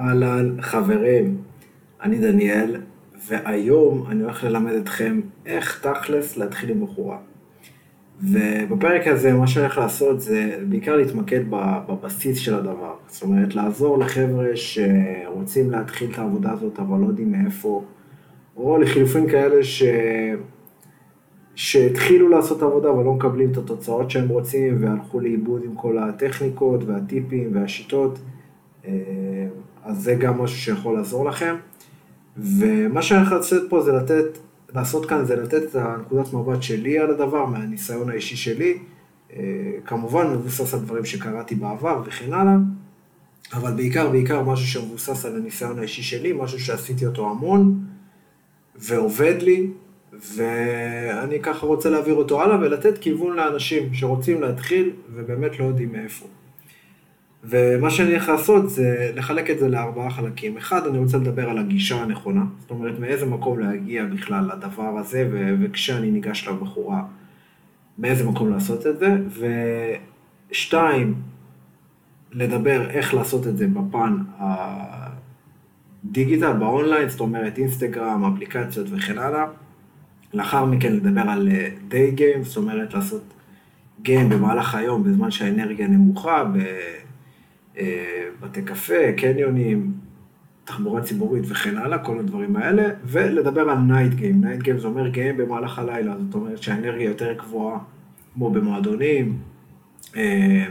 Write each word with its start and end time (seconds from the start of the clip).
אהלן, 0.00 0.56
חברים, 0.60 1.36
אני 2.02 2.18
דניאל, 2.18 2.76
והיום 3.28 4.06
אני 4.08 4.22
הולך 4.22 4.44
ללמד 4.44 4.72
אתכם 4.72 5.20
איך 5.46 5.86
תכלס 5.86 6.36
להתחיל 6.36 6.70
עם 6.70 6.84
בחורה. 6.84 7.18
ובפרק 8.22 9.06
הזה 9.06 9.32
מה 9.32 9.46
שאני 9.46 9.64
הולך 9.64 9.78
לעשות 9.78 10.20
זה 10.20 10.58
בעיקר 10.68 10.96
להתמקד 10.96 11.40
בבסיס 11.88 12.38
של 12.38 12.54
הדבר. 12.54 12.94
זאת 13.06 13.22
אומרת, 13.22 13.54
לעזור 13.54 13.98
לחבר'ה 13.98 14.48
שרוצים 14.54 15.70
להתחיל 15.70 16.10
את 16.12 16.18
העבודה 16.18 16.52
הזאת 16.52 16.78
אבל 16.78 16.98
לא 16.98 17.06
יודעים 17.06 17.32
מאיפה, 17.32 17.84
או 18.56 18.78
לחילופין 18.78 19.28
כאלה 19.28 19.64
ש... 19.64 19.82
שהתחילו 21.54 22.28
לעשות 22.28 22.62
עבודה 22.62 22.90
אבל 22.90 23.04
לא 23.04 23.12
מקבלים 23.12 23.52
את 23.52 23.56
התוצאות 23.56 24.10
שהם 24.10 24.28
רוצים 24.28 24.84
והלכו 24.84 25.20
לאיבוד 25.20 25.62
עם 25.64 25.74
כל 25.74 25.98
הטכניקות 25.98 26.84
והטיפים 26.84 27.50
והשיטות. 27.52 28.18
אז 29.90 30.02
זה 30.02 30.14
גם 30.14 30.38
משהו 30.38 30.58
שיכול 30.58 30.96
לעזור 30.96 31.24
לכם. 31.24 31.56
ומה 32.36 33.02
שאני 33.02 33.20
הולך 33.20 33.32
לעשות 33.32 33.62
פה 33.68 33.80
זה 33.82 33.92
לתת, 33.92 34.38
לעשות 34.74 35.06
כאן 35.06 35.24
זה 35.24 35.36
לתת 35.36 35.62
את 35.62 35.74
הנקודת 35.74 36.32
מבט 36.32 36.62
שלי 36.62 36.98
על 36.98 37.10
הדבר, 37.10 37.46
מהניסיון 37.46 38.10
האישי 38.10 38.36
שלי. 38.36 38.78
אה, 39.36 39.42
כמובן 39.84 40.26
מבוסס 40.26 40.74
על 40.74 40.80
דברים 40.80 41.04
שקראתי 41.04 41.54
בעבר 41.54 42.02
וכן 42.06 42.32
הלאה, 42.32 42.56
אבל 43.52 43.72
בעיקר, 43.72 44.10
בעיקר 44.10 44.42
משהו 44.42 44.66
שמבוסס 44.66 45.24
על 45.24 45.36
הניסיון 45.36 45.78
האישי 45.78 46.02
שלי, 46.02 46.32
משהו 46.32 46.60
שעשיתי 46.60 47.06
אותו 47.06 47.30
המון, 47.30 47.84
ועובד 48.76 49.42
לי, 49.42 49.70
ואני 50.12 51.40
ככה 51.42 51.66
רוצה 51.66 51.90
להעביר 51.90 52.14
אותו 52.14 52.42
הלאה 52.42 52.58
ולתת 52.60 52.98
כיוון 52.98 53.36
לאנשים 53.36 53.94
שרוצים 53.94 54.40
להתחיל 54.40 54.90
ובאמת 55.14 55.58
לא 55.58 55.64
יודעים 55.64 55.92
מאיפה. 55.92 56.26
ומה 57.44 57.90
שאני 57.90 58.10
הולך 58.10 58.28
לעשות 58.28 58.70
זה 58.70 59.12
לחלק 59.14 59.50
את 59.50 59.58
זה 59.58 59.68
לארבעה 59.68 60.10
חלקים. 60.10 60.56
אחד, 60.56 60.86
אני 60.86 60.98
רוצה 60.98 61.16
לדבר 61.16 61.50
על 61.50 61.58
הגישה 61.58 62.02
הנכונה, 62.02 62.44
זאת 62.60 62.70
אומרת 62.70 62.98
מאיזה 62.98 63.26
מקום 63.26 63.58
להגיע 63.58 64.04
בכלל 64.04 64.50
לדבר 64.52 64.98
הזה, 64.98 65.28
ו- 65.32 65.54
וכשאני 65.60 66.10
ניגש 66.10 66.48
לבחורה, 66.48 67.02
מאיזה 67.98 68.24
מקום 68.28 68.50
לעשות 68.50 68.86
את 68.86 68.98
זה, 68.98 69.16
ושתיים, 70.50 71.14
לדבר 72.32 72.90
איך 72.90 73.14
לעשות 73.14 73.46
את 73.46 73.56
זה 73.56 73.66
בפן 73.66 74.16
הדיגיטל, 76.04 76.52
באונליין, 76.52 77.08
זאת 77.08 77.20
אומרת 77.20 77.58
אינסטגרם, 77.58 78.34
אפליקציות 78.34 78.86
וכן 78.90 79.18
הלאה. 79.18 79.46
לאחר 80.34 80.64
מכן 80.64 80.92
לדבר 80.92 81.20
על 81.20 81.48
דיי 81.88 82.10
גיים, 82.10 82.44
זאת 82.44 82.56
אומרת 82.56 82.94
לעשות 82.94 83.22
game 84.02 84.28
במהלך 84.28 84.74
היום 84.74 85.04
בזמן 85.04 85.30
שהאנרגיה 85.30 85.88
נמוכה, 85.88 86.44
בתי 88.40 88.62
קפה, 88.64 89.12
קניונים, 89.16 89.92
תחבורה 90.64 91.02
ציבורית 91.02 91.44
וכן 91.48 91.78
הלאה, 91.78 91.98
כל 91.98 92.18
הדברים 92.18 92.56
האלה, 92.56 92.82
ולדבר 93.04 93.70
על 93.70 93.78
night 93.78 94.14
game. 94.14 94.44
night 94.44 94.62
game 94.62 94.78
זה 94.78 94.86
אומר 94.86 95.08
game 95.08 95.36
במהלך 95.36 95.78
הלילה, 95.78 96.14
זאת 96.26 96.34
אומרת 96.34 96.62
שהאנרגיה 96.62 97.08
יותר 97.08 97.32
גבוהה, 97.32 97.78
כמו 98.34 98.50
במועדונים, 98.50 99.38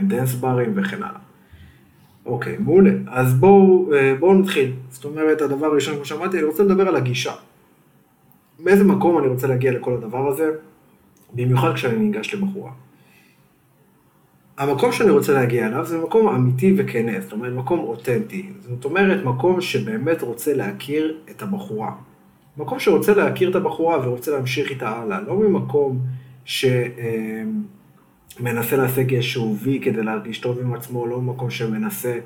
dance 0.02 0.34
אה, 0.34 0.40
ברים 0.40 0.72
וכן 0.76 1.02
הלאה. 1.02 1.20
אוקיי, 2.26 2.56
מעולה. 2.58 2.90
אז 3.06 3.34
בואו 3.34 3.92
אה, 3.94 4.14
בוא 4.20 4.34
נתחיל. 4.34 4.72
זאת 4.90 5.04
אומרת, 5.04 5.40
הדבר 5.42 5.66
הראשון, 5.66 5.94
כמו 5.94 6.04
שאמרתי, 6.04 6.36
אני 6.38 6.46
רוצה 6.46 6.62
לדבר 6.62 6.88
על 6.88 6.96
הגישה. 6.96 7.32
באיזה 8.64 8.84
מקום 8.84 9.18
אני 9.18 9.26
רוצה 9.26 9.46
להגיע 9.46 9.72
לכל 9.72 9.94
הדבר 9.94 10.28
הזה, 10.28 10.50
במיוחד 11.34 11.74
כשאני 11.74 11.98
ניגש 11.98 12.34
לבחורה. 12.34 12.70
המקום 14.60 14.92
שאני 14.92 15.10
רוצה 15.10 15.32
להגיע 15.32 15.66
אליו 15.66 15.86
זה 15.86 15.98
מקום 15.98 16.28
אמיתי 16.28 16.74
וכנה, 16.76 17.20
זאת 17.20 17.32
אומרת 17.32 17.52
מקום 17.52 17.78
אותנטי. 17.78 18.50
זאת 18.60 18.84
אומרת 18.84 19.24
מקום 19.24 19.60
שבאמת 19.60 20.22
רוצה 20.22 20.54
להכיר 20.54 21.18
את 21.30 21.42
הבחורה. 21.42 21.92
מקום 22.56 22.78
שרוצה 22.78 23.14
להכיר 23.14 23.50
את 23.50 23.54
הבחורה 23.54 24.08
ורוצה 24.08 24.30
להמשיך 24.30 24.70
איתה 24.70 24.88
הלאה, 24.88 25.20
לא 25.20 25.34
ממקום 25.36 25.98
שמנסה 26.44 26.76
להשיג 28.76 29.14
איזשהו 29.14 29.56
וי 29.62 29.80
כדי 29.82 30.02
להרגיש 30.02 30.38
טוב 30.38 30.58
עם 30.60 30.74
עצמו, 30.74 31.06
לא 31.06 31.20
ממקום 31.20 31.50
שמנסה 31.50 32.18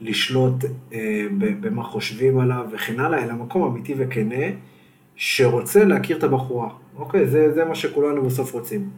לשלוט 0.00 0.64
אה, 0.92 1.26
במה 1.60 1.82
חושבים 1.82 2.38
עליו 2.38 2.66
וכן 2.72 3.00
הלאה, 3.00 3.24
אלא 3.24 3.34
מקום 3.34 3.62
אמיתי 3.62 3.94
וכנה 3.98 4.44
שרוצה 5.16 5.84
להכיר 5.84 6.18
את 6.18 6.24
הבחורה. 6.24 6.68
אוקיי, 6.96 7.26
זה, 7.26 7.52
זה 7.54 7.64
מה 7.64 7.74
שכולנו 7.74 8.22
בסוף 8.22 8.52
רוצים. 8.52 8.90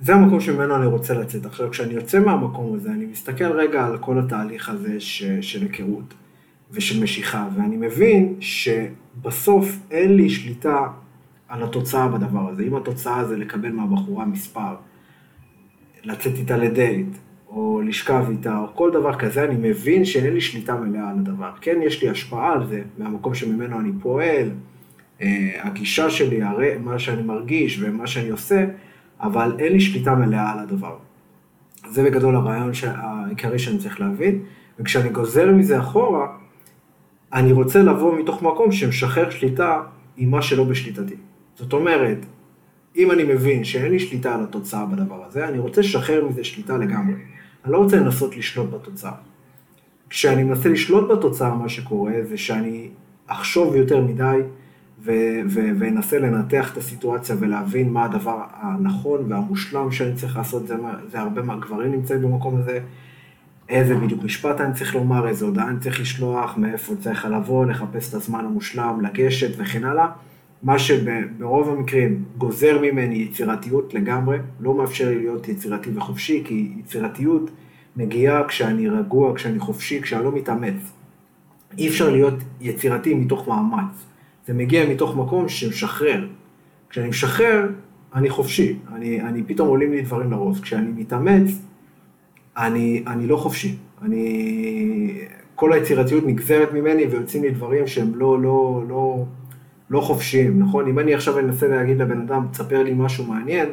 זה 0.00 0.14
המקום 0.14 0.40
שממנו 0.40 0.76
אני 0.76 0.86
רוצה 0.86 1.14
לצאת. 1.14 1.46
עכשיו, 1.46 1.70
כשאני 1.70 1.94
יוצא 1.94 2.20
מהמקום 2.20 2.74
הזה, 2.74 2.90
אני 2.90 3.06
מסתכל 3.06 3.52
רגע 3.52 3.86
על 3.86 3.98
כל 3.98 4.18
התהליך 4.18 4.68
הזה 4.68 5.00
ש, 5.00 5.22
של 5.22 5.62
היכרות 5.62 6.14
ושל 6.70 7.02
משיכה, 7.02 7.48
ואני 7.56 7.76
מבין 7.76 8.34
שבסוף 8.40 9.78
אין 9.90 10.16
לי 10.16 10.30
שליטה 10.30 10.86
על 11.48 11.62
התוצאה 11.62 12.08
בדבר 12.08 12.48
הזה. 12.48 12.62
אם 12.62 12.74
התוצאה 12.74 13.24
זה 13.24 13.36
לקבל 13.36 13.72
מהבחורה 13.72 14.24
מספר, 14.24 14.74
לצאת 16.04 16.34
איתה 16.36 16.56
לדייט, 16.56 17.16
או 17.48 17.80
לשכב 17.84 18.24
איתה, 18.30 18.58
או 18.58 18.66
כל 18.74 18.90
דבר 18.90 19.14
כזה, 19.14 19.44
אני 19.44 19.68
מבין 19.70 20.04
שאין 20.04 20.34
לי 20.34 20.40
שליטה 20.40 20.76
מלאה 20.76 21.10
על 21.10 21.18
הדבר. 21.18 21.50
כן, 21.60 21.78
יש 21.82 22.02
לי 22.02 22.08
השפעה 22.08 22.52
על 22.52 22.66
זה, 22.66 22.82
מהמקום 22.98 23.34
שממנו 23.34 23.80
אני 23.80 23.90
פועל, 24.00 24.50
אה, 25.20 25.50
הגישה 25.62 26.10
שלי, 26.10 26.40
מה 26.80 26.98
שאני 26.98 27.22
מרגיש 27.22 27.78
ומה 27.82 28.06
שאני 28.06 28.28
עושה, 28.28 28.64
אבל 29.20 29.56
אין 29.58 29.72
לי 29.72 29.80
שליטה 29.80 30.14
מלאה 30.14 30.52
על 30.52 30.58
הדבר. 30.58 30.96
זה 31.90 32.02
בגדול 32.02 32.36
הרעיון 32.36 32.70
העיקרי 32.84 33.58
שאני 33.58 33.78
צריך 33.78 34.00
להבין, 34.00 34.42
וכשאני 34.78 35.08
גוזר 35.08 35.52
מזה 35.52 35.80
אחורה, 35.80 36.26
אני 37.32 37.52
רוצה 37.52 37.82
לבוא 37.82 38.18
מתוך 38.18 38.42
מקום 38.42 38.72
שמשחרר 38.72 39.30
שליטה 39.30 39.82
עם 40.16 40.30
מה 40.30 40.42
שלא 40.42 40.64
בשליטתי. 40.64 41.14
זאת 41.54 41.72
אומרת, 41.72 42.18
אם 42.96 43.10
אני 43.10 43.24
מבין 43.24 43.64
שאין 43.64 43.92
לי 43.92 43.98
שליטה 43.98 44.34
על 44.34 44.42
התוצאה 44.42 44.86
בדבר 44.86 45.24
הזה, 45.24 45.48
אני 45.48 45.58
רוצה 45.58 45.80
לשחרר 45.80 46.24
מזה 46.28 46.44
שליטה 46.44 46.76
לגמרי. 46.76 47.14
אני 47.64 47.72
לא 47.72 47.78
רוצה 47.78 47.96
לנסות 47.96 48.36
לשלוט 48.36 48.70
בתוצאה. 48.70 49.12
כשאני 50.10 50.42
מנסה 50.42 50.68
לשלוט 50.68 51.10
בתוצאה, 51.10 51.54
מה 51.54 51.68
שקורה 51.68 52.12
זה 52.22 52.38
שאני 52.38 52.88
אחשוב 53.26 53.76
יותר 53.76 54.00
מדי, 54.00 54.38
ואנסה 55.78 56.18
לנתח 56.18 56.72
את 56.72 56.76
הסיטואציה 56.76 57.36
ולהבין 57.38 57.92
מה 57.92 58.04
הדבר 58.04 58.42
הנכון 58.52 59.32
והמושלם 59.32 59.92
שאני 59.92 60.14
צריך 60.14 60.36
לעשות, 60.36 60.66
זה, 60.66 60.74
זה 61.10 61.20
הרבה 61.20 61.42
מהגברים 61.42 61.92
נמצאים 61.92 62.22
במקום 62.22 62.56
הזה, 62.56 62.80
איזה 63.68 63.94
בדיוק 63.94 64.24
משפט 64.24 64.60
אני 64.60 64.74
צריך 64.74 64.94
לומר, 64.94 65.28
איזה 65.28 65.44
הודעה 65.44 65.68
אני 65.68 65.80
צריך 65.80 66.00
לשלוח, 66.00 66.56
מאיפה 66.56 66.94
צריך 67.00 67.24
לבוא, 67.24 67.66
לחפש 67.66 68.08
את 68.08 68.14
הזמן 68.14 68.44
המושלם, 68.44 69.00
לגשת 69.00 69.50
וכן 69.58 69.84
הלאה. 69.84 70.06
מה 70.62 70.78
שברוב 70.78 71.68
המקרים 71.68 72.24
גוזר 72.38 72.78
ממני 72.82 73.14
יצירתיות 73.14 73.94
לגמרי, 73.94 74.38
לא 74.60 74.74
מאפשר 74.74 75.08
לי 75.08 75.18
להיות 75.18 75.48
יצירתי 75.48 75.90
וחופשי, 75.94 76.42
כי 76.44 76.72
יצירתיות 76.78 77.50
מגיעה 77.96 78.48
כשאני 78.48 78.88
רגוע, 78.88 79.34
כשאני 79.34 79.58
חופשי, 79.58 80.02
כשאני 80.02 80.24
לא 80.24 80.32
מתאמץ. 80.32 80.92
אי 81.78 81.88
אפשר 81.88 82.10
להיות 82.10 82.34
יצירתי 82.60 83.14
מתוך 83.14 83.48
מאמץ. 83.48 84.06
זה 84.46 84.54
מגיע 84.54 84.88
מתוך 84.88 85.16
מקום 85.16 85.48
שמשחרר. 85.48 86.26
כשאני 86.90 87.08
משחרר, 87.08 87.68
אני 88.14 88.30
חופשי, 88.30 88.78
אני, 88.94 89.20
אני 89.20 89.42
פתאום 89.42 89.68
עולים 89.68 89.92
לי 89.92 90.02
דברים 90.02 90.30
לראש. 90.30 90.60
כשאני 90.60 90.90
מתאמץ, 90.96 91.50
אני, 92.56 93.04
אני 93.06 93.26
לא 93.26 93.36
חופשי. 93.36 93.76
אני, 94.02 95.18
כל 95.54 95.72
היצירתיות 95.72 96.24
נגזרת 96.26 96.72
ממני 96.72 97.06
ויוצאים 97.06 97.42
לי 97.42 97.50
דברים 97.50 97.86
שהם 97.86 98.14
לא, 98.14 98.42
לא, 98.42 98.82
לא, 98.88 99.24
לא 99.90 100.00
חופשיים, 100.00 100.58
נכון? 100.58 100.88
אם 100.88 100.98
אני 100.98 101.14
עכשיו 101.14 101.38
אנסה 101.38 101.68
להגיד 101.68 101.98
לבן 101.98 102.20
אדם, 102.20 102.46
תספר 102.50 102.82
לי 102.82 102.92
משהו 102.94 103.24
מעניין, 103.24 103.68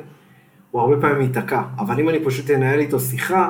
הוא 0.72 0.82
הרבה 0.82 1.02
פעמים 1.02 1.22
ייתקע. 1.22 1.62
אבל 1.78 2.00
אם 2.00 2.10
אני 2.10 2.26
פשוט 2.26 2.52
אנהל 2.52 2.80
איתו 2.80 3.00
שיחה, 3.00 3.50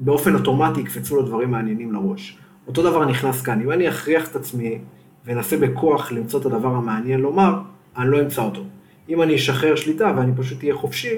באופן 0.00 0.34
אוטומטי 0.34 0.80
יקפצו 0.80 1.16
לו 1.16 1.22
דברים 1.22 1.50
מעניינים 1.50 1.92
לראש. 1.92 2.38
אותו 2.66 2.82
דבר 2.82 3.04
נכנס 3.04 3.42
כאן, 3.42 3.60
אם 3.60 3.70
אני 3.70 3.88
אכריח 3.88 4.30
את 4.30 4.36
עצמי 4.36 4.78
ואנסה 5.28 5.56
בכוח 5.56 6.12
למצוא 6.12 6.40
את 6.40 6.46
הדבר 6.46 6.68
המעניין 6.68 7.20
לומר, 7.20 7.60
אני 7.96 8.10
לא 8.10 8.20
אמצא 8.20 8.42
אותו. 8.42 8.64
אם 9.08 9.22
אני 9.22 9.34
אשחרר 9.34 9.76
שליטה 9.76 10.12
ואני 10.16 10.32
פשוט 10.36 10.62
אהיה 10.62 10.74
חופשי, 10.74 11.14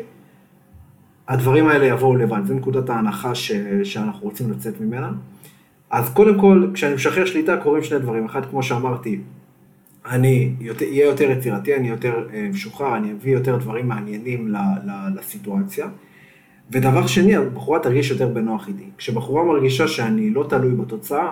הדברים 1.29 1.69
האלה 1.69 1.87
יבואו 1.87 2.17
לבד, 2.17 2.41
זו 2.45 2.55
נקודת 2.55 2.91
ההנחה 2.91 3.35
ש... 3.35 3.53
שאנחנו 3.85 4.21
רוצים 4.29 4.51
לצאת 4.51 4.81
ממנה. 4.81 5.11
אז 5.91 6.15
קודם 6.15 6.41
כל, 6.41 6.67
כשאני 6.75 6.95
משחרר 6.95 7.25
שליטה 7.25 7.57
קורים 7.57 7.83
שני 7.83 7.99
דברים. 7.99 8.25
אחד, 8.25 8.47
כמו 8.51 8.63
שאמרתי, 8.63 9.21
אני 10.07 10.53
אהיה 10.81 11.05
יותר 11.05 11.31
יצירתי, 11.31 11.77
אני 11.77 11.89
יותר 11.89 12.27
אה, 12.33 12.49
משוחרר, 12.53 12.97
אני 12.97 13.13
אביא 13.13 13.33
יותר 13.33 13.57
דברים 13.57 13.89
מעניינים 13.89 14.49
ל... 14.49 14.57
ל... 14.57 15.19
לסיטואציה. 15.19 15.89
ודבר 16.71 17.07
שני, 17.07 17.37
הבחורה 17.37 17.79
תרגיש 17.79 18.11
יותר 18.11 18.29
בנוח 18.29 18.69
איתי. 18.69 18.85
כשבחורה 18.99 19.45
מרגישה 19.45 19.89
שאני 19.89 20.31
לא 20.31 20.47
תלוי 20.49 20.73
בתוצאה, 20.73 21.29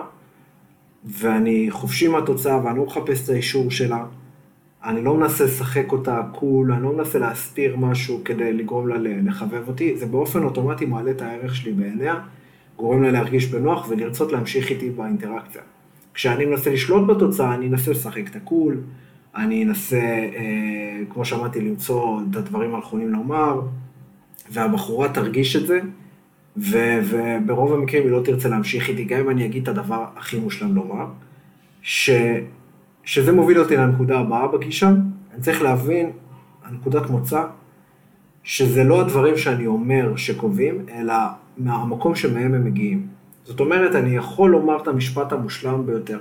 ואני 1.05 1.67
חופשי 1.71 2.07
מהתוצאה 2.07 2.65
ואני 2.65 2.77
לא 2.77 2.85
מחפש 2.85 3.23
את 3.23 3.29
האישור 3.29 3.71
שלה. 3.71 4.05
אני 4.83 5.03
לא 5.03 5.17
מנסה 5.17 5.43
לשחק 5.43 5.91
אותה 5.91 6.21
קול, 6.31 6.71
אני 6.71 6.83
לא 6.83 6.93
מנסה 6.93 7.19
להסתיר 7.19 7.77
משהו 7.77 8.21
כדי 8.25 8.53
לגרום 8.53 8.87
לה 8.87 8.95
לחבב 8.99 9.67
אותי, 9.67 9.97
זה 9.97 10.05
באופן 10.05 10.43
אוטומטי 10.43 10.85
מעלה 10.85 11.11
את 11.11 11.21
הערך 11.21 11.55
שלי 11.55 11.71
בעיניה, 11.71 12.15
גורם 12.77 13.03
לה 13.03 13.11
להרגיש 13.11 13.45
בנוח 13.45 13.89
ולרצות 13.89 14.31
להמשיך 14.31 14.69
איתי 14.69 14.89
באינטראקציה. 14.89 15.61
כשאני 16.13 16.45
מנסה 16.45 16.69
לשלוט 16.69 17.07
בתוצאה, 17.07 17.55
אני 17.55 17.67
אנסה 17.67 17.91
לשחק 17.91 18.29
את 18.31 18.35
הקול, 18.35 18.77
אני 19.35 19.63
אנסה, 19.63 19.97
אה, 19.99 20.99
כמו 21.09 21.25
שאמרתי, 21.25 21.61
למצוא 21.61 22.19
את 22.31 22.35
הדברים 22.35 22.75
הנכונים 22.75 23.09
לומר, 23.09 23.61
והבחורה 24.51 25.09
תרגיש 25.09 25.55
את 25.55 25.67
זה, 25.67 25.79
ו- 26.61 26.99
וברוב 27.09 27.73
המקרים 27.73 28.03
היא 28.03 28.11
לא 28.11 28.21
תרצה 28.23 28.49
להמשיך 28.49 28.89
איתי, 28.89 29.03
גם 29.03 29.19
אם 29.19 29.29
אני 29.29 29.45
אגיד 29.45 29.61
את 29.63 29.67
הדבר 29.67 30.05
הכי 30.15 30.39
מושלם 30.39 30.75
לומר, 30.75 31.05
ש- 31.81 32.09
שזה 33.03 33.31
מוביל 33.31 33.59
אותי 33.59 33.75
לנקודה 33.77 34.19
הבאה 34.19 34.47
בגישה, 34.47 34.87
אני 35.33 35.41
צריך 35.41 35.61
להבין, 35.61 36.09
הנקודת 36.65 37.09
מוצא, 37.09 37.43
שזה 38.43 38.83
לא 38.83 39.01
הדברים 39.01 39.37
שאני 39.37 39.67
אומר 39.67 40.15
שקובעים, 40.15 40.85
אלא 40.93 41.13
מהמקום 41.57 42.15
שמהם 42.15 42.53
הם 42.53 42.65
מגיעים. 42.65 43.07
זאת 43.43 43.59
אומרת, 43.59 43.95
אני 43.95 44.15
יכול 44.15 44.49
לומר 44.49 44.81
את 44.81 44.87
המשפט 44.87 45.31
המושלם 45.33 45.85
ביותר, 45.85 46.19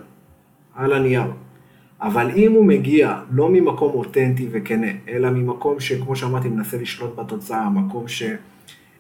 על 0.75 0.93
הנייר, 0.93 1.25
אבל 2.01 2.31
אם 2.37 2.53
הוא 2.53 2.65
מגיע 2.65 3.21
לא 3.31 3.49
ממקום 3.51 3.93
אותנטי 3.95 4.49
וכנה, 4.51 4.87
אלא 5.09 5.31
ממקום 5.31 5.81
שכמו 5.81 6.17
שאמרתי, 6.17 6.49
מנסה 6.49 6.77
לשלוט 6.77 7.17
בתוצאה, 7.19 7.71
מקום 7.71 8.09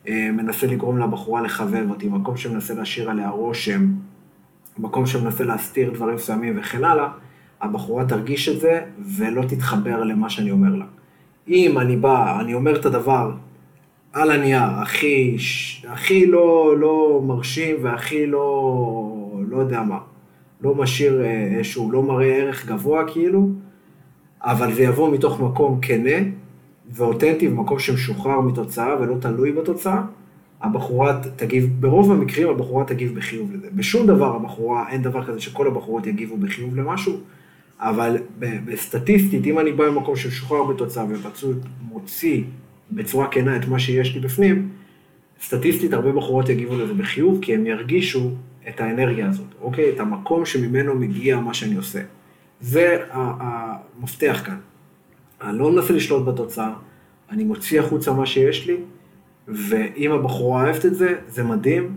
שמנסה 0.08 0.66
לגרום 0.66 0.98
לבחורה 0.98 1.42
לחבב 1.42 1.90
אותי, 1.90 2.08
מקום 2.08 2.36
שמנסה 2.36 2.74
להשאיר 2.74 3.10
עליה 3.10 3.30
רושם, 3.30 3.86
מקום 4.78 5.06
שמנסה 5.06 5.44
להסתיר 5.44 5.90
דברים 5.90 6.14
מסוימים 6.14 6.58
וכן 6.58 6.84
הלאה, 6.84 7.08
הבחורה 7.60 8.04
תרגיש 8.04 8.48
את 8.48 8.60
זה 8.60 8.80
ולא 9.16 9.42
תתחבר 9.42 10.04
למה 10.04 10.30
שאני 10.30 10.50
אומר 10.50 10.74
לה. 10.74 10.84
אם 11.48 11.78
אני 11.78 11.96
בא, 11.96 12.40
אני 12.40 12.54
אומר 12.54 12.80
את 12.80 12.86
הדבר 12.86 13.30
על 14.12 14.30
הנייר, 14.30 14.62
הכי, 14.62 15.36
הכי 15.88 16.26
לא, 16.26 16.74
לא 16.78 17.22
מרשים 17.26 17.76
והכי 17.82 18.26
לא, 18.26 19.40
לא 19.48 19.56
יודע 19.56 19.82
מה, 19.82 19.98
לא 20.60 20.74
משאיר 20.74 21.22
אה, 21.22 21.56
איזשהו, 21.56 21.92
לא 21.92 22.02
מראה 22.02 22.26
ערך 22.26 22.66
גבוה 22.66 23.04
כאילו, 23.06 23.48
אבל 24.42 24.72
זה 24.72 24.82
יבוא 24.82 25.12
מתוך 25.12 25.40
מקום 25.40 25.78
כנה 25.82 26.18
ואותנטי, 26.90 27.48
ומקום 27.48 27.78
שמשוחרר 27.78 28.40
מתוצאה 28.40 29.00
ולא 29.00 29.14
תלוי 29.20 29.52
בתוצאה, 29.52 30.02
הבחורה 30.60 31.20
תגיב, 31.36 31.70
ברוב 31.80 32.12
המקרים 32.12 32.48
הבחורה 32.48 32.84
תגיב 32.84 33.14
בחיוב 33.16 33.52
לזה. 33.52 33.68
בשום 33.74 34.06
דבר 34.06 34.36
הבחורה, 34.36 34.88
אין 34.88 35.02
דבר 35.02 35.26
כזה 35.26 35.40
שכל 35.40 35.66
הבחורות 35.66 36.06
יגיבו 36.06 36.36
בחיוב 36.36 36.76
למשהו, 36.76 37.20
אבל 37.80 38.16
בסטטיסטית, 38.38 39.46
אם 39.46 39.58
אני 39.58 39.72
בא 39.72 39.90
ממקום 39.90 40.16
שמשוחרר 40.16 40.64
בתוצאה 40.64 41.04
ופשוט 41.08 41.56
מוציא 41.82 42.42
בצורה 42.92 43.28
כנה 43.28 43.56
את 43.56 43.68
מה 43.68 43.78
שיש 43.78 44.14
לי 44.14 44.20
בפנים, 44.20 44.68
סטטיסטית 45.42 45.92
הרבה 45.92 46.12
בחורות 46.12 46.48
יגיבו 46.48 46.78
לזה 46.78 46.94
בחיוב, 46.94 47.38
כי 47.42 47.54
הם 47.54 47.66
ירגישו 47.66 48.30
את 48.68 48.80
האנרגיה 48.80 49.28
הזאת, 49.28 49.46
אוקיי? 49.60 49.90
את 49.90 50.00
המקום 50.00 50.46
שממנו 50.46 50.94
מגיע 50.94 51.40
מה 51.40 51.54
שאני 51.54 51.76
עושה. 51.76 52.00
זה 52.60 52.96
המפתח 53.10 54.42
כאן. 54.46 54.56
אני 55.42 55.58
לא 55.58 55.72
מנסה 55.72 55.92
לשלוט 55.92 56.26
בתוצאה, 56.26 56.72
אני 57.30 57.44
מוציא 57.44 57.80
החוצה 57.80 58.12
מה 58.12 58.26
שיש 58.26 58.66
לי, 58.66 58.76
ואם 59.48 60.12
הבחורה 60.12 60.64
אוהבת 60.64 60.86
את 60.86 60.94
זה, 60.94 61.14
זה 61.28 61.44
מדהים. 61.44 61.96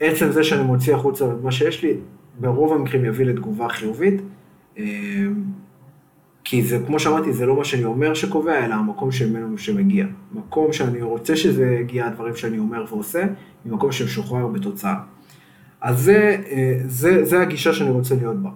עצם 0.00 0.32
זה 0.32 0.44
שאני 0.44 0.62
מוציא 0.62 0.94
החוצה 0.94 1.26
מה 1.42 1.52
שיש 1.52 1.82
לי, 1.82 1.94
ברוב 2.40 2.72
המקרים 2.72 3.04
יביא 3.04 3.26
לתגובה 3.26 3.68
חיובית. 3.68 4.22
אמ, 4.78 4.84
כי 6.44 6.62
זה, 6.62 6.78
כמו 6.86 7.00
שאמרתי, 7.00 7.32
זה 7.32 7.46
לא 7.46 7.56
מה 7.56 7.64
שאני 7.64 7.84
אומר 7.84 8.14
שקובע, 8.14 8.64
אלא 8.64 8.74
המקום 8.74 9.12
שממנו 9.12 9.58
שמגיע. 9.58 10.06
מקום 10.32 10.72
שאני 10.72 11.02
רוצה 11.02 11.36
שזה 11.36 11.76
יגיע, 11.80 12.06
הדברים 12.06 12.36
שאני 12.36 12.58
אומר 12.58 12.84
ועושה, 12.88 13.26
ממקום 13.64 13.92
שמשוחרר 13.92 14.46
בתוצאה. 14.46 14.94
אז 15.80 15.98
זה, 16.00 16.36
אה, 16.50 16.80
זה, 16.84 17.24
זה 17.24 17.40
הגישה 17.40 17.72
שאני 17.72 17.90
רוצה 17.90 18.14
להיות 18.14 18.42
בה. 18.42 18.50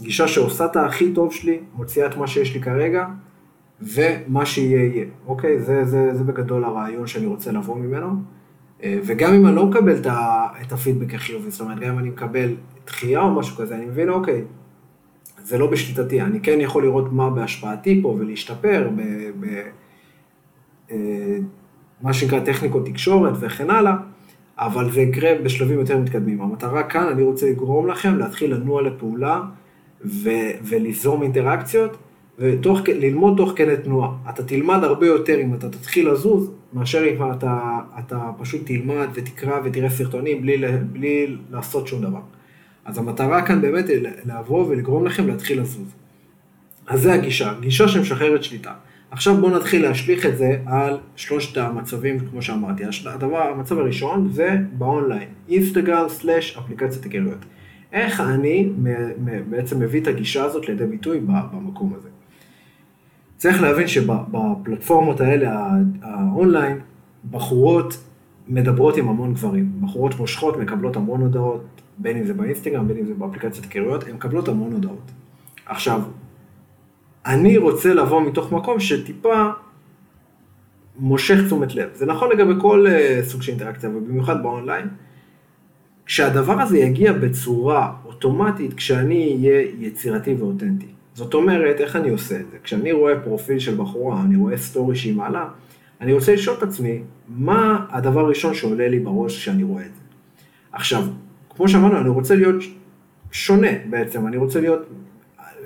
גישה 0.00 0.28
שעושה 0.28 0.64
את 0.64 0.76
הכי 0.76 1.12
טוב 1.12 1.32
שלי, 1.32 1.58
מוציאה 1.74 2.06
את 2.06 2.16
מה 2.16 2.26
שיש 2.26 2.54
לי 2.54 2.60
כרגע, 2.62 3.06
ומה 3.82 4.46
שיהיה 4.46 4.84
יהיה, 4.84 5.04
אוקיי? 5.26 5.60
זה, 5.60 5.84
זה, 5.84 6.14
זה 6.14 6.24
בגדול 6.24 6.64
הרעיון 6.64 7.06
שאני 7.06 7.26
רוצה 7.26 7.52
לבוא 7.52 7.76
ממנו. 7.76 8.08
אה, 8.82 8.98
וגם 9.04 9.34
אם 9.34 9.46
אני 9.46 9.56
לא 9.56 9.66
מקבל 9.66 9.96
את 10.60 10.72
הפידבק 10.72 11.14
החיובי, 11.14 11.50
זאת 11.50 11.60
אומרת, 11.60 11.78
גם 11.78 11.92
אם 11.92 11.98
אני 11.98 12.08
מקבל 12.08 12.54
דחייה 12.86 13.20
או 13.20 13.34
משהו 13.34 13.56
כזה, 13.56 13.76
אני 13.76 13.84
מבין, 13.84 14.08
אוקיי, 14.08 14.44
זה 15.42 15.58
לא 15.58 15.70
בשליטתי, 15.70 16.20
אני 16.20 16.40
כן 16.40 16.60
יכול 16.60 16.82
לראות 16.82 17.12
מה 17.12 17.30
בהשפעתי 17.30 18.00
פה 18.02 18.08
ולהשתפר 18.08 18.90
במה 19.40 19.58
אה, 22.06 22.12
שנקרא 22.12 22.40
טכניקות 22.40 22.86
תקשורת 22.86 23.34
וכן 23.40 23.70
הלאה, 23.70 23.94
אבל 24.58 24.92
זה 24.92 25.00
יקרה 25.00 25.30
בשלבים 25.44 25.78
יותר 25.78 25.98
מתקדמים. 25.98 26.42
המטרה 26.42 26.82
כאן, 26.82 27.06
אני 27.06 27.22
רוצה 27.22 27.50
לגרום 27.50 27.86
לכם 27.86 28.18
להתחיל 28.18 28.54
לנוע 28.54 28.82
לפעולה 28.82 29.42
ו- 30.04 30.50
וליזום 30.62 31.22
אינטראקציות, 31.22 31.96
וללמוד 32.38 33.36
תוך 33.36 33.52
כדי 33.56 33.74
תנועה. 33.84 34.10
אתה 34.30 34.42
תלמד 34.42 34.84
הרבה 34.84 35.06
יותר 35.06 35.40
אם 35.40 35.54
אתה 35.54 35.68
תתחיל 35.68 36.10
לזוז, 36.10 36.50
מאשר 36.72 37.04
אם 37.04 37.32
אתה, 37.32 37.78
אתה 37.98 38.30
פשוט 38.38 38.60
תלמד 38.66 39.06
ותקרא 39.14 39.60
ותראה 39.64 39.90
סרטונים 39.90 40.42
בלי, 40.42 40.56
בלי 40.92 41.36
לעשות 41.50 41.86
שום 41.86 42.02
דבר. 42.02 42.20
אז 42.84 42.98
המטרה 42.98 43.46
כאן 43.46 43.60
באמת 43.60 43.88
היא 43.88 43.98
לבוא 44.26 44.66
ולגרום 44.68 45.06
לכם 45.06 45.28
להתחיל 45.28 45.60
לזוז. 45.60 45.94
אז 46.86 47.02
זה 47.02 47.12
הגישה, 47.12 47.54
גישה 47.60 47.88
שמשחררת 47.88 48.42
שליטה. 48.42 48.72
עכשיו 49.10 49.36
בואו 49.36 49.56
נתחיל 49.56 49.82
להשליך 49.82 50.26
את 50.26 50.38
זה 50.38 50.58
על 50.66 50.98
שלושת 51.16 51.56
המצבים, 51.58 52.18
כמו 52.30 52.42
שאמרתי. 52.42 52.84
הדבר, 53.06 53.42
המצב 53.42 53.78
הראשון 53.78 54.28
זה 54.32 54.56
באונליין, 54.72 55.28
אינסטגרם 55.48 56.08
סלאש 56.08 56.56
אפליקציית 56.56 57.04
היכרויות. 57.04 57.44
איך 57.92 58.20
אני 58.20 58.70
בעצם 59.50 59.80
מביא 59.80 60.00
את 60.00 60.06
הגישה 60.06 60.44
הזאת 60.44 60.68
לידי 60.68 60.86
ביטוי 60.86 61.20
במקום 61.20 61.94
הזה. 61.96 62.08
צריך 63.36 63.62
להבין 63.62 63.88
שבפלטפורמות 63.88 65.20
האלה, 65.20 65.70
האונליין, 66.02 66.78
בחורות 67.30 67.96
מדברות 68.48 68.96
עם 68.96 69.08
המון 69.08 69.34
גברים. 69.34 69.72
בחורות 69.80 70.18
מושכות, 70.18 70.56
מקבלות 70.56 70.96
המון 70.96 71.20
הודעות, 71.20 71.64
בין 71.98 72.16
אם 72.16 72.24
זה 72.24 72.34
באינסטגרם, 72.34 72.88
בין 72.88 72.96
אם 72.96 73.06
זה 73.06 73.14
באפליקציית 73.14 73.64
היכרויות, 73.64 74.04
הן 74.04 74.14
מקבלות 74.14 74.48
המון 74.48 74.72
הודעות. 74.72 75.10
עכשיו, 75.66 76.02
אני 77.26 77.56
רוצה 77.56 77.94
לבוא 77.94 78.22
מתוך 78.22 78.52
מקום 78.52 78.80
שטיפה 78.80 79.50
מושך 80.98 81.36
תשומת 81.46 81.74
לב. 81.74 81.88
זה 81.94 82.06
נכון 82.06 82.30
לגבי 82.32 82.52
כל 82.60 82.86
אה, 82.86 83.24
סוג 83.24 83.42
של 83.42 83.52
אינטראקציה, 83.52 83.90
ובמיוחד 83.90 84.42
באונליין. 84.42 84.88
כשהדבר 86.06 86.60
הזה 86.60 86.78
יגיע 86.78 87.12
בצורה 87.12 87.92
אוטומטית, 88.04 88.74
כשאני 88.74 89.36
אהיה 89.38 89.60
יצירתי 89.78 90.34
ואותנטי. 90.34 90.95
זאת 91.16 91.34
אומרת, 91.34 91.80
איך 91.80 91.96
אני 91.96 92.10
עושה 92.10 92.40
את 92.40 92.50
זה? 92.50 92.56
כשאני 92.62 92.92
רואה 92.92 93.20
פרופיל 93.20 93.58
של 93.58 93.74
בחורה, 93.76 94.22
אני 94.22 94.36
רואה 94.36 94.56
סטורי 94.56 94.96
שהיא 94.96 95.14
מעלה, 95.14 95.48
אני 96.00 96.12
רוצה 96.12 96.34
לשאול 96.34 96.56
את 96.58 96.62
עצמי, 96.62 97.02
מה 97.28 97.86
הדבר 97.90 98.20
הראשון 98.20 98.54
שעולה 98.54 98.88
לי 98.88 98.98
בראש 98.98 99.36
כשאני 99.36 99.62
רואה 99.62 99.82
את 99.82 99.94
זה? 99.94 100.00
עכשיו, 100.72 101.04
כמו 101.56 101.68
שאמרנו, 101.68 101.98
אני 102.00 102.08
רוצה 102.08 102.34
להיות 102.34 102.56
שונה 103.32 103.68
בעצם, 103.90 104.26
אני 104.26 104.36
רוצה 104.36 104.60
להיות, 104.60 104.80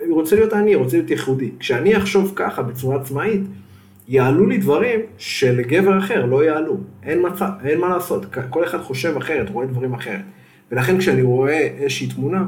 אני 0.04 0.12
רוצה 0.12 0.36
להיות 0.36 0.52
אני, 0.52 0.74
רוצה 0.74 0.96
להיות 0.96 1.10
ייחודי. 1.10 1.50
כשאני 1.58 1.96
אחשוב 1.96 2.32
ככה 2.36 2.62
בצורה 2.62 3.00
עצמאית, 3.00 3.40
יעלו 4.08 4.46
לי 4.46 4.58
דברים 4.58 5.00
שלגבר 5.18 5.98
אחר 5.98 6.26
לא 6.26 6.44
יעלו. 6.44 6.76
אין, 7.02 7.26
מצב, 7.26 7.50
אין 7.64 7.80
מה 7.80 7.88
לעשות, 7.88 8.26
כל 8.50 8.64
אחד 8.64 8.80
חושב 8.80 9.16
אחרת, 9.16 9.50
רואה 9.50 9.66
דברים 9.66 9.94
אחרת. 9.94 10.24
ולכן 10.72 10.98
כשאני 10.98 11.22
רואה 11.22 11.58
איזושהי 11.58 12.08
תמונה, 12.08 12.44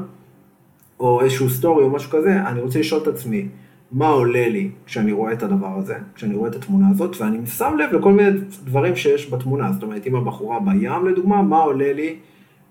או 0.99 1.21
איזשהו 1.21 1.49
סטורי 1.49 1.83
או 1.83 1.89
משהו 1.89 2.11
כזה, 2.11 2.47
אני 2.47 2.61
רוצה 2.61 2.79
לשאול 2.79 3.01
את 3.01 3.07
עצמי, 3.07 3.47
מה 3.91 4.07
עולה 4.07 4.49
לי 4.49 4.69
כשאני 4.85 5.11
רואה 5.11 5.33
את 5.33 5.43
הדבר 5.43 5.77
הזה, 5.77 5.95
כשאני 6.15 6.35
רואה 6.35 6.49
את 6.49 6.55
התמונה 6.55 6.89
הזאת, 6.91 7.21
ואני 7.21 7.45
שם 7.45 7.75
לב 7.79 7.93
לכל 7.93 8.11
מיני 8.11 8.29
דברים 8.63 8.95
שיש 8.95 9.33
בתמונה. 9.33 9.71
זאת 9.71 9.83
אומרת, 9.83 10.07
אם 10.07 10.15
הבחורה 10.15 10.59
בים 10.59 11.05
לדוגמה, 11.05 11.41
מה 11.41 11.57
עולה 11.57 11.93
לי 11.93 12.15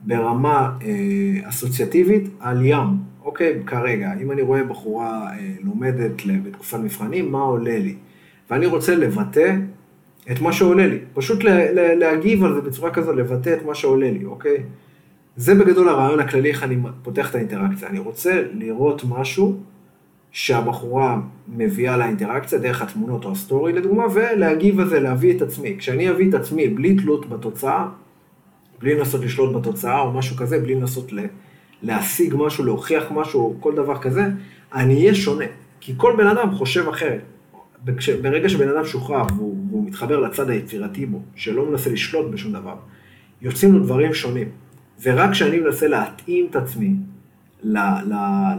ברמה 0.01 0.71
אה, 0.83 1.49
אסוציאטיבית 1.49 2.29
על 2.41 2.67
ים, 2.67 2.87
אוקיי? 3.25 3.63
כרגע, 3.67 4.13
אם 4.23 4.33
אני 4.33 4.43
רואה 4.43 4.65
בחורה 4.65 5.31
אה, 5.33 5.55
לומדת 5.61 6.11
בתקופת 6.45 6.79
מבחנים, 6.79 7.33
מה 7.33 7.41
עולה 7.41 7.79
לי? 7.79 7.95
ואני 8.51 8.67
רוצה 8.67 8.97
לבטא 8.97 9.57
את 10.31 10.41
מה 10.41 10.53
שעולה 10.53 10.87
לי, 10.87 10.99
פשוט 11.15 11.45
לה, 11.45 11.73
לה, 11.73 11.95
להגיב 11.95 12.45
על 12.45 12.55
זה 12.55 12.61
בצורה 12.61 12.91
כזו, 12.91 13.13
לבטא 13.13 13.55
את 13.55 13.65
מה 13.67 13.75
שעולה 13.75 14.11
לי, 14.11 14.25
אוקיי? 14.25 14.57
זה 15.37 15.55
בגדול 15.55 15.89
הרעיון 15.89 16.21
הכללי, 16.21 16.49
איך 16.51 16.63
אני 16.63 16.77
פותח 17.03 17.31
את 17.31 17.35
האינטראקציה. 17.35 17.89
אני 17.89 17.99
רוצה 17.99 18.43
לראות 18.53 19.03
משהו 19.09 19.57
שהבחורה 20.33 21.21
מביאה 21.49 21.97
לאינטראקציה 21.97 22.59
דרך 22.59 22.83
התמונות 22.83 23.25
או 23.25 23.33
הסטורי 23.33 23.73
לדוגמה, 23.73 24.05
ולהגיב 24.15 24.81
על 24.81 24.89
זה, 24.89 25.01
להביא 25.01 25.37
את 25.37 25.43
עצמי. 25.43 25.77
כשאני 25.79 26.11
אביא 26.11 26.29
את 26.29 26.35
עצמי 26.35 26.69
בלי 26.69 26.97
תלות 26.97 27.29
בתוצאה, 27.29 27.87
בלי 28.81 28.95
לנסות 28.95 29.25
לשלוט 29.25 29.57
בתוצאה 29.57 30.01
או 30.01 30.13
משהו 30.13 30.37
כזה, 30.37 30.59
בלי 30.59 30.75
לנסות 30.75 31.13
להשיג 31.83 32.35
משהו, 32.39 32.65
להוכיח 32.65 33.05
משהו 33.11 33.41
או 33.41 33.55
כל 33.61 33.75
דבר 33.75 33.99
כזה, 33.99 34.25
אני 34.75 34.95
אהיה 34.95 35.15
שונה. 35.15 35.45
כי 35.81 35.95
כל 35.97 36.15
בן 36.17 36.27
אדם 36.27 36.51
חושב 36.51 36.89
אחרת. 36.89 37.23
ברגע 38.23 38.49
שבן 38.49 38.69
אדם 38.69 38.85
שוחרר 38.85 39.23
והוא, 39.37 39.57
והוא 39.71 39.87
מתחבר 39.87 40.21
לצד 40.21 40.51
היצירתי 40.51 41.07
בו, 41.07 41.21
שלא 41.35 41.71
מנסה 41.71 41.91
לשלוט 41.91 42.31
בשום 42.31 42.53
דבר, 42.53 42.75
יוצאים 43.43 43.73
לו 43.73 43.79
דברים 43.79 44.15
שונים. 44.15 44.49
ורק 45.03 45.31
כשאני 45.31 45.61
מנסה 45.61 45.89
להתאים 45.89 46.47
את 46.51 46.57
עצמי 46.57 46.95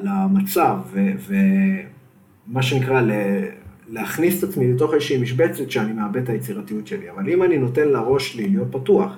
למצב, 0.03 0.77
ומה 1.27 2.61
שנקרא, 2.61 3.01
להכניס 3.89 4.43
את 4.43 4.49
עצמי 4.49 4.73
לתוך 4.73 4.93
איזושהי 4.93 5.21
משבצת 5.21 5.71
שאני 5.71 5.93
מאבד 5.93 6.17
את 6.17 6.29
היצירתיות 6.29 6.87
שלי. 6.87 7.11
אבל 7.11 7.29
אם 7.29 7.43
אני 7.43 7.57
נותן 7.57 7.87
לראש 7.87 8.33
שלי 8.33 8.49
להיות 8.49 8.67
פתוח, 8.71 9.17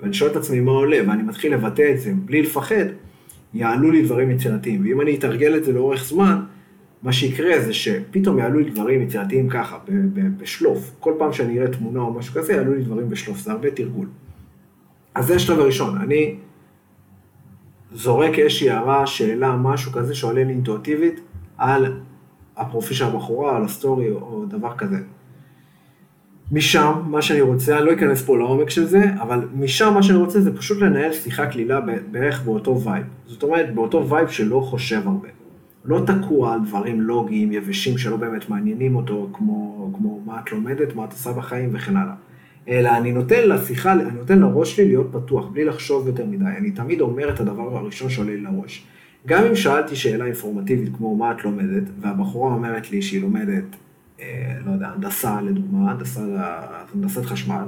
ואני 0.00 0.14
שואל 0.14 0.30
את 0.30 0.36
עצמי 0.36 0.60
מה 0.60 0.70
עולה, 0.70 0.98
ואני 1.06 1.22
מתחיל 1.22 1.54
לבטא 1.54 1.92
את 1.94 2.00
זה 2.00 2.12
בלי 2.24 2.42
לפחד, 2.42 2.84
יעלו 3.54 3.90
לי 3.90 4.02
דברים 4.02 4.30
יצירתיים. 4.30 4.84
ואם 4.84 5.00
אני 5.00 5.16
אתרגל 5.16 5.56
את 5.56 5.64
זה 5.64 5.72
לאורך 5.72 6.04
זמן, 6.04 6.40
מה 7.02 7.12
שיקרה 7.12 7.60
זה 7.60 7.72
שפתאום 7.72 8.38
יעלו 8.38 8.58
לי 8.58 8.70
דברים 8.70 9.02
יצירתיים 9.02 9.48
ככה, 9.48 9.78
בשלוף. 10.38 10.92
כל 11.00 11.14
פעם 11.18 11.32
שאני 11.32 11.58
אראה 11.58 11.68
תמונה 11.68 12.00
או 12.00 12.14
משהו 12.14 12.34
כזה, 12.34 12.52
יעלו 12.52 12.74
לי 12.74 12.82
דברים 12.82 13.08
בשלוף, 13.08 13.38
זה 13.38 13.52
הרבה 13.52 13.70
תרגול. 13.70 14.06
אז 15.14 15.26
זה 15.26 15.34
השלב 15.34 15.60
הראשון, 15.60 15.98
אני 15.98 16.34
זורק 17.94 18.38
איזושהי 18.38 18.70
הערה, 18.70 19.06
שאלה, 19.06 19.56
משהו 19.56 19.92
כזה 19.92 20.14
שעולה 20.14 20.44
לי 20.44 20.52
אינטואטיבית 20.52 21.20
על 21.58 21.94
הפרופיל 22.56 22.96
של 22.96 23.04
הבחורה, 23.04 23.56
על 23.56 23.64
הסטורי 23.64 24.10
או 24.10 24.44
דבר 24.48 24.76
כזה. 24.76 24.98
משם, 26.52 26.92
מה 27.06 27.22
שאני 27.22 27.40
רוצה, 27.40 27.78
אני 27.78 27.86
לא 27.86 27.92
אכנס 27.92 28.22
פה 28.22 28.38
לעומק 28.38 28.70
של 28.70 28.84
זה, 28.84 29.04
אבל 29.20 29.48
משם 29.54 29.94
מה 29.94 30.02
שאני 30.02 30.18
רוצה 30.18 30.40
זה 30.40 30.56
פשוט 30.56 30.78
לנהל 30.78 31.12
שיחה 31.12 31.46
קלילה 31.46 31.80
בערך 32.10 32.42
באותו 32.42 32.80
vibe. 32.80 33.06
זאת 33.26 33.42
אומרת, 33.42 33.74
באותו 33.74 34.08
vibe 34.08 34.28
שלא 34.28 34.60
חושב 34.60 35.00
הרבה. 35.04 35.28
לא 35.84 36.00
תקוע 36.06 36.54
על 36.54 36.60
דברים 36.66 37.00
לוגיים, 37.00 37.52
יבשים, 37.52 37.98
שלא 37.98 38.16
באמת 38.16 38.48
מעניינים 38.48 38.96
אותו, 38.96 39.28
כמו, 39.32 39.90
כמו 39.96 40.20
מה 40.26 40.40
את 40.40 40.52
לומדת, 40.52 40.94
מה 40.94 41.04
את 41.04 41.12
עושה 41.12 41.32
בחיים 41.32 41.70
וכן 41.72 41.96
הלאה. 41.96 42.14
אלא 42.68 42.96
אני 42.96 43.12
נותן 43.12 43.48
לשיחה, 43.48 43.92
אני 43.92 44.10
נותן 44.10 44.38
לראש 44.38 44.76
שלי 44.76 44.88
להיות 44.88 45.06
פתוח, 45.12 45.46
בלי 45.46 45.64
לחשוב 45.64 46.06
יותר 46.06 46.26
מדי. 46.26 46.44
אני 46.44 46.70
תמיד 46.70 47.00
אומר 47.00 47.30
את 47.30 47.40
הדבר 47.40 47.76
הראשון 47.76 48.10
שעולה 48.10 48.30
לי 48.30 48.40
לראש. 48.40 48.86
גם 49.26 49.44
אם 49.44 49.54
שאלתי 49.54 49.96
שאלה 49.96 50.24
אינפורמטיבית 50.24 50.96
כמו 50.96 51.16
מה 51.16 51.32
את 51.32 51.44
לומדת, 51.44 51.82
והבחורה 52.00 52.54
אומרת 52.54 52.90
לי 52.90 53.02
שהיא 53.02 53.22
לומדת, 53.22 53.64
אה, 54.20 54.56
לא 54.66 54.72
יודע, 54.72 54.88
הנדסה 54.88 55.40
לדוגמה, 55.42 55.94
הנדסת 56.94 57.24
חשמל, 57.24 57.64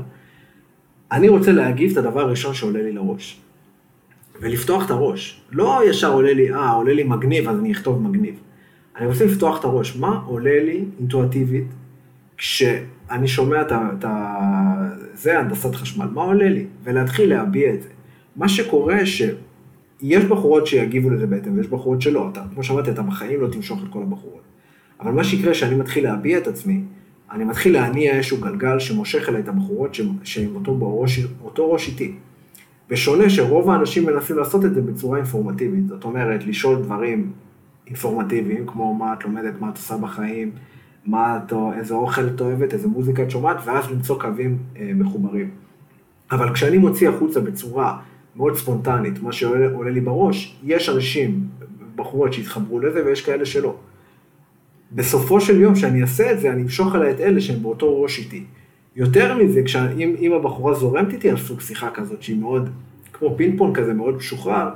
אני 1.12 1.28
רוצה 1.28 1.52
להגיב 1.52 1.90
את 1.90 1.96
הדבר 1.96 2.20
הראשון 2.20 2.54
שעולה 2.54 2.82
לי 2.82 2.92
לראש. 2.92 3.40
ולפתוח 4.40 4.86
את 4.86 4.90
הראש. 4.90 5.40
לא 5.52 5.80
ישר 5.90 6.12
עולה 6.12 6.32
לי, 6.32 6.52
אה, 6.52 6.70
עולה 6.70 6.92
לי 6.92 7.02
מגניב, 7.04 7.48
אז 7.48 7.58
אני 7.58 7.72
אכתוב 7.72 8.02
מגניב. 8.02 8.34
אני 8.96 9.06
רוצה 9.06 9.24
לפתוח 9.24 9.60
את 9.60 9.64
הראש. 9.64 9.96
מה 9.96 10.20
עולה 10.26 10.64
לי 10.64 10.84
אינטואטיבית 10.98 11.64
כשאני 13.06 13.28
שומע 13.28 13.62
את 13.62 14.04
ה... 14.04 14.90
זה 15.14 15.38
הנדסת 15.38 15.75
חשמל, 15.75 16.06
מה 16.06 16.23
עולה 16.23 16.49
לי? 16.49 16.66
ולהתחיל 16.82 17.30
להביע 17.30 17.75
את 17.75 17.82
זה. 17.82 17.88
מה 18.37 18.49
שקורה 18.49 19.06
ש... 19.06 19.23
יש 20.02 20.25
בחורות 20.25 20.66
שיגיבו 20.66 21.11
לזה 21.11 21.26
בהתאם, 21.26 21.56
ויש 21.56 21.66
בחורות 21.66 22.02
שלא. 22.02 22.28
אתה, 22.32 22.42
כמו 22.54 22.62
שאמרתי, 22.62 22.90
אתה 22.90 23.02
בחיים 23.02 23.40
לא 23.40 23.49
תמשוך 23.49 23.82
את 23.82 23.88
כל 23.92 24.02
הבחורות. 24.02 24.42
אבל 25.00 25.12
מה 25.12 25.25
שיקרה 25.25 25.54
שאני 25.54 25.75
מתחיל 25.75 26.04
להביע 26.04 26.38
את 26.38 26.46
עצמי, 26.46 26.80
אני 27.30 27.44
מתחיל 27.44 27.73
להניע 27.73 28.12
איזשהו 28.12 28.40
גלגל 28.40 28.78
שמושך 28.78 29.28
אליי 29.28 29.40
את 29.40 29.49
הבחורות 29.49 29.96
שהן 30.23 30.54
אותו, 30.54 30.75
בראש, 30.75 31.20
אותו 31.44 31.73
ראש 31.73 31.88
איתי. 31.88 32.14
בשונה 32.90 33.30
שרוב 33.30 33.70
האנשים 33.70 34.06
מנסים 34.06 34.38
לעשות 34.38 34.64
את 34.64 34.75
זה 34.75 34.82
בצורה 34.82 35.16
אינפורמטיבית, 35.18 35.88
זאת 35.88 36.04
אומרת, 36.04 36.46
לשאול 36.46 36.82
דברים 36.82 37.32
אינפורמטיביים, 37.87 38.66
כמו 38.66 38.94
מה 38.94 39.12
את 39.12 39.25
לומדת, 39.25 39.61
מה 39.61 39.68
את 39.68 39.76
עושה 39.76 39.96
בחיים, 39.96 40.50
מה 41.06 41.38
איזה 41.78 41.94
אוכל 41.94 42.26
את 42.26 42.40
אוהבת, 42.40 42.73
איזה 42.73 42.88
מוזיקה 42.88 43.23
את 43.23 43.30
שומעת, 43.30 43.56
ואז 43.64 43.90
למצוא 43.90 44.20
קווים 44.20 44.58
אה, 44.76 44.90
מחוברים. 44.94 45.50
אבל 46.30 46.52
כשאני 46.54 46.78
מוציא 46.78 47.08
החוצה 47.08 47.40
בצורה 47.40 47.99
מאוד 48.37 48.56
ספונטנית, 48.56 49.23
מה 49.23 49.32
שעולה 49.32 49.90
לי 49.90 50.00
בראש, 50.00 50.56
יש 50.64 50.88
אנשים, 50.88 51.49
בחורות 51.96 52.32
שהתחברו 52.32 52.80
לזה 52.80 53.06
ויש 53.06 53.23
כאלה 53.23 53.44
שלא. 53.44 53.76
בסופו 54.92 55.40
של 55.40 55.61
יום, 55.61 55.75
כשאני 55.75 56.02
אעשה 56.02 56.32
את 56.32 56.40
זה, 56.40 56.52
אני 56.52 56.62
אמשוך 56.62 56.94
עליי 56.94 57.11
את 57.11 57.20
אלה 57.20 57.40
שהם 57.40 57.62
באותו 57.62 58.02
ראש 58.02 58.18
איתי. 58.18 58.44
יותר 58.96 59.38
מזה, 59.38 59.62
כשאם, 59.62 60.14
אם 60.18 60.32
הבחורה 60.32 60.75
זורמת 60.75 61.12
איתי 61.12 61.30
על 61.30 61.37
סוג 61.37 61.61
שיחה 61.61 61.90
כזאת, 61.90 62.23
שהיא 62.23 62.40
מאוד, 62.40 62.70
כמו 63.12 63.34
פינג 63.37 63.76
כזה, 63.76 63.94
מאוד 63.94 64.16
משוחרר, 64.16 64.68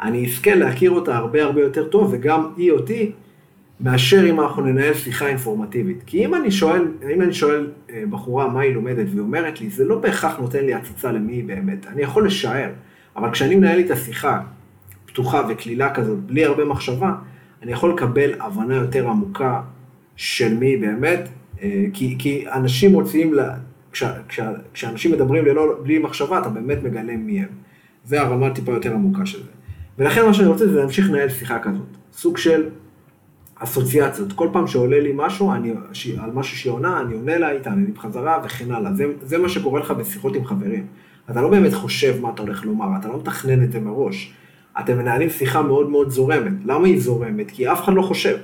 אני 0.00 0.26
אזכה 0.26 0.54
להכיר 0.54 0.90
אותה 0.90 1.16
הרבה 1.16 1.44
הרבה 1.44 1.60
יותר 1.60 1.88
טוב, 1.88 2.08
וגם 2.12 2.46
היא 2.56 2.72
אותי, 2.72 3.12
מאשר 3.82 4.30
אם 4.30 4.40
אנחנו 4.40 4.62
ננהל 4.62 4.94
שיחה 4.94 5.26
אינפורמטיבית. 5.26 6.02
כי 6.06 6.24
אם 6.24 6.34
אני 6.34 6.50
שואל, 6.50 6.88
אם 7.14 7.22
אני 7.22 7.34
שואל 7.34 7.70
אה, 7.90 8.02
בחורה 8.10 8.48
מה 8.48 8.60
היא 8.60 8.74
לומדת 8.74 9.06
והיא 9.08 9.20
אומרת 9.20 9.60
לי, 9.60 9.70
זה 9.70 9.84
לא 9.84 9.98
בהכרח 9.98 10.38
נותן 10.38 10.64
לי 10.64 10.74
עציצה 10.74 11.12
למי 11.12 11.32
היא 11.32 11.44
באמת. 11.44 11.86
אני 11.86 12.02
יכול 12.02 12.26
לשער, 12.26 12.70
אבל 13.16 13.30
כשאני 13.30 13.54
מנהל 13.54 13.78
איתה 13.78 13.96
שיחה 13.96 14.40
פתוחה 15.06 15.42
וקלילה 15.48 15.94
כזאת, 15.94 16.18
בלי 16.18 16.44
הרבה 16.44 16.64
מחשבה, 16.64 17.12
אני 17.62 17.72
יכול 17.72 17.92
לקבל 17.94 18.30
הבנה 18.40 18.74
יותר 18.74 19.08
עמוקה 19.08 19.60
של 20.16 20.54
מי 20.54 20.66
היא 20.66 20.80
באמת, 20.80 21.28
אה, 21.62 21.84
כי, 21.92 22.16
כי 22.18 22.44
אנשים 22.52 22.92
מוציאים, 22.92 23.34
לה, 23.34 23.54
כש, 23.92 24.04
כש, 24.28 24.40
כשאנשים 24.72 25.12
מדברים 25.12 25.44
ללא, 25.44 25.74
בלי 25.82 25.98
מחשבה, 25.98 26.38
אתה 26.38 26.48
באמת 26.48 26.82
מגלה 26.82 27.16
מי 27.16 27.40
הם. 27.40 27.48
זה 28.04 28.20
הרמה 28.20 28.50
טיפה 28.50 28.72
יותר 28.72 28.94
עמוקה 28.94 29.26
של 29.26 29.42
זה. 29.42 29.50
ולכן 29.98 30.26
מה 30.26 30.34
שאני 30.34 30.48
רוצה 30.48 30.66
זה 30.66 30.78
להמשיך 30.78 31.10
לנהל 31.10 31.28
שיחה 31.28 31.58
כזאת. 31.58 31.96
סוג 32.12 32.36
של 32.36 32.68
אסוציאציות. 33.62 34.32
כל 34.32 34.48
פעם 34.52 34.66
שעולה 34.66 35.00
לי 35.00 35.12
משהו, 35.14 35.52
אני, 35.52 35.72
על 36.18 36.30
משהו 36.34 36.56
שהיא 36.56 36.72
עונה, 36.72 37.00
אני 37.00 37.14
עונה 37.14 37.38
לה, 37.38 37.60
תענה 37.62 37.86
לי 37.86 37.92
בחזרה 37.92 38.38
וכן 38.44 38.70
הלאה. 38.70 38.92
זה, 38.94 39.04
זה 39.22 39.38
מה 39.38 39.48
שקורה 39.48 39.80
לך 39.80 39.90
בשיחות 39.90 40.36
עם 40.36 40.44
חברים. 40.44 40.86
אתה 41.30 41.42
לא 41.42 41.48
באמת 41.48 41.74
חושב 41.74 42.20
מה 42.20 42.30
אתה 42.34 42.42
הולך 42.42 42.64
לומר, 42.64 42.86
אתה 43.00 43.08
לא 43.08 43.16
מתכנן 43.16 43.64
את 43.64 43.72
זה 43.72 43.80
מראש. 43.80 44.34
אתם 44.80 44.98
מנהלים 44.98 45.30
שיחה 45.30 45.62
מאוד 45.62 45.90
מאוד 45.90 46.10
זורמת. 46.10 46.52
למה 46.64 46.86
היא 46.86 47.00
זורמת? 47.00 47.50
כי 47.50 47.72
אף 47.72 47.84
אחד 47.84 47.94
לא 47.94 48.02
חושב. 48.02 48.36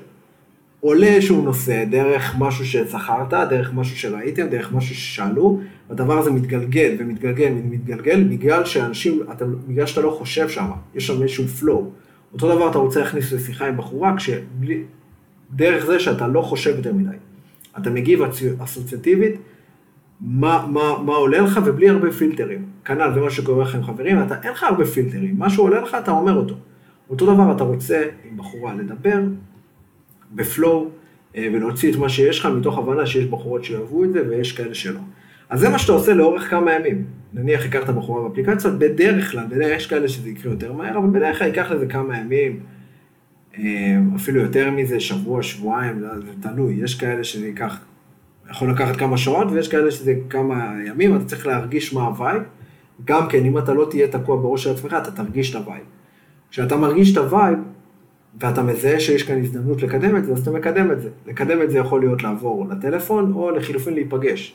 עולה 0.80 1.06
איזשהו 1.06 1.42
נושא 1.42 1.84
דרך 1.84 2.34
משהו 2.38 2.66
שזכרת, 2.66 3.28
דרך 3.50 3.75
משהו 3.75 3.96
שראיתם, 3.96 4.46
דרך 4.46 4.72
משהו 4.72 4.94
ששאלו, 4.94 5.60
והדבר 5.88 6.18
הזה 6.18 6.30
מתגלגל 6.30 6.96
ומתגלגל 6.98 7.52
ומתגלגל 7.52 8.25
בגלל 8.25 8.64
שאנשים, 8.64 9.22
אתה, 9.32 9.44
בגלל 9.68 9.87
שאתה 9.87 10.00
לא 10.00 10.10
חושב 10.10 10.48
שם, 10.48 10.70
יש 10.94 11.06
שם 11.06 11.22
איזשהו 11.22 11.44
flow. 11.60 11.82
אותו 12.32 12.54
דבר 12.54 12.70
אתה 12.70 12.78
רוצה 12.78 13.00
להכניס 13.00 13.32
לשיחה 13.32 13.66
עם 13.66 13.76
בחורה, 13.76 14.16
כשבלי, 14.16 14.82
דרך 15.50 15.87
זה 15.87 16.00
שאתה 16.00 16.28
לא 16.28 16.43
חושב 16.43 16.76
יותר 16.76 16.93
מדי. 16.93 17.17
אתה 17.78 17.90
מגיב 17.90 18.21
אסוציאטיבית, 18.64 19.35
מה, 20.21 20.67
מה, 20.71 21.02
מה 21.02 21.12
עולה 21.12 21.40
לך 21.40 21.61
ובלי 21.64 21.88
הרבה 21.88 22.12
פילטרים. 22.12 22.64
כנ"ל, 22.85 23.11
זה 23.14 23.21
מה 23.21 23.31
שקורה 23.31 23.64
לך 23.64 23.75
עם 23.75 23.83
חברים, 23.83 24.23
אתה, 24.23 24.35
אין 24.43 24.52
לך 24.52 24.62
הרבה 24.62 24.85
פילטרים, 24.85 25.38
מה 25.38 25.50
שעולה 25.50 25.81
לך 25.81 25.97
אתה 26.02 26.11
אומר 26.11 26.35
אותו. 26.35 26.55
אותו 27.11 27.35
דבר 27.35 27.52
אתה 27.57 27.64
רוצה 27.64 28.05
עם 28.31 28.37
בחורה 28.37 28.75
לדבר, 28.75 29.19
ב 30.35 30.43
flow, 30.43 30.88
אה, 31.37 31.49
ולהוציא 31.52 31.93
את 31.93 31.97
מה 31.97 32.09
שיש 32.09 32.38
לך 32.38 32.47
מתוך 32.47 32.78
הבנה 32.78 33.07
שיש 33.07 33.25
בחורות 33.25 33.64
שיאהבו 33.64 34.04
את 34.05 34.12
זה 34.12 34.23
ויש 34.28 34.52
כאלה 34.52 34.75
שלא. 34.75 35.00
אז 35.50 35.61
זה 35.61 35.69
מה 35.69 35.78
שאתה 35.78 35.93
עושה 35.93 36.14
לאורך 36.14 36.50
כמה 36.50 36.73
ימים. 36.73 37.05
נניח 37.33 37.64
הכרת 37.64 37.90
בחורה 37.90 38.28
באפליקציות, 38.28 38.78
בדרך 38.78 39.33
כלל, 39.33 39.47
בדרך 39.47 39.76
יש 39.76 39.87
כאלה 39.87 40.09
שזה 40.09 40.31
יקרה 40.31 40.52
יותר 40.52 40.73
מהר, 40.73 40.99
אבל 40.99 41.09
בדרך 41.09 41.38
כלל 41.38 41.47
ייקח 41.47 41.71
לזה 41.71 41.87
כמה 41.87 42.19
ימים, 42.19 42.61
אפילו 44.17 44.40
יותר 44.40 44.71
מזה, 44.71 45.00
שבוע, 45.00 45.43
שבועיים, 45.43 46.00
זה 46.00 46.33
תלוי. 46.40 46.75
יש 46.75 46.95
כאלה 46.95 47.25
שזה 47.25 47.47
ייקח, 47.47 47.78
יכול 48.50 48.71
לקחת 48.71 48.97
כמה 48.97 49.17
שעות, 49.17 49.47
ויש 49.50 49.69
כאלה 49.69 49.90
שזה 49.90 50.14
כמה 50.31 50.75
ימים, 50.87 51.17
אתה 51.17 51.25
צריך 51.25 51.47
להרגיש 51.47 51.95
מה 51.95 52.02
ה 52.02 52.09
vibe. 52.09 52.42
גם 53.05 53.28
כן, 53.28 53.45
אם 53.45 53.59
אתה 53.59 53.75
לא 53.75 53.87
תהיה 53.90 54.09
תקוע 54.09 54.37
בראש 54.37 54.64
של 54.64 54.71
עצמך, 54.71 54.97
אתה 55.02 55.11
תרגיש 55.11 55.50
את 55.50 55.55
ה 55.57 55.61
vibe. 55.61 55.83
כשאתה 56.50 56.76
מרגיש 56.76 57.12
את 57.12 57.17
ה 57.16 57.24
vibe, 57.24 57.59
ואתה 58.40 58.62
מזהה 58.62 59.00
שיש 59.00 59.23
כאן 59.23 59.38
הזדמנות 59.38 59.83
לקדם 59.83 60.17
את 60.17 60.25
זה, 60.25 60.33
אז 60.33 60.40
אתה 60.40 60.50
מקדם 60.50 60.90
את 60.90 61.00
זה. 61.00 61.09
לקדם 61.26 61.62
את 61.62 61.71
זה 61.71 61.78
יכול 61.78 62.00
להיות 62.00 62.23
לעבור 62.23 62.69
לטלפון, 62.69 63.33
או 63.33 63.50
לחילופין 63.50 63.95
להיפגש. 63.95 64.55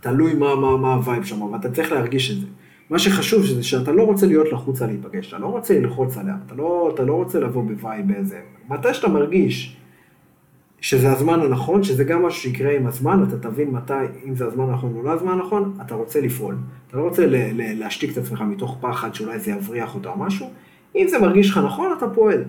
תלוי 0.00 0.34
מה, 0.34 0.56
מה, 0.56 0.76
מה 0.76 0.94
ה 0.94 1.00
vibe 1.00 1.24
שם, 1.24 1.42
ואתה 1.42 1.70
צריך 1.70 1.92
להרגיש 1.92 2.30
את 2.30 2.36
זה. 2.40 2.46
מה 2.90 2.98
שחשוב 2.98 3.46
זה 3.46 3.62
שאתה 3.62 3.92
לא 3.92 4.02
רוצה 4.02 4.26
להיות 4.26 4.52
לחוץ 4.52 4.82
על 4.82 4.88
להיפגש, 4.88 5.28
אתה 5.28 5.38
לא 5.38 5.46
רוצה 5.46 5.78
ללחוץ 5.80 6.16
עליה, 6.16 6.34
אתה 6.46 6.54
לא, 6.54 6.90
אתה 6.94 7.02
לא 7.02 7.14
רוצה 7.14 7.40
לבוא 7.40 7.62
ב 7.64 7.73
vibe 7.73 8.08
באיזה... 8.08 8.40
מתי 8.68 8.94
שאתה 8.94 9.08
מרגיש 9.08 9.76
שזה 10.80 11.12
הזמן 11.12 11.40
הנכון, 11.40 11.82
שזה 11.82 12.04
גם 12.04 12.22
משהו 12.22 12.40
שיקרה 12.42 12.76
עם 12.76 12.86
הזמן, 12.86 13.24
אתה 13.28 13.48
תבין 13.48 13.70
מתי, 13.70 13.92
אם 14.26 14.34
זה 14.34 14.46
הזמן 14.46 14.64
הנכון 14.68 14.94
או 14.96 15.02
לא 15.02 15.10
הזמן 15.10 15.32
הנכון, 15.32 15.76
אתה 15.86 15.94
רוצה 15.94 16.20
לפעול. 16.20 16.56
אתה 16.88 16.96
לא 16.96 17.02
רוצה 17.02 17.26
ל- 17.26 17.34
ל- 17.36 17.78
להשתיק 17.78 18.12
את 18.12 18.16
עצמך 18.16 18.40
מתוך 18.40 18.78
פחד 18.80 19.14
שאולי 19.14 19.38
זה 19.38 19.50
יבריח 19.50 19.94
אותה 19.94 20.08
או 20.08 20.18
משהו, 20.18 20.50
אם 20.96 21.06
זה 21.08 21.18
מרגיש 21.18 21.50
לך 21.50 21.58
נכון, 21.58 21.92
אתה 21.98 22.08
פועל. 22.08 22.44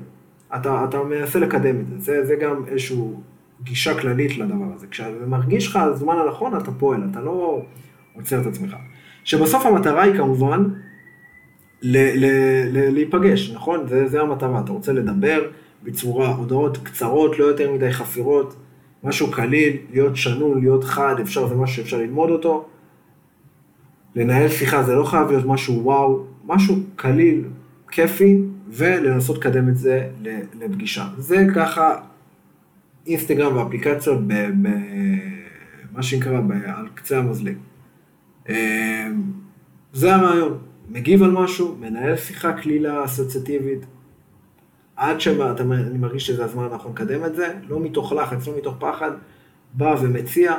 אתה, 0.55 0.85
אתה 0.89 1.03
מנסה 1.03 1.39
לקדם 1.39 1.79
את 1.79 1.87
זה. 1.87 1.95
זה, 1.99 2.25
זה 2.25 2.35
גם 2.35 2.63
איזושהי 2.67 2.97
גישה 3.63 3.99
כללית 3.99 4.37
לדבר 4.37 4.65
הזה. 4.75 4.87
כשזה 4.87 5.25
מרגיש 5.27 5.67
לך 5.67 5.75
הזמן 5.75 6.15
הנכון, 6.25 6.57
אתה 6.57 6.71
פועל, 6.71 7.01
אתה 7.11 7.21
לא 7.21 7.61
עוצר 8.15 8.41
את 8.41 8.45
עצמך. 8.45 8.75
שבסוף 9.23 9.65
המטרה 9.65 10.03
היא 10.03 10.13
כמובן 10.17 10.63
ל- 11.81 12.25
ל- 12.25 12.77
ל- 12.77 12.93
להיפגש, 12.93 13.51
נכון? 13.51 13.87
זה, 13.87 14.07
זה 14.07 14.21
המטרה, 14.21 14.59
אתה 14.59 14.71
רוצה 14.71 14.93
לדבר 14.93 15.41
בצורה, 15.83 16.27
הודעות 16.27 16.77
קצרות, 16.83 17.39
לא 17.39 17.45
יותר 17.45 17.71
מדי 17.71 17.91
חפירות, 17.91 18.55
משהו 19.03 19.31
קליל, 19.31 19.77
להיות 19.91 20.15
שנון, 20.15 20.59
להיות 20.59 20.83
חד, 20.83 21.15
אפשר, 21.21 21.47
זה 21.47 21.55
משהו 21.55 21.75
שאפשר 21.75 21.97
ללמוד 21.97 22.29
אותו. 22.29 22.65
לנהל 24.15 24.49
שיחה 24.49 24.83
זה 24.83 24.95
לא 24.95 25.03
חייב 25.03 25.27
להיות 25.29 25.45
משהו 25.45 25.83
וואו, 25.83 26.25
משהו 26.45 26.75
קליל, 26.95 27.43
כיפי, 27.91 28.41
ולנסות 28.69 29.37
לקדם 29.37 29.69
את 29.69 29.77
זה 29.77 30.07
לפגישה. 30.59 31.07
זה 31.17 31.47
ככה 31.55 31.95
אינסטגרם 33.07 33.57
ואפליקציות 33.57 34.19
במה 34.27 36.03
שנקרא 36.03 36.41
על 36.65 36.87
קצה 36.95 37.17
המזלג. 37.17 37.55
אה, 38.49 39.07
זה 39.93 40.15
הרעיון, 40.15 40.57
מגיב 40.89 41.23
על 41.23 41.31
משהו, 41.31 41.75
מנהל 41.79 42.17
שיחה 42.17 42.53
קלילה 42.53 43.05
אסוציאטיבית, 43.05 43.85
עד 44.95 45.21
שאני 45.21 45.97
מרגיש 45.97 46.27
שזה 46.27 46.45
הזמן 46.45 46.63
הנכון 46.63 46.91
לקדם 46.91 47.25
את 47.25 47.35
זה, 47.35 47.53
לא 47.67 47.79
מתוך 47.79 48.13
לחץ, 48.13 48.47
לא 48.47 48.53
מתוך 48.57 48.75
פחד, 48.79 49.11
בא 49.73 49.95
ומציע, 50.01 50.55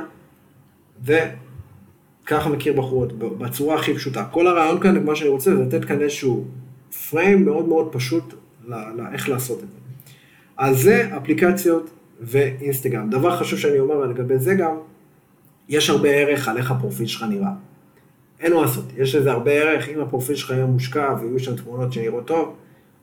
וככה 1.05 2.49
מכיר 2.49 2.73
בחורות, 2.73 3.19
בצורה 3.19 3.75
הכי 3.75 3.95
פשוטה. 3.95 4.25
כל 4.25 4.47
הרעיון 4.47 4.81
כאן, 4.81 5.05
מה 5.05 5.17
שאני 5.17 5.31
רוצה, 5.31 5.57
זה 5.57 5.63
לתת 5.63 5.85
כאן 5.85 6.03
איזשהו 6.03 6.45
פריים 7.11 7.45
מאוד 7.45 7.69
מאוד 7.69 7.89
פשוט 7.93 8.35
לאיך 8.69 9.29
לעשות 9.29 9.63
את 9.63 9.71
זה. 9.71 9.79
אז 10.57 10.81
זה 10.81 11.17
אפליקציות 11.17 11.91
ואינסטגרם. 12.21 13.11
דבר 13.11 13.37
חשוב 13.37 13.59
שאני 13.59 13.79
אומר 13.79 14.07
לגבי 14.07 14.39
זה 14.39 14.55
גם, 14.55 14.77
יש 15.69 15.91
הרבה 15.91 16.09
ערך 16.09 16.49
על 16.49 16.57
איך 16.57 16.71
הפרופיל 16.71 17.07
שלך 17.07 17.23
נראה. 17.23 17.53
אין 18.43 18.53
מה 18.53 18.63
לעשות, 18.63 18.85
יש 18.97 19.15
לזה 19.15 19.33
הרבה 19.33 19.51
ערך, 19.51 19.89
אם 19.89 20.01
הפרופיל 20.01 20.37
שלך 20.37 20.51
יהיה 20.51 20.67
מושקע 20.67 21.15
ויהיו 21.21 21.39
שם 21.39 21.57
תמונות 21.57 21.93
שנראות 21.93 22.27
טוב, 22.27 22.55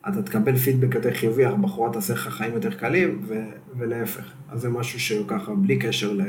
אתה 0.09 0.21
תקבל 0.21 0.55
פידבק 0.57 0.95
יותר 0.95 1.13
חיובי, 1.13 1.45
הבחורה 1.45 1.93
תעשה 1.93 2.13
לך 2.13 2.27
חיים 2.27 2.53
יותר 2.53 2.71
קלים, 2.71 3.19
ו- 3.27 3.49
ולהפך. 3.77 4.31
אז 4.49 4.61
זה 4.61 4.69
משהו 4.69 4.99
שהוא 4.99 5.27
ככה, 5.27 5.55
בלי 5.55 5.77
קשר 5.79 6.13
ל... 6.13 6.21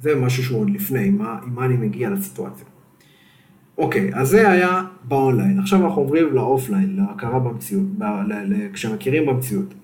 זה 0.00 0.14
משהו 0.14 0.42
שהוא 0.42 0.60
עוד 0.60 0.70
לפני, 0.70 1.06
עם 1.08 1.18
מה, 1.18 1.38
עם 1.46 1.54
מה 1.54 1.64
אני 1.64 1.76
מגיע 1.76 2.10
לסיטואציה. 2.10 2.66
אוקיי, 3.78 4.10
אז 4.14 4.28
זה 4.28 4.50
היה 4.50 4.82
באונליין. 5.04 5.58
עכשיו 5.60 5.84
אנחנו 5.86 6.02
עוברים 6.02 6.32
ל 6.32 6.39
offline, 6.39 6.96
להכרה 6.96 7.38
במציאות, 7.38 7.86
ב- 7.98 8.02
ל- 8.02 8.32
ל- 8.54 8.72
כשמכירים 8.72 9.26
במציאות. 9.26 9.74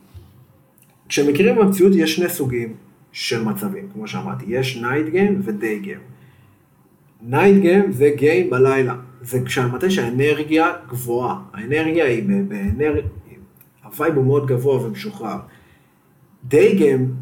כשמכירים 1.08 1.56
במציאות 1.56 1.92
יש 1.96 2.16
שני 2.16 2.28
סוגים 2.28 2.74
של 3.12 3.44
מצבים, 3.44 3.88
כמו 3.92 4.08
שאמרתי, 4.08 4.44
יש 4.48 4.76
night 4.76 5.06
game 5.08 5.40
ו 5.44 5.53
day 5.53 5.78
game. 5.78 5.98
night 7.22 7.62
game 7.62 7.92
זה 7.92 8.10
game 8.16 8.50
בלילה. 8.50 8.94
זה 9.22 9.38
כשמתי 9.44 9.90
שהאנרגיה 9.90 10.72
גבוהה. 10.88 11.40
האנרגיה 11.52 12.04
היא 12.04 12.22
באנרגיה, 12.48 13.02
ה 13.84 13.90
vibe 13.90 14.14
הוא 14.14 14.24
מאוד 14.24 14.46
גבוה 14.46 14.86
ומשוחרר. 14.86 15.38
day 16.44 16.74
game, 16.76 17.14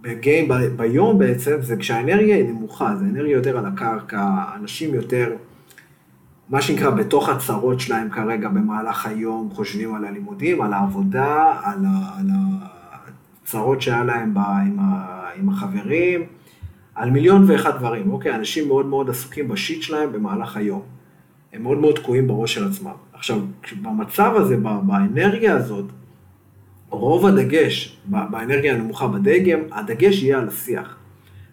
ב 0.00 0.10
game 0.10 0.48
ביום 0.76 1.18
בעצם, 1.18 1.56
זה 1.60 1.76
כשהאנרגיה 1.76 2.36
היא 2.36 2.48
נמוכה, 2.48 2.96
זה 2.96 3.04
אנרגיה 3.04 3.32
יותר 3.32 3.58
על 3.58 3.66
הקרקע, 3.66 4.44
אנשים 4.56 4.94
יותר, 4.94 5.32
מה 6.48 6.62
שנקרא, 6.62 6.90
בתוך 6.90 7.28
הצרות 7.28 7.80
שלהם 7.80 8.10
כרגע 8.10 8.48
במהלך 8.48 9.06
היום, 9.06 9.50
חושבים 9.52 9.94
על 9.94 10.04
הלימודים, 10.04 10.62
על 10.62 10.72
העבודה, 10.72 11.60
על, 11.64 11.84
ה, 11.86 12.18
על 12.18 12.26
הצרות 13.42 13.82
שהיה 13.82 14.04
להם 14.04 14.34
ב, 14.34 14.38
עם, 14.38 14.76
ה, 14.80 15.28
עם 15.36 15.48
החברים, 15.48 16.22
על 16.96 17.10
מיליון 17.10 17.44
ואחד 17.46 17.78
דברים, 17.78 18.12
אוקיי? 18.12 18.34
אנשים 18.34 18.68
מאוד 18.68 18.86
מאוד 18.86 19.10
עסוקים 19.10 19.48
בשיט 19.48 19.82
שלהם 19.82 20.12
במהלך 20.12 20.56
היום. 20.56 20.82
הם 21.52 21.62
מאוד 21.62 21.78
מאוד 21.78 21.94
תקועים 21.94 22.26
בראש 22.26 22.54
של 22.54 22.68
עצמם. 22.68 22.90
עכשיו, 23.12 23.40
במצב 23.82 24.32
הזה, 24.36 24.56
באנרגיה 24.56 25.56
הזאת, 25.56 25.84
רוב 26.90 27.26
הדגש 27.26 27.98
באנרגיה 28.06 28.74
הנמוכה 28.74 29.08
בדגם, 29.08 29.58
הדגש 29.72 30.22
יהיה 30.22 30.38
על 30.38 30.48
השיח. 30.48 30.96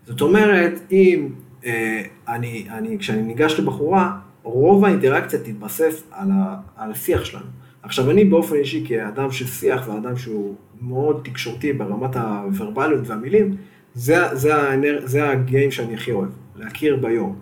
זאת 0.08 0.22
אומרת, 0.22 0.80
אם 0.92 1.30
אה, 1.66 2.02
אני, 2.28 2.68
אני, 2.72 2.98
כשאני 3.00 3.22
ניגש 3.22 3.60
לבחורה, 3.60 4.18
רוב 4.44 4.86
האינטראקציה 4.86 5.40
תתבסס 5.40 6.04
על, 6.12 6.30
ה, 6.32 6.56
על 6.78 6.92
השיח 6.92 7.26
שלנו. 7.26 7.46
עכשיו, 7.84 8.12
אני 8.12 8.26
באופן 8.26 8.56
אישי, 8.56 8.84
כאדם 8.88 9.32
של 9.32 9.48
שיח 9.48 9.88
ואדם 9.88 10.18
שהוא 10.18 10.56
מאוד 10.82 11.22
תקשורתי 11.24 11.74
ברמת 11.74 12.16
הוורבליות 12.16 13.08
והמילים, 13.08 13.56
זה, 13.94 14.36
זה, 14.36 14.56
האנר, 14.56 15.00
זה 15.04 15.30
הגיים 15.30 15.72
שאני 15.72 15.94
הכי 15.94 16.12
אוהב, 16.12 16.30
להכיר 16.56 16.96
ביום. 16.96 17.36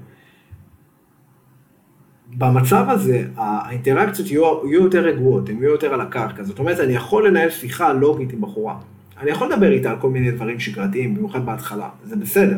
במצב 2.37 2.85
הזה, 2.89 3.23
האינטראקציות 3.35 4.31
יהיו, 4.31 4.61
יהיו 4.67 4.83
יותר 4.83 4.99
רגועות, 4.99 5.49
הן 5.49 5.57
יהיו 5.57 5.71
יותר 5.71 5.93
על 5.93 6.01
הקרקע. 6.01 6.43
זאת 6.43 6.59
אומרת, 6.59 6.79
אני 6.79 6.93
יכול 6.93 7.27
לנהל 7.27 7.49
שיחה 7.49 7.93
לוגית 7.93 8.33
עם 8.33 8.41
בחורה. 8.41 8.75
אני 9.21 9.31
יכול 9.31 9.51
לדבר 9.53 9.71
איתה 9.71 9.91
על 9.91 9.97
כל 9.99 10.09
מיני 10.09 10.31
דברים 10.31 10.59
שגרתיים, 10.59 11.15
במיוחד 11.15 11.45
בהתחלה. 11.45 11.89
זה 12.03 12.15
בסדר, 12.15 12.57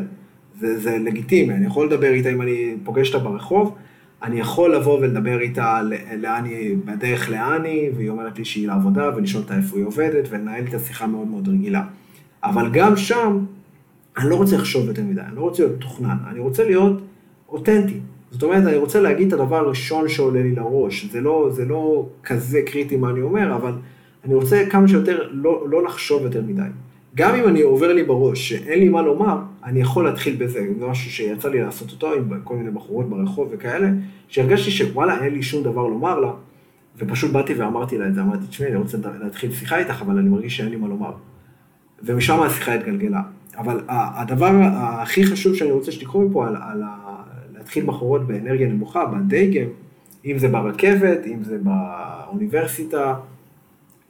זה, 0.60 0.78
זה 0.78 0.98
לגיטימי. 0.98 1.54
אני 1.54 1.66
יכול 1.66 1.86
לדבר 1.86 2.10
איתה 2.10 2.30
אם 2.30 2.42
אני 2.42 2.76
פוגש 2.84 3.14
אותה 3.14 3.24
ברחוב, 3.24 3.74
אני 4.22 4.40
יכול 4.40 4.74
לבוא 4.74 4.98
ולדבר 4.98 5.40
איתה 5.40 5.80
לאן 6.18 6.44
היא, 6.44 6.76
בדרך 6.84 7.30
לאן 7.30 7.64
היא, 7.64 7.90
והיא 7.96 8.08
אומרת 8.08 8.38
לי 8.38 8.44
שהיא 8.44 8.66
לעבודה, 8.68 9.10
ולשאול 9.16 9.42
אותה 9.42 9.56
איפה 9.56 9.76
היא 9.76 9.84
עובדת, 9.84 10.28
ולנהל 10.30 10.66
איתה 10.66 10.78
שיחה 10.78 11.06
מאוד 11.06 11.28
מאוד 11.28 11.48
רגילה. 11.48 11.82
אבל 12.44 12.70
גם 12.72 12.96
שם, 12.96 13.44
אני 14.18 14.30
לא 14.30 14.36
רוצה 14.36 14.56
לחשוב 14.56 14.86
יותר 14.86 15.02
מדי, 15.02 15.20
אני 15.20 15.36
לא 15.36 15.40
רוצה 15.40 15.62
להיות 15.62 15.80
תוכנן, 15.80 16.16
אני 16.30 16.38
רוצה 16.38 16.64
להיות 16.64 17.02
אותנטי. 17.48 18.00
זאת 18.30 18.42
אומרת, 18.42 18.66
אני 18.66 18.76
רוצה 18.76 19.00
להגיד 19.00 19.26
את 19.26 19.40
הדבר 19.40 19.56
הראשון 19.56 20.08
שעולה 20.08 20.42
לי 20.42 20.54
לראש. 20.54 21.04
זה 21.04 21.20
לא, 21.20 21.48
זה 21.52 21.64
לא 21.64 22.06
כזה 22.24 22.62
קריטי 22.66 22.96
מה 22.96 23.10
אני 23.10 23.20
אומר, 23.20 23.54
אבל 23.56 23.72
אני 24.24 24.34
רוצה 24.34 24.64
כמה 24.70 24.88
שיותר 24.88 25.28
לא, 25.32 25.66
לא 25.70 25.84
לחשוב 25.84 26.22
יותר 26.22 26.42
מדי. 26.42 26.62
גם 27.14 27.34
אם 27.34 27.48
אני 27.48 27.62
עובר 27.62 27.92
לי 27.92 28.02
בראש 28.02 28.48
שאין 28.48 28.78
לי 28.78 28.88
מה 28.88 29.02
לומר, 29.02 29.38
אני 29.64 29.80
יכול 29.80 30.04
להתחיל 30.04 30.36
בזה. 30.36 30.66
זה 30.78 30.86
משהו 30.86 31.10
שיצא 31.10 31.48
לי 31.48 31.60
לעשות 31.62 31.90
אותו 31.90 32.12
עם 32.12 32.40
כל 32.44 32.56
מיני 32.56 32.70
בחורות 32.70 33.08
ברחוב 33.08 33.48
וכאלה, 33.50 33.88
שהרגשתי 34.28 34.70
שוואלה, 34.70 35.24
אין 35.24 35.34
לי 35.34 35.42
שום 35.42 35.62
דבר 35.62 35.86
לומר 35.86 36.20
לה, 36.20 36.30
ופשוט 36.98 37.32
באתי 37.32 37.54
ואמרתי 37.54 37.98
לה 37.98 38.08
את 38.08 38.14
זה, 38.14 38.20
אמרתי, 38.20 38.46
תשמעי, 38.46 38.68
אני 38.68 38.76
רוצה 38.76 38.98
להתחיל 39.22 39.52
שיחה 39.52 39.78
איתך, 39.78 40.02
אבל 40.02 40.18
אני 40.18 40.28
מרגיש 40.28 40.56
שאין 40.56 40.68
לי 40.68 40.76
מה 40.76 40.88
לומר. 40.88 41.12
ומשם 42.02 42.42
השיחה 42.42 42.74
התגלגלה. 42.74 43.22
אבל 43.56 43.80
הדבר 43.88 44.50
הכי 44.74 45.26
חשוב 45.26 45.54
שאני 45.54 45.70
רוצה 45.70 45.92
שתיקחו 45.92 46.22
מפה 46.22 46.46
על, 46.46 46.56
על 46.56 46.82
להתחיל 47.56 47.86
בחורות 47.86 48.26
באנרגיה 48.26 48.68
נמוכה, 48.68 49.04
בדגם, 49.06 49.66
אם 50.24 50.38
זה 50.38 50.48
ברכבת, 50.48 51.26
אם 51.26 51.42
זה 51.42 51.58
באוניברסיטה, 51.62 53.14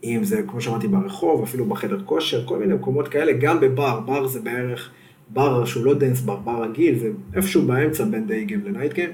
אם 0.04 0.20
זה, 0.24 0.42
כמו 0.42 0.60
שאמרתי, 0.60 0.88
ברחוב, 0.88 1.42
אפילו 1.42 1.64
בחדר 1.64 2.00
כושר, 2.04 2.46
כל 2.46 2.58
מיני 2.58 2.74
מקומות 2.74 3.08
כאלה, 3.08 3.32
גם 3.32 3.60
בבר, 3.60 4.00
בר 4.00 4.26
זה 4.26 4.40
בערך, 4.40 4.90
בר 5.28 5.64
שהוא 5.64 5.84
לא 5.84 5.94
dance 5.94 6.20
בר, 6.20 6.36
בר 6.36 6.62
רגיל, 6.62 6.98
זה 6.98 7.10
איפשהו 7.34 7.62
באמצע 7.62 8.04
בין 8.04 8.26
day 8.26 8.41
game 8.41 8.60
ל 8.64 8.68
night 8.68 8.89
game. 8.89 9.10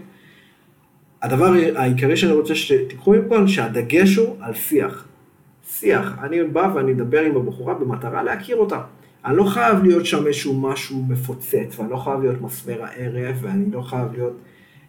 הדבר 1.23 1.53
העיקרי 1.77 2.16
שאני 2.16 2.33
רוצה 2.33 2.55
שתיקחו 2.55 3.12
מפה, 3.12 3.49
שהדגש 3.49 4.16
הוא 4.16 4.37
על 4.40 4.55
שיח. 4.55 5.07
שיח, 5.71 6.19
אני 6.23 6.45
בא 6.45 6.73
ואני 6.75 6.93
מדבר 6.93 7.21
עם 7.21 7.37
הבחורה 7.37 7.75
במטרה 7.75 8.23
להכיר 8.23 8.57
אותה. 8.57 8.81
אני 9.25 9.37
לא 9.37 9.45
חייב 9.45 9.83
להיות 9.83 10.07
שם 10.07 10.27
איזשהו 10.27 10.61
משהו 10.61 11.05
מפוצץ, 11.09 11.79
ואני 11.79 11.91
לא 11.91 11.97
חייב 11.97 12.21
להיות 12.21 12.41
מסמר 12.41 12.85
הערב, 12.85 13.37
ואני 13.41 13.71
לא 13.73 13.83
חייב 13.83 14.13
להיות 14.13 14.37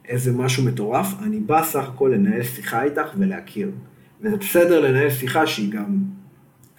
איזה 0.07 0.33
משהו 0.33 0.63
מטורף, 0.63 1.07
אני 1.23 1.39
בא 1.39 1.63
סך 1.63 1.89
הכל 1.89 2.11
לנהל 2.13 2.43
שיחה 2.43 2.83
איתך 2.83 3.07
ולהכיר. 3.17 3.71
וזה 4.21 4.37
בסדר 4.37 4.79
לנהל 4.79 5.09
שיחה 5.09 5.47
שהיא 5.47 5.71
גם, 5.71 5.97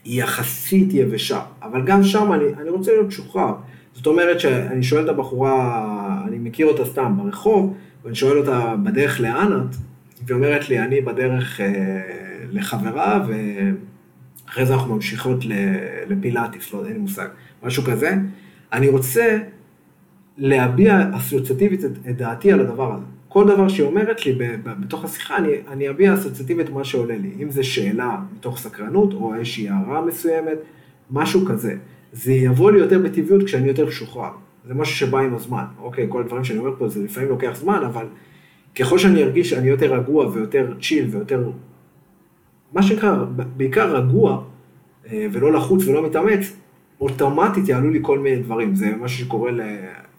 יחסית 0.05 0.95
יבשה, 0.95 1.41
אבל 1.63 1.83
גם 1.85 2.03
שם 2.03 2.33
אני, 2.33 2.45
אני 2.61 2.71
רוצה 2.71 2.93
להיות 2.93 3.13
שוחרר. 3.13 3.55
זאת 3.95 4.07
אומרת 4.07 4.41
שאני 4.41 4.83
שואל 4.83 5.05
את 5.05 5.09
הבחורה, 5.09 6.25
אני 6.29 6.39
מכיר 6.39 6.67
אותה 6.67 6.85
סתם 6.85 7.15
ברחוב, 7.17 7.75
ואני 8.05 8.15
שואל 8.15 8.39
אותה 8.39 8.75
בדרך 8.83 9.21
לאן 9.21 9.53
את, 9.53 9.77
והיא 10.27 10.37
אומרת 10.37 10.69
לי, 10.69 10.79
אני 10.79 11.01
בדרך 11.01 11.61
אה, 11.61 11.67
לחברה, 12.53 13.25
ו... 13.29 13.33
אחרי 14.53 14.67
זה 14.67 14.75
אנחנו 14.75 14.95
ממשיכות 14.95 15.39
לפילאטיס, 16.09 16.73
לא, 16.73 16.85
אין 16.85 16.93
לי 16.93 16.99
מושג, 16.99 17.29
משהו 17.63 17.83
כזה. 17.83 18.15
אני 18.73 18.89
רוצה 18.89 19.39
להביע 20.39 21.05
אסוציאטיבית 21.17 21.85
את 21.85 22.17
דעתי 22.17 22.53
על 22.53 22.61
הדבר 22.61 22.95
הזה. 22.95 23.05
כל 23.29 23.49
דבר 23.49 23.69
שהיא 23.69 23.87
אומרת 23.87 24.27
לי 24.27 24.39
בתוך 24.65 25.05
השיחה, 25.05 25.37
אני, 25.37 25.49
אני 25.69 25.91
אביע 25.91 26.15
אסוציאטיבית 26.15 26.71
מה 26.71 26.85
שעולה 26.85 27.17
לי. 27.17 27.31
אם 27.43 27.51
זה 27.51 27.63
שאלה 27.63 28.19
מתוך 28.37 28.59
סקרנות, 28.59 29.13
או 29.13 29.35
איזושהי 29.35 29.69
הערה 29.69 30.05
מסוימת, 30.07 30.59
משהו 31.11 31.47
כזה. 31.47 31.77
זה 32.13 32.33
יבוא 32.33 32.73
לי 32.73 32.79
יותר 32.79 32.99
בטבעיות 32.99 33.43
כשאני 33.43 33.69
יותר 33.69 33.87
משוחרר. 33.87 34.31
זה 34.69 34.75
משהו 34.75 34.97
שבא 34.97 35.19
עם 35.19 35.35
הזמן. 35.35 35.65
אוקיי, 35.79 36.07
כל 36.09 36.23
הדברים 36.23 36.45
שאני 36.45 36.59
אומר 36.59 36.71
פה 36.79 36.89
זה 36.89 37.05
לפעמים 37.05 37.29
לוקח 37.29 37.53
זמן, 37.55 37.83
אבל 37.87 38.07
ככל 38.75 38.99
שאני 38.99 39.23
ארגיש 39.23 39.51
שאני 39.51 39.69
יותר 39.69 39.95
רגוע 39.95 40.27
ויותר 40.27 40.73
צ'יל 40.83 41.07
ויותר 41.11 41.51
מה 42.73 42.83
שנקרא, 42.83 43.25
בעיקר 43.57 43.97
רגוע, 43.97 44.43
אה, 45.13 45.27
ולא 45.33 45.53
לחוץ 45.53 45.87
ולא 45.87 46.07
מתאמץ, 46.07 46.57
אוטומטית 47.01 47.69
יעלו 47.69 47.91
לי 47.91 47.99
כל 48.03 48.19
מיני 48.19 48.37
דברים. 48.37 48.75
זה 48.75 48.97
משהו 49.01 49.25
שקורה, 49.25 49.51
ל... 49.51 49.61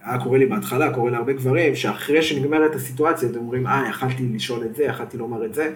היה 0.02 0.20
קורה 0.20 0.38
לי 0.38 0.46
בהתחלה, 0.46 0.94
קורה 0.94 1.12
להרבה 1.12 1.34
גברים, 1.34 1.76
שאחרי 1.76 2.22
שנגמרת 2.22 2.76
הסיטואציה, 2.76 3.30
אתם 3.30 3.40
אומרים, 3.40 3.68
אה, 3.68 3.86
יכלתי 3.90 4.28
לשאול 4.34 4.64
את 4.66 4.76
זה, 4.76 4.84
יכלתי 4.84 5.18
לומר 5.18 5.46
את 5.46 5.54
זה. 5.54 5.74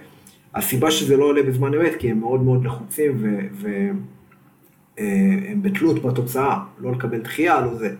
הסיבה 0.55 0.91
שזה 0.91 1.17
לא 1.17 1.25
עולה 1.25 1.43
בזמן 1.43 1.73
אמת, 1.73 1.95
כי 1.99 2.11
הם 2.11 2.19
מאוד 2.19 2.43
מאוד 2.43 2.65
לחוצים 2.65 3.23
והם 3.51 4.01
אה, 4.99 5.53
בתלות 5.61 6.01
בתוצאה, 6.01 6.59
לא 6.79 6.91
לקבל 6.91 7.19
דחייה, 7.19 7.61
לא 7.61 7.75
זה. 7.75 7.95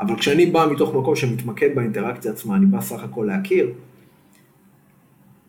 אבל 0.00 0.16
כשאני 0.16 0.46
בא 0.46 0.66
מתוך 0.70 0.94
מקום 0.94 1.16
שמתמקד 1.16 1.74
באינטראקציה 1.74 2.32
עצמה, 2.32 2.56
אני 2.56 2.66
בא 2.66 2.80
סך 2.80 3.04
הכל 3.04 3.24
להכיר, 3.28 3.70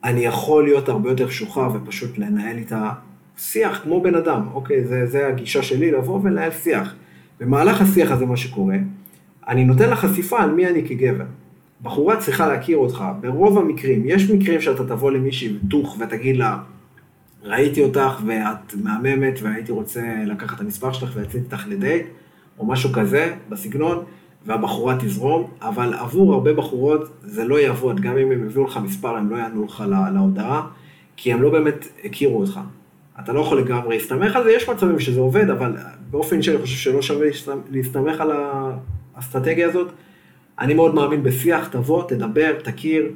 אני 0.06 0.26
יכול 0.26 0.64
להיות 0.64 0.90
הרבה 0.90 1.10
יותר 1.10 1.30
שוחרר 1.30 1.70
ופשוט 1.74 2.18
לנהל 2.18 2.58
איתה 2.58 2.92
שיח 3.38 3.80
כמו 3.84 4.02
בן 4.02 4.16
אדם, 4.16 4.48
אוקיי? 4.54 4.84
זה, 4.86 5.06
זה 5.06 5.28
הגישה 5.28 5.64
שלי, 5.64 5.92
לבוא 5.92 6.20
ולנהל 6.24 6.52
שיח. 6.52 6.96
במהלך 7.40 7.82
השיח 7.82 8.12
הזה, 8.12 8.26
מה 8.26 8.38
שקורה, 8.38 8.76
אני 9.48 9.66
נותן 9.66 9.90
לה 9.90 9.96
חשיפה 9.96 10.40
על 10.40 10.52
מי 10.52 10.68
אני 10.68 10.88
כגבר. 10.88 11.26
בחורה 11.82 12.18
צריכה 12.18 12.48
להכיר 12.48 12.78
אותך, 12.78 13.04
ברוב 13.22 13.58
המקרים, 13.58 14.02
יש 14.06 14.30
מקרים 14.32 14.62
שאתה 14.62 14.88
תבוא 14.88 15.12
למישהי 15.12 15.58
דוך 15.64 15.98
ותגיד 16.00 16.38
לה, 16.38 16.58
ראיתי 17.44 17.84
אותך 17.84 18.22
ואת 18.26 18.76
מהממת 18.84 19.40
והייתי 19.42 19.72
רוצה 19.72 20.02
לקחת 20.26 20.56
את 20.56 20.62
המספר 20.62 20.92
שלך 20.92 21.12
ולצאת 21.16 21.36
איתך 21.36 21.66
לדייט, 21.68 22.06
או 22.60 22.66
משהו 22.66 22.94
כזה 22.94 23.34
בסגנון, 23.50 24.04
והבחורה 24.46 24.98
תזרום, 25.00 25.50
אבל 25.62 25.94
עבור 25.94 26.34
הרבה 26.34 26.54
בחורות 26.54 27.10
זה 27.22 27.44
לא 27.44 27.60
יעבוד, 27.60 28.00
גם 28.00 28.18
אם 28.18 28.32
הם 28.32 28.46
יביאו 28.46 28.66
לך 28.66 28.80
מספר, 28.84 29.16
הם 29.16 29.30
לא 29.30 29.36
יענו 29.36 29.66
לך 29.66 29.84
להודעה, 30.14 30.68
כי 31.18 31.34
הם 31.34 31.42
לא 31.42 31.50
באמת 31.50 31.88
הכירו 32.04 32.40
אותך. 32.40 32.60
אתה 33.20 33.34
לא 33.34 33.40
יכול 33.40 33.60
לגמרי 33.60 33.98
להסתמך 33.98 34.36
על 34.36 34.44
זה, 34.44 34.52
יש 34.52 34.70
מצבים 34.70 35.00
שזה 35.00 35.20
עובד, 35.20 35.50
אבל 35.50 35.76
באופן 36.12 36.42
שאני 36.42 36.58
חושב 36.58 36.76
שלא 36.76 37.02
שווה 37.02 37.28
להסתמך 37.70 38.22
על 38.22 38.32
האסטרטגיה 39.16 39.68
הזאת. 39.70 39.92
אני 40.60 40.74
מאוד 40.74 40.96
מאמין 40.96 41.24
בשיח, 41.24 41.68
תבוא, 41.68 42.04
תדבר, 42.08 42.52
תכיר. 42.64 43.12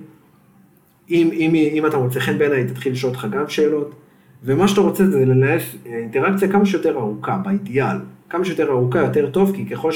אם, 1.09 1.29
אם, 1.33 1.55
אם 1.55 1.85
אתה 1.85 1.97
מוצא 1.97 2.19
חן 2.19 2.37
בעיניי, 2.37 2.67
תתחיל 2.67 2.91
לשאול 2.91 3.11
אותך 3.11 3.27
גם 3.31 3.49
שאלות. 3.49 3.95
ומה 4.43 4.67
שאתה 4.67 4.81
רוצה 4.81 5.05
זה 5.05 5.25
לנהל 5.25 5.59
אינטראקציה 5.85 6.51
כמה 6.51 6.65
שיותר 6.65 6.97
ארוכה, 6.97 7.37
באידיאל. 7.37 7.97
כמה 8.29 8.45
שיותר 8.45 8.71
ארוכה 8.71 8.99
יותר 8.99 9.29
טוב, 9.29 9.55
כי 9.55 9.65
ככל 9.65 9.91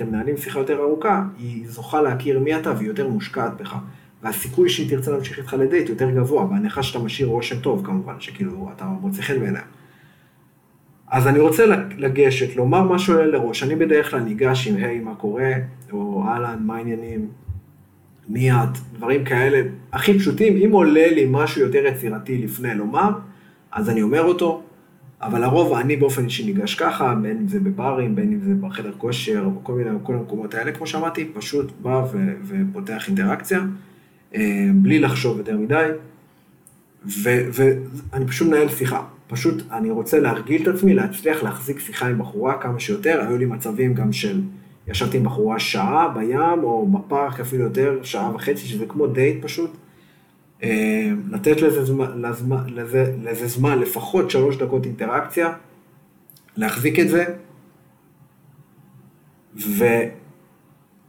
שאתם 0.00 0.12
מנהלים 0.12 0.36
שיחה 0.36 0.58
יותר 0.58 0.78
ארוכה, 0.78 1.24
היא 1.38 1.68
זוכה 1.68 2.02
להכיר 2.02 2.38
מי 2.38 2.56
אתה 2.56 2.72
והיא 2.76 2.88
יותר 2.88 3.08
מושקעת 3.08 3.56
בך. 3.56 3.76
והסיכוי 4.22 4.68
שהיא 4.68 4.90
תרצה 4.90 5.10
להמשיך 5.10 5.38
איתך 5.38 5.56
לדייט 5.58 5.88
יותר 5.88 6.10
גבוה, 6.10 6.44
בהנחה 6.44 6.82
שאתה 6.82 6.98
משאיר 6.98 7.28
רושם 7.28 7.60
טוב 7.60 7.86
כמובן, 7.86 8.14
שכאילו 8.20 8.70
אתה 8.76 8.84
מוצא 8.84 9.22
חן 9.22 9.40
בעיניה. 9.40 9.62
אז 11.08 11.26
אני 11.26 11.38
רוצה 11.38 11.66
לגשת, 11.96 12.56
לומר 12.56 12.82
משהו 12.82 13.14
לראש, 13.14 13.62
אני 13.62 13.76
בדרך 13.76 14.10
כלל 14.10 14.20
ניגש 14.20 14.68
עם 14.68 14.76
היי 14.76 15.00
מה 15.00 15.14
קורה, 15.14 15.52
או 15.92 16.24
אהלן, 16.28 16.58
מה 16.66 16.76
העניינים, 16.76 17.28
מי 18.28 18.52
את, 18.52 18.78
דברים 18.92 19.24
כאלה, 19.24 19.62
הכי 19.92 20.18
פשוטים, 20.18 20.56
אם 20.56 20.72
עולה 20.72 21.06
לי 21.10 21.26
משהו 21.30 21.60
יותר 21.60 21.86
יצירתי 21.86 22.38
לפני 22.38 22.74
לומר, 22.74 23.10
אז 23.72 23.90
אני 23.90 24.02
אומר 24.02 24.22
אותו, 24.22 24.62
אבל 25.22 25.40
לרוב 25.40 25.72
אני 25.72 25.96
באופן 25.96 26.24
אישי 26.24 26.44
ניגש 26.44 26.74
ככה, 26.74 27.14
בין 27.14 27.36
אם 27.36 27.48
זה 27.48 27.60
בברים, 27.60 28.14
בין 28.14 28.32
אם 28.32 28.40
זה 28.40 28.54
בחדר 28.60 28.92
כושר, 28.98 29.42
או 29.44 29.50
בכל 29.50 29.72
מיני, 29.72 29.90
כל 30.02 30.14
המקומות 30.14 30.54
האלה, 30.54 30.72
כמו 30.72 30.86
שאמרתי, 30.86 31.30
פשוט 31.34 31.72
בא 31.82 32.04
ו- 32.12 32.34
ופותח 32.44 33.08
אינטראקציה, 33.08 33.60
אה, 34.34 34.68
בלי 34.74 34.98
לחשוב 34.98 35.38
יותר 35.38 35.56
מדי, 35.56 35.88
ואני 37.06 38.26
פשוט 38.26 38.48
מנהל 38.48 38.68
שיחה. 38.68 39.02
פשוט 39.28 39.62
אני 39.72 39.90
רוצה 39.90 40.20
להרגיל 40.20 40.62
את 40.62 40.68
עצמי, 40.68 40.94
להצליח 40.94 41.42
להחזיק 41.42 41.80
שיחה 41.80 42.08
עם 42.08 42.18
בחורה 42.18 42.58
כמה 42.58 42.80
שיותר, 42.80 43.20
היו 43.28 43.38
לי 43.38 43.44
מצבים 43.44 43.94
גם 43.94 44.12
של, 44.12 44.40
ישבתי 44.88 45.16
עם 45.16 45.24
בחורה 45.24 45.58
שעה 45.58 46.08
בים, 46.08 46.62
או 46.62 46.86
בפארק 46.86 47.40
אפילו 47.40 47.64
יותר, 47.64 47.98
שעה 48.02 48.34
וחצי, 48.34 48.66
שזה 48.66 48.86
כמו 48.86 49.06
דייט 49.06 49.42
פשוט. 49.42 49.70
אה, 50.62 51.10
לתת 51.30 51.60
לזה 51.60 51.84
זמן, 51.84 52.22
לזמן, 52.22 52.62
לזה, 52.66 53.14
לזה 53.22 53.46
זמן, 53.46 53.78
לפחות 53.78 54.30
שלוש 54.30 54.56
דקות 54.56 54.86
אינטראקציה, 54.86 55.52
להחזיק 56.56 56.98
את 56.98 57.08
זה, 57.08 57.24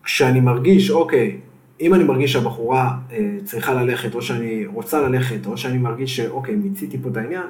וכשאני 0.04 0.40
מרגיש, 0.40 0.92
אוקיי, 0.92 1.38
אם 1.82 1.94
אני 1.94 2.04
מרגיש 2.04 2.34
שהבחורה 2.34 2.98
אה, 3.12 3.38
צריכה 3.44 3.74
ללכת, 3.74 4.16
או 4.16 4.22
שאני 4.22 4.66
רוצה 4.66 5.02
ללכת, 5.02 5.46
או 5.46 5.58
שאני 5.58 5.78
מרגיש 5.78 6.16
שאוקיי, 6.16 6.56
מיציתי 6.56 6.98
פה 7.02 7.10
את 7.10 7.18
העניין, 7.18 7.48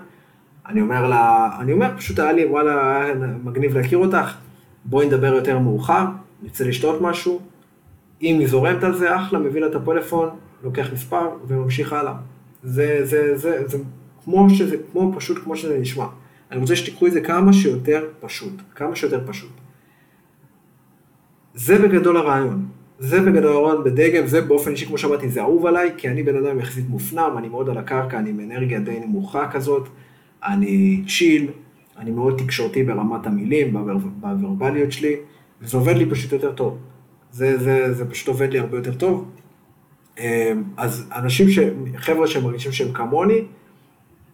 אני 0.67 0.81
אומר 0.81 1.07
לה, 1.07 1.49
אני 1.59 1.73
אומר, 1.73 1.97
פשוט 1.97 2.19
היה 2.19 2.31
לי, 2.31 2.45
וואלה, 2.45 3.05
מגניב 3.43 3.77
להכיר 3.77 3.97
אותך, 3.97 4.35
בואי 4.85 5.07
נדבר 5.07 5.33
יותר 5.33 5.59
מאוחר, 5.59 6.05
נצא 6.43 6.63
לשתות 6.63 7.01
משהו, 7.01 7.39
אם 8.21 8.39
היא 8.39 8.47
זורמת 8.47 8.83
על 8.83 8.95
זה, 8.95 9.15
אחלה, 9.15 9.39
מביא 9.39 9.61
לה 9.61 9.67
את 9.67 9.75
הפלאפון, 9.75 10.29
לוקח 10.63 10.93
מספר 10.93 11.29
וממשיך 11.47 11.93
הלאה. 11.93 12.13
זה, 12.63 12.99
זה, 13.05 13.37
זה, 13.37 13.67
זה 13.67 13.77
כמו 14.23 14.49
שזה, 14.49 14.75
כמו 14.91 15.13
פשוט 15.15 15.43
כמו 15.43 15.55
שזה 15.55 15.79
נשמע. 15.79 16.05
אני 16.51 16.59
רוצה 16.59 16.75
שתיקחו 16.75 17.07
את 17.07 17.11
זה 17.11 17.21
כמה 17.21 17.53
שיותר 17.53 18.07
פשוט, 18.19 18.53
כמה 18.75 18.95
שיותר 18.95 19.23
פשוט. 19.27 19.51
זה 21.53 21.79
בגדול 21.79 22.17
הרעיון. 22.17 22.65
זה 22.99 23.21
בגדול 23.21 23.51
הרעיון 23.51 23.83
בדגם, 23.83 24.27
זה 24.27 24.41
באופן 24.41 24.71
אישי, 24.71 24.85
כמו 24.85 24.97
שאמרתי, 24.97 25.29
זה 25.29 25.41
אהוב 25.41 25.65
עליי, 25.65 25.91
כי 25.97 26.09
אני 26.09 26.23
בן 26.23 26.45
אדם 26.45 26.59
יחסית 26.59 26.89
מופנם, 26.89 27.35
אני 27.37 27.49
מאוד 27.49 27.69
על 27.69 27.77
הקרקע, 27.77 28.19
אני 28.19 28.29
עם 28.29 28.39
אנרגיה 28.39 28.79
די 28.79 28.99
נמוכה 28.99 29.51
כזאת, 29.51 29.87
אני 30.43 31.03
צ'יל, 31.07 31.47
אני 31.97 32.11
מאוד 32.11 32.37
תקשורתי 32.37 32.83
ברמת 32.83 33.27
המילים, 33.27 33.77
בוורבליות 34.19 34.91
שלי, 34.91 35.15
וזה 35.61 35.77
עובד 35.77 35.95
לי 35.95 36.09
פשוט 36.09 36.31
יותר 36.31 36.51
טוב. 36.51 36.77
זה, 37.31 37.57
זה, 37.57 37.93
זה 37.93 38.09
פשוט 38.09 38.27
עובד 38.27 38.51
לי 38.51 38.59
הרבה 38.59 38.77
יותר 38.77 38.93
טוב. 38.93 39.25
אמ, 40.21 40.63
אז 40.77 41.05
אנשים, 41.15 41.49
ש... 41.49 41.59
חבר'ה 41.97 42.27
שמרגישים 42.27 42.71
שהם 42.71 42.93
כמוני, 42.93 43.41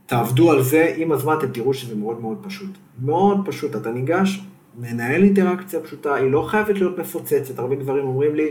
תעבדו 0.06 0.52
על 0.52 0.64
זה, 0.64 0.94
עם 0.98 1.12
הזמן 1.12 1.36
אתם 1.38 1.48
תראו 1.48 1.74
שזה 1.74 1.96
מאוד 1.96 2.22
מאוד 2.22 2.38
פשוט. 2.42 2.70
מאוד 3.06 3.42
פשוט, 3.46 3.76
אתה 3.76 3.92
ניגש, 3.92 4.42
מנהל 4.80 5.24
אינטראקציה 5.24 5.80
פשוטה, 5.80 6.16
היא 6.16 6.32
לא 6.32 6.42
חייבת 6.42 6.76
להיות 6.76 7.00
מפוצצת, 7.00 7.60
הרבה 7.60 7.76
גברים 7.76 8.04
אומרים 8.04 8.36
לי, 8.36 8.50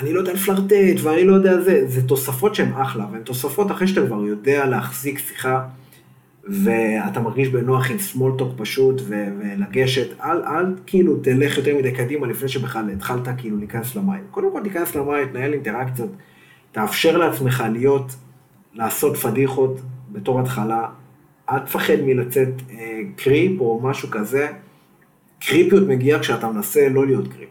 אני 0.00 0.12
לא 0.12 0.18
יודע 0.18 0.32
לפלרטט 0.32 1.00
ואני 1.02 1.24
לא 1.24 1.34
יודע 1.34 1.60
זה, 1.60 1.86
זה 1.88 2.08
תוספות 2.08 2.54
שהן 2.54 2.72
אחלה, 2.72 3.06
והן 3.12 3.22
תוספות 3.22 3.70
אחרי 3.70 3.88
שאתה 3.88 4.06
כבר 4.06 4.20
יודע 4.20 4.66
להחזיק 4.66 5.18
שיחה, 5.18 5.64
ואתה 6.44 7.20
מרגיש 7.20 7.48
בנוח 7.48 7.90
עם 7.90 7.98
סמולטוק 7.98 8.52
פשוט, 8.56 9.00
ו- 9.04 9.26
ולגשת, 9.38 10.20
אל, 10.20 10.42
אל 10.42 10.74
כאילו 10.86 11.16
תלך 11.16 11.58
יותר 11.58 11.76
מדי 11.76 11.92
קדימה 11.92 12.26
לפני 12.26 12.48
שבכלל 12.48 12.90
התחלת 12.90 13.28
כאילו 13.38 13.56
להיכנס 13.58 13.96
למים. 13.96 14.22
קודם 14.30 14.52
כל 14.52 14.60
תיכנס 14.62 14.94
למים, 14.94 15.28
תנהל 15.28 15.52
אינטראקציות, 15.52 16.10
תאפשר 16.72 17.18
לעצמך 17.18 17.64
להיות, 17.72 18.16
לעשות 18.74 19.16
פדיחות 19.16 19.80
בתור 20.12 20.40
התחלה, 20.40 20.88
אל 21.50 21.58
תפחד 21.58 21.94
מלצאת 22.04 22.48
אה, 22.70 23.00
קריפ 23.16 23.60
או 23.60 23.80
משהו 23.82 24.10
כזה. 24.10 24.48
קריפיות 25.40 25.88
מגיעה 25.88 26.20
כשאתה 26.20 26.48
מנסה 26.50 26.88
לא 26.88 27.06
להיות 27.06 27.28
קריפ. 27.28 27.48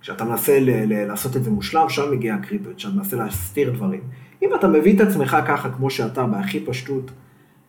כשאתה 0.00 0.24
מנסה 0.24 0.60
ל- 0.60 0.70
ל- 0.92 1.06
לעשות 1.06 1.36
את 1.36 1.44
זה 1.44 1.50
מושלם, 1.50 1.88
שם 1.88 2.12
מגיעה 2.12 2.36
הקריפיות, 2.36 2.76
כשאתה 2.76 2.94
מנסה 2.94 3.16
להסתיר 3.16 3.70
דברים. 3.70 4.00
אם 4.42 4.48
אתה 4.54 4.68
מביא 4.68 4.96
את 4.96 5.00
עצמך 5.00 5.36
ככה 5.46 5.70
כמו 5.70 5.90
שאתה, 5.90 6.24
בהכי 6.24 6.60
פשטות 6.60 7.10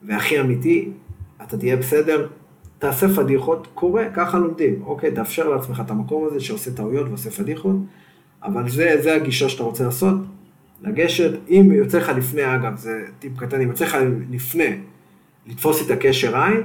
והכי 0.01 0.41
אמיתי, 0.41 0.91
אתה 1.43 1.57
תהיה 1.57 1.75
בסדר, 1.75 2.27
תעשה 2.79 3.07
פדיחות, 3.09 3.67
קורה, 3.73 4.05
ככה 4.13 4.39
לומדים. 4.39 4.81
אוקיי, 4.83 5.11
תאפשר 5.11 5.49
לעצמך 5.49 5.81
את 5.85 5.91
המקום 5.91 6.27
הזה 6.27 6.39
שעושה 6.39 6.71
טעויות 6.71 7.07
ועושה 7.07 7.31
פדיחות, 7.31 7.75
אבל 8.43 8.69
זה, 8.69 8.97
זה 9.03 9.15
הגישה 9.15 9.49
שאתה 9.49 9.63
רוצה 9.63 9.83
לעשות, 9.83 10.15
לגשת, 10.81 11.31
אם 11.49 11.71
יוצא 11.71 11.97
לך 11.97 12.09
לפני, 12.17 12.55
אגב, 12.55 12.77
זה 12.77 13.05
טיפ 13.19 13.37
קטן, 13.37 13.61
אם 13.61 13.67
יוצא 13.67 13.85
לך 13.85 13.97
לפני 14.29 14.77
לתפוס 15.47 15.85
את 15.85 15.91
הקשר 15.91 16.37
עין, 16.37 16.63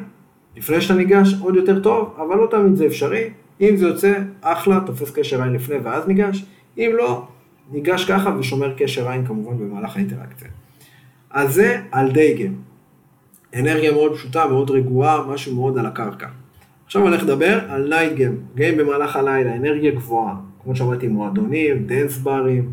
לפני 0.57 0.81
שאתה 0.81 0.95
ניגש, 0.95 1.35
עוד 1.41 1.57
יותר 1.57 1.81
טוב, 1.81 2.15
אבל 2.19 2.37
לא 2.37 2.47
תמיד 2.51 2.75
זה 2.75 2.87
אפשרי. 2.87 3.31
אם 3.61 3.77
זה 3.77 3.87
יוצא, 3.87 4.19
אחלה, 4.41 4.81
תופס 4.87 5.11
קשר 5.11 5.43
עין 5.43 5.53
לפני 5.53 5.77
ואז 5.77 6.09
ניגש. 6.09 6.45
אם 6.79 6.91
לא, 6.95 7.27
ניגש 7.73 8.05
ככה 8.05 8.37
ושומר 8.39 8.75
קשר 8.77 9.09
עין 9.09 9.27
כמובן 9.27 9.59
במהלך 9.59 9.97
האינטראקציה. 9.97 10.49
אז 11.31 11.55
זה 11.55 11.81
על 11.93 12.13
day 12.13 12.28
game. 12.28 12.53
אנרגיה 13.55 13.93
מאוד 13.93 14.15
פשוטה, 14.15 14.47
מאוד 14.47 14.71
רגועה, 14.71 15.27
משהו 15.27 15.55
מאוד 15.55 15.79
על 15.79 15.87
הקרקע. 15.87 16.29
עכשיו 16.87 17.03
אני 17.03 17.11
הולך 17.11 17.23
לדבר 17.23 17.61
על 17.69 17.89
night 17.89 18.13
game, 18.13 18.41
game 18.55 18.79
במהלך 18.79 19.17
הלילה, 19.17 19.57
אנרגיה 19.57 19.91
גבוהה, 19.91 20.35
כמו 20.63 20.77
שאמרתי, 20.77 21.09
מועדונים, 21.09 21.87
dance 21.87 22.19
ברים, 22.19 22.73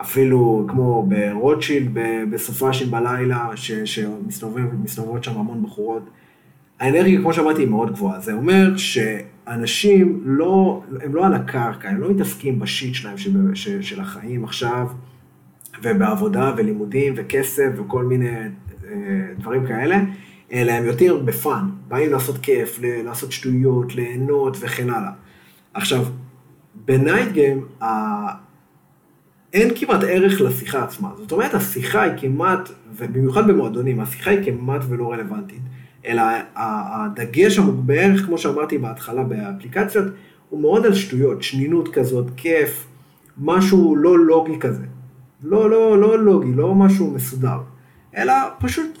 אפילו 0.00 0.66
כמו 0.68 1.08
ברוטשילד 1.08 1.98
בסופאשים 2.30 2.90
בלילה, 2.90 3.50
שמסתובבות 3.56 5.24
שם 5.24 5.38
המון 5.38 5.62
בחורות. 5.62 6.02
האנרגיה, 6.80 7.20
כמו 7.20 7.32
שאמרתי, 7.32 7.62
היא 7.62 7.68
מאוד 7.68 7.92
גבוהה. 7.92 8.20
זה 8.20 8.32
אומר 8.32 8.76
שאנשים 8.76 10.20
לא, 10.24 10.82
הם 11.02 11.14
לא 11.14 11.26
על 11.26 11.34
הקרקע, 11.34 11.88
הם 11.88 12.00
לא 12.00 12.10
מתעסקים 12.10 12.58
ב 12.58 12.65
shit 12.65 12.94
שלהם 12.94 13.18
של, 13.18 13.54
של, 13.54 13.82
של 13.82 14.00
החיים 14.00 14.44
עכשיו, 14.44 14.88
ובעבודה 15.82 16.54
ולימודים 16.56 17.12
וכסף 17.16 17.68
וכל 17.76 18.04
מיני 18.04 18.28
אה, 18.28 18.48
דברים 19.38 19.66
כאלה, 19.66 20.00
אלא 20.52 20.72
הם 20.72 20.84
יותר 20.84 21.18
ב 21.24 21.33
fun, 21.33 21.70
באים 21.88 22.12
לעשות 22.12 22.38
כיף, 22.38 22.78
לעשות 22.82 23.32
שטויות, 23.32 23.94
ליהנות 23.94 24.56
וכן 24.60 24.90
הלאה. 24.90 25.12
עכשיו, 25.74 26.04
בנייט 26.74 27.32
גיים, 27.32 27.64
אין 29.52 29.70
כמעט 29.74 30.00
ערך 30.08 30.40
לשיחה 30.40 30.84
עצמה. 30.84 31.08
זאת 31.18 31.32
אומרת, 31.32 31.54
השיחה 31.54 32.02
היא 32.02 32.12
כמעט, 32.16 32.68
ובמיוחד 32.96 33.46
במועדונים, 33.46 34.00
השיחה 34.00 34.30
היא 34.30 34.44
כמעט 34.44 34.80
ולא 34.88 35.12
רלוונטית. 35.12 35.60
אלא 36.06 36.22
הדגש 36.56 37.58
בערך, 37.58 38.26
כמו 38.26 38.38
שאמרתי 38.38 38.78
בהתחלה 38.78 39.24
באפליקציות, 39.24 40.06
הוא 40.48 40.60
מאוד 40.60 40.86
על 40.86 40.94
שטויות, 40.94 41.42
שנינות 41.42 41.88
כזאת, 41.88 42.26
כיף, 42.36 42.86
משהו 43.38 43.96
לא 43.96 44.18
לוגי 44.18 44.58
כזה. 44.58 44.84
לא, 45.42 45.70
לא, 45.70 45.98
לא 45.98 46.18
לוגי, 46.18 46.52
לא 46.54 46.74
משהו 46.74 47.10
מסודר. 47.10 47.58
אלא 48.16 48.34
פשוט 48.58 48.98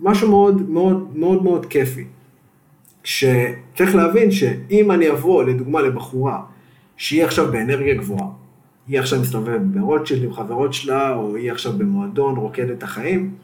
משהו 0.00 0.28
מאוד 0.28 0.70
מאוד 0.70 1.16
מאוד 1.16 1.42
מאוד 1.42 1.66
כיפי. 1.66 2.04
שצריך 3.04 3.94
להבין 3.94 4.30
שאם 4.30 4.90
אני 4.90 5.10
אבוא 5.10 5.44
לדוגמה 5.44 5.80
לבחורה 5.80 6.42
שהיא 6.96 7.24
עכשיו 7.24 7.52
באנרגיה 7.52 7.94
גבוהה, 7.94 8.28
היא 8.88 9.00
עכשיו 9.00 9.20
מסתובבת 9.20 9.60
ברוטשילד 9.60 10.24
עם 10.24 10.32
חברות 10.32 10.74
שלה, 10.74 11.14
או 11.14 11.36
היא 11.36 11.52
עכשיו 11.52 11.72
במועדון 11.72 12.36
רוקדת 12.36 12.82
החיים, 12.82 13.34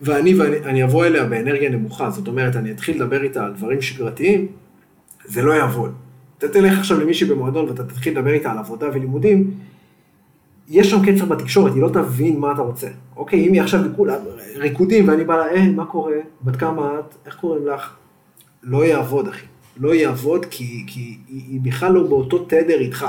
ואני, 0.00 0.34
ואני 0.34 0.84
אבוא 0.84 1.04
אליה 1.04 1.24
באנרגיה 1.24 1.70
נמוכה, 1.70 2.10
זאת 2.10 2.28
אומרת, 2.28 2.56
אני 2.56 2.70
אתחיל 2.70 2.96
לדבר 2.96 3.22
איתה 3.22 3.44
על 3.44 3.52
דברים 3.52 3.82
שגרתיים, 3.82 4.46
זה 5.24 5.42
לא 5.42 5.52
יעבוד. 5.52 5.94
אתה 6.38 6.48
תלך 6.48 6.78
עכשיו 6.78 7.00
למישהי 7.00 7.28
במועדון 7.28 7.68
ואתה 7.68 7.84
תתחיל 7.84 8.18
לדבר 8.18 8.32
איתה 8.32 8.50
על 8.52 8.58
עבודה 8.58 8.86
ולימודים, 8.88 9.50
יש 10.68 10.90
שם 10.90 10.98
קצר 11.06 11.24
בתקשורת, 11.24 11.74
היא 11.74 11.82
לא 11.82 11.90
תבין 11.92 12.38
מה 12.38 12.52
אתה 12.52 12.62
רוצה. 12.62 12.88
אוקיי, 13.16 13.48
אם 13.48 13.52
היא 13.52 13.62
עכשיו 13.62 13.84
לכולה 13.84 14.16
ריקודים 14.56 15.08
ואני 15.08 15.24
בא 15.24 15.36
לה, 15.36 15.44
היי, 15.44 15.68
מה 15.68 15.84
קורה? 15.84 16.16
בת 16.42 16.56
כמה 16.56 16.92
את? 16.98 17.14
איך 17.26 17.36
קוראים 17.36 17.66
לך? 17.66 17.94
לא 18.62 18.84
יעבוד, 18.84 19.28
אחי. 19.28 19.46
לא 19.76 19.94
יעבוד 19.94 20.44
כי, 20.44 20.84
כי 20.86 21.18
היא, 21.28 21.42
היא 21.48 21.60
בכלל 21.60 21.92
לא 21.92 22.02
באותו 22.02 22.38
תדר 22.38 22.78
איתך. 22.78 23.06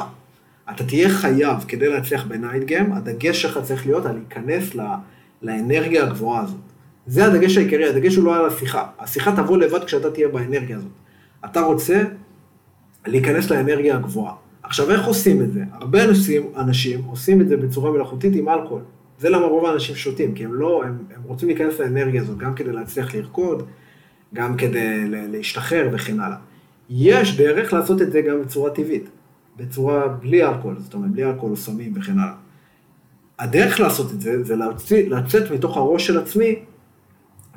אתה 0.72 0.84
תהיה 0.84 1.10
חייב, 1.10 1.58
כדי 1.68 1.90
להצליח 1.90 2.26
בנייט 2.26 2.64
גיים, 2.64 2.94
הדגש 2.94 3.42
שלך 3.42 3.60
צריך 3.64 3.86
להיות 3.86 4.06
על 4.06 4.16
להיכנס 4.16 4.76
לה, 4.76 4.98
לאנרגיה 5.42 6.04
הגבוהה 6.04 6.44
הזאת. 6.44 6.60
זה 7.08 7.26
הדגש 7.26 7.58
העיקרי, 7.58 7.90
הדגש 7.90 8.16
הוא 8.16 8.26
לא 8.26 8.36
על 8.36 8.46
השיחה. 8.46 8.88
השיחה 9.00 9.36
תבוא 9.36 9.58
לבד 9.58 9.84
כשאתה 9.84 10.12
תהיה 10.12 10.28
באנרגיה 10.28 10.78
הזאת. 10.78 10.92
אתה 11.46 11.62
רוצה 11.62 12.04
להיכנס 13.08 13.50
לאנרגיה 13.52 13.96
הגבוהה. 13.96 14.34
עכשיו, 14.64 14.92
איך 14.92 15.06
עושים 15.06 15.42
את 15.42 15.54
זה? 15.54 15.64
הרבה 15.74 16.04
אנשים, 16.04 16.44
אנשים 16.58 17.04
עושים 17.04 17.42
את 17.42 17.48
זה 17.48 17.58
בצורה 17.58 17.92
מלאכותית 17.92 18.36
עם 18.36 18.50
אלכוהול. 18.50 18.82
זה 19.20 19.30
למה 19.30 19.46
רוב 19.46 19.66
האנשים 19.66 19.96
שותים, 19.96 20.34
כי 20.34 20.46
הם 20.46 20.54
לא, 20.54 20.84
הם, 20.86 20.98
הם 21.16 21.22
רוצים 21.26 21.50
להיכנס 21.50 21.80
לאנרגיה 21.80 22.22
הזאת, 22.22 22.38
גם 22.38 22.56
כדי 22.56 22.72
להצליח 22.72 23.16
לרקוד, 23.16 23.64
גם 24.34 24.58
כדי 24.58 25.04
להשתחרר 25.08 25.90
וכן 25.94 26.20
הלאה. 26.20 26.38
יש 26.90 27.38
דרך 27.38 27.74
לעשות 27.74 28.02
את 28.02 28.12
זה 28.12 28.22
גם 28.22 28.42
בצורה 28.42 28.72
טבעית, 28.72 29.10
בצורה 29.60 30.08
בלי 30.08 30.44
אלכוהול, 30.44 30.80
זאת 30.80 30.94
אומרת, 30.94 31.12
בלי 31.12 31.24
אלכוהול 31.24 31.52
או 31.52 31.58
סמים 31.58 31.94
וכן 31.96 32.20
הלאה. 32.20 32.34
הדרך 33.40 33.80
לעשות 33.80 34.12
את 34.12 34.22
זה, 34.22 34.44
זה 34.44 34.56
להוציא, 34.56 35.10
לצאת 35.10 35.52
מתוך 35.52 35.78
הראש 35.78 36.08
של 36.08 36.20
עצמי 36.20 36.56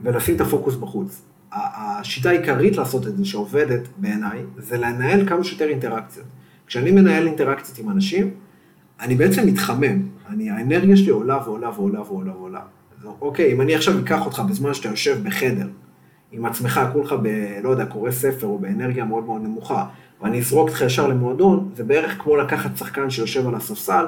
ולשים 0.03 0.37
את 0.37 0.41
הפוקוס 0.41 0.75
בחוץ. 0.75 1.23
השיטה 1.53 2.31
העיקרית 2.31 2.77
לעשות 2.77 3.07
את 3.07 3.17
זה, 3.17 3.25
שעובדת 3.25 3.89
בעיניי, 3.97 4.43
זה 4.57 4.79
לנהל 4.79 5.29
כמה 5.29 5.45
שיותר 5.45 5.69
אינטראקציות. 5.69 6.27
כשאני 6.67 6.91
מנהל 6.91 7.27
אינטראקציות 7.27 7.79
עם 7.79 7.89
אנשים, 7.89 8.31
אני 9.01 9.15
בעצם 9.15 9.47
מתחמם. 9.47 10.09
אני, 10.29 10.51
האנרגיה 10.51 10.97
שלי 10.97 11.11
עולה 11.11 11.39
ועולה 11.45 11.71
ועולה 11.77 12.01
ועולה 12.01 12.33
ועולה. 12.37 12.61
אוקיי, 13.21 13.53
אם 13.53 13.61
אני 13.61 13.75
עכשיו 13.75 13.99
אקח 13.99 14.27
אותך 14.27 14.43
בזמן 14.49 14.75
שאתה 14.75 14.89
יושב 14.89 15.19
בחדר, 15.23 15.69
עם 16.33 16.45
עצמך, 16.45 16.81
כולך 16.93 17.15
ב... 17.23 17.29
לא 17.63 17.69
יודע, 17.69 17.87
קורא 17.87 18.11
ספר 18.11 18.47
או 18.47 18.59
באנרגיה 18.59 19.05
מאוד 19.05 19.25
מאוד 19.25 19.43
נמוכה, 19.43 19.87
ואני 20.23 20.39
אזרוק 20.39 20.69
אותך 20.69 20.81
ישר 20.81 21.07
למועדון, 21.07 21.71
זה 21.77 21.85
בערך 21.85 22.23
כמו 22.23 22.37
לקחת 22.37 22.77
שחקן 22.77 23.11
שיושב 23.11 23.49
על 23.49 23.55
הספסל, 23.55 24.05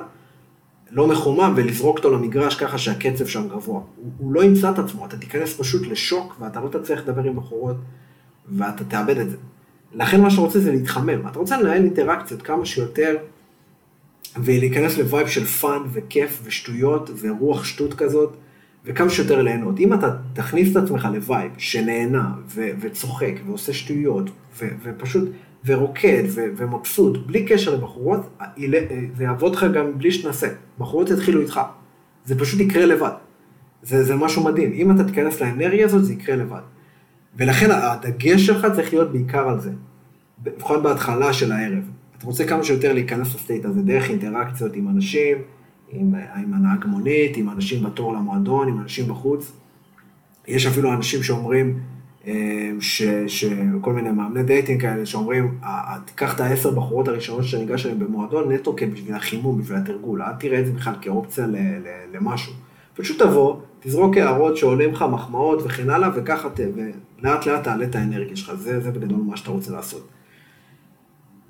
לא 0.91 1.09
מחומם, 1.09 1.53
ולזרוק 1.57 1.99
אותו 1.99 2.11
למגרש 2.11 2.55
ככה 2.55 2.79
שהקצב 2.79 3.27
שם 3.27 3.49
גבוה. 3.49 3.81
הוא, 3.97 4.11
הוא 4.19 4.33
לא 4.33 4.45
ימצא 4.45 4.71
את 4.71 4.79
עצמו, 4.79 5.07
אתה 5.07 5.17
תיכנס 5.17 5.61
פשוט 5.61 5.87
לשוק, 5.87 6.37
ואתה 6.41 6.61
לא 6.61 6.69
תצליח 6.69 7.01
לדבר 7.01 7.23
עם 7.23 7.37
בחורות, 7.37 7.77
ואתה 8.49 8.85
תאבד 8.85 9.19
את 9.19 9.31
זה. 9.31 9.37
לכן 9.95 10.21
מה 10.21 10.31
שאתה 10.31 10.43
רוצה 10.43 10.61
זה 10.61 10.73
להתחמם. 10.73 11.27
אתה 11.27 11.39
רוצה 11.39 11.61
לנהל 11.61 11.85
אינטראקציות 11.85 12.43
כמה 12.43 12.67
שיותר, 12.67 13.17
ולהיכנס 14.37 14.99
ל 14.99 15.05
vibe 15.05 15.29
של 15.29 15.45
fun 15.45 15.83
וכיף 15.93 16.41
ושטויות 16.45 17.11
ורוח 17.21 17.65
שטות 17.65 17.95
כזאת, 17.95 18.37
וכמה 18.85 19.11
שיותר 19.11 19.43
ליהנות. 19.43 19.79
אם 19.79 19.95
אתה 19.95 20.17
תכניס 20.33 20.73
את 20.73 20.77
עצמך 20.77 21.09
ל 21.13 21.21
vibe 21.21 21.53
שנהנה 21.59 22.33
ו- 22.47 22.71
וצוחק 22.81 23.35
ועושה 23.47 23.73
שטויות 23.73 24.31
ו- 24.59 24.69
ופשוט, 24.83 25.29
ורוקד 25.67 26.23
ו- 26.29 26.47
ומבסוט, 26.57 27.27
בלי 27.27 27.45
קשר 27.47 27.75
לבחורות, 27.75 28.39
זה 29.17 29.25
יעבוד 29.25 29.55
לך 29.55 29.67
גם 29.75 29.99
בלי 29.99 30.11
שתנסה. 30.11 30.49
בחורות 30.79 31.11
יתחילו 31.11 31.41
איתך. 31.41 31.61
זה 32.25 32.39
פשוט 32.39 32.61
יקרה 32.61 32.87
לבד. 32.87 33.11
זה, 33.83 34.05
זה 34.05 34.17
משהו 34.17 34.45
מדהים. 34.45 34.73
אם 34.73 34.91
אתה 34.91 35.05
תיכנס 35.05 35.41
לאנרגיה 35.41 35.87
הזאת, 35.87 36.05
זה 36.05 36.13
יקרה 36.13 36.37
לבד. 36.37 36.61
ולכן 37.37 37.71
הדגש 37.71 38.47
שלך 38.47 38.67
צריך 38.75 38.93
להיות 38.93 39.13
בעיקר 39.13 39.49
על 39.49 39.61
זה. 39.61 39.71
לפחות 40.47 40.83
בהתחלה 40.83 41.33
של 41.33 41.53
הערב. 41.53 41.91
אתה 42.19 42.27
רוצה 42.27 42.47
כמה 42.47 42.65
שיותר 42.65 42.93
להיכנס 42.93 43.35
ל 43.35 43.40
state 43.40 43.65
הזה 43.65 43.83
דרך 43.83 44.11
אינטראקציות 44.11 44.77
עם 44.77 44.89
אנשים, 44.89 45.37
עם, 45.89 46.15
עם 46.37 46.55
הנהג 46.55 46.87
מונית, 46.87 47.37
עם 47.37 47.51
אנשים 47.51 47.83
בתור 47.83 48.13
למועדון, 48.13 48.69
עם 48.69 48.81
אנשים 48.81 49.09
בחוץ. 49.09 49.53
יש 50.49 50.67
אפילו 50.67 50.93
אנשים 50.93 51.23
שאומרים, 51.23 51.81
שכל 52.81 53.93
מיני 53.93 54.11
מאמני 54.11 54.43
dating 54.43 54.81
כאלה, 54.81 55.07
שאומרים, 55.07 55.59
תיקח 56.05 56.35
את 56.35 56.41
העשר 56.41 56.71
בחורות 56.71 57.09
הראשונות 57.09 57.45
שאתה 57.45 57.63
ניגש 57.63 57.87
אליהן 57.87 57.99
במועדון 57.99 58.53
נטו 58.53 58.77
בשביל 58.93 59.15
החימום, 59.15 59.61
בשביל 59.61 59.79
התרגול, 59.79 60.23
אל 60.23 60.33
תראה 60.39 60.61
את 60.61 60.67
זה 60.67 60.73
בכלל 60.73 60.95
כאופציה 61.01 61.47
למשהו. 62.13 62.53
פשוט 62.95 63.23
תבוא, 63.23 63.57
תזרוק 63.81 64.17
הערות 64.17 64.57
שעולים 64.57 64.91
לך 64.91 65.05
מחמאות 65.11 65.63
וכן 65.65 65.91
הלאה, 65.91 66.09
וככה, 66.15 66.49
ולאט 66.75 67.47
לאט 67.47 67.65
תעלה 67.65 67.85
את 67.85 67.95
האנרגיה 67.95 68.37
שלך, 68.37 68.55
זה, 68.55 68.81
זה 68.81 68.91
בגדול 68.91 69.21
מה 69.27 69.37
שאתה 69.37 69.51
רוצה 69.51 69.73
לעשות. 69.73 70.09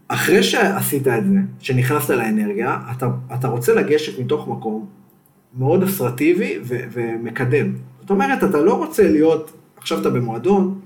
אחרי 0.09 0.43
שעשית 0.43 1.09
את 1.09 1.25
זה, 1.27 1.39
שנכנסת 1.59 2.11
לאנרגיה, 2.11 2.79
אתה, 2.97 3.09
אתה 3.35 3.49
רוצה 3.49 3.75
לגשת 3.75 4.19
מתוך 4.19 4.49
מקום 4.49 4.87
מאוד 5.59 5.83
אסרטיבי 5.83 6.59
ו, 6.65 6.77
ומקדם. 6.93 7.73
זאת 8.01 8.11
אומרת, 8.11 8.45
אתה 8.45 8.61
לא 8.61 8.75
רוצה 8.75 9.09
להיות, 9.11 9.53
עכשיו 9.85 10.01
אתה 10.01 10.11
במועדון, 10.11 10.81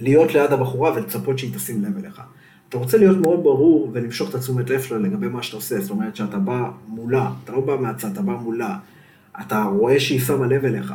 להיות 0.00 0.34
ליד 0.34 0.52
הבחורה 0.52 0.92
ולצפות 0.92 1.38
שהיא 1.38 1.54
תשים 1.54 1.84
לב 1.84 1.98
אליך. 1.98 2.22
אתה 2.68 2.78
רוצה 2.78 2.98
להיות 2.98 3.16
מאוד 3.16 3.42
ברור 3.42 3.90
ולמשוך 3.92 4.30
את 4.30 4.34
התשומת 4.34 4.70
לב 4.70 4.82
שלה 4.82 4.98
לגבי 4.98 5.28
מה 5.28 5.42
שאתה 5.42 5.56
עושה, 5.56 5.80
זאת 5.80 5.90
אומרת 5.90 6.16
שאתה 6.16 6.38
בא 6.38 6.70
מולה, 6.88 7.30
אתה 7.44 7.52
לא 7.52 7.60
בא 7.60 7.76
מהצד, 7.80 8.10
אתה 8.12 8.22
בא 8.22 8.32
מולה, 8.32 8.78
אתה 9.40 9.62
רואה 9.62 10.00
שהיא 10.00 10.20
שמה 10.20 10.46
לב 10.46 10.64
אליך. 10.64 10.94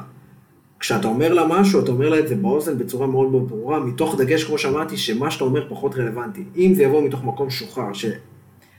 כשאתה 0.79 1.07
אומר 1.07 1.33
לה 1.33 1.47
משהו, 1.47 1.83
אתה 1.83 1.91
אומר 1.91 2.09
לה 2.09 2.19
את 2.19 2.27
זה 2.27 2.35
באוזן 2.35 2.77
בצורה 2.77 3.07
מאוד 3.07 3.31
מאוד 3.31 3.49
ברורה, 3.49 3.79
מתוך 3.79 4.15
דגש, 4.17 4.43
כמו 4.43 4.57
שאמרתי, 4.57 4.97
שמה 4.97 5.31
שאתה 5.31 5.43
אומר 5.43 5.69
פחות 5.69 5.95
רלוונטי. 5.95 6.43
אם 6.57 6.73
זה 6.75 6.83
יבוא 6.83 7.03
מתוך 7.03 7.23
מקום 7.23 7.49
שוחרר, 7.49 7.93
ש... 7.93 8.05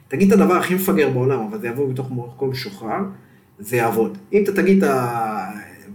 תגיד 0.08 0.32
את 0.32 0.40
הדבר 0.40 0.54
הכי 0.54 0.74
מפגר 0.74 1.10
בעולם, 1.10 1.40
אבל 1.40 1.60
זה 1.60 1.68
יבוא 1.68 1.88
מתוך 1.88 2.10
מקום 2.10 2.50
משוחרר, 2.50 3.00
זה 3.58 3.76
יעבוד. 3.76 4.18
אם 4.32 4.42
אתה 4.44 4.52
תגיד. 4.52 4.84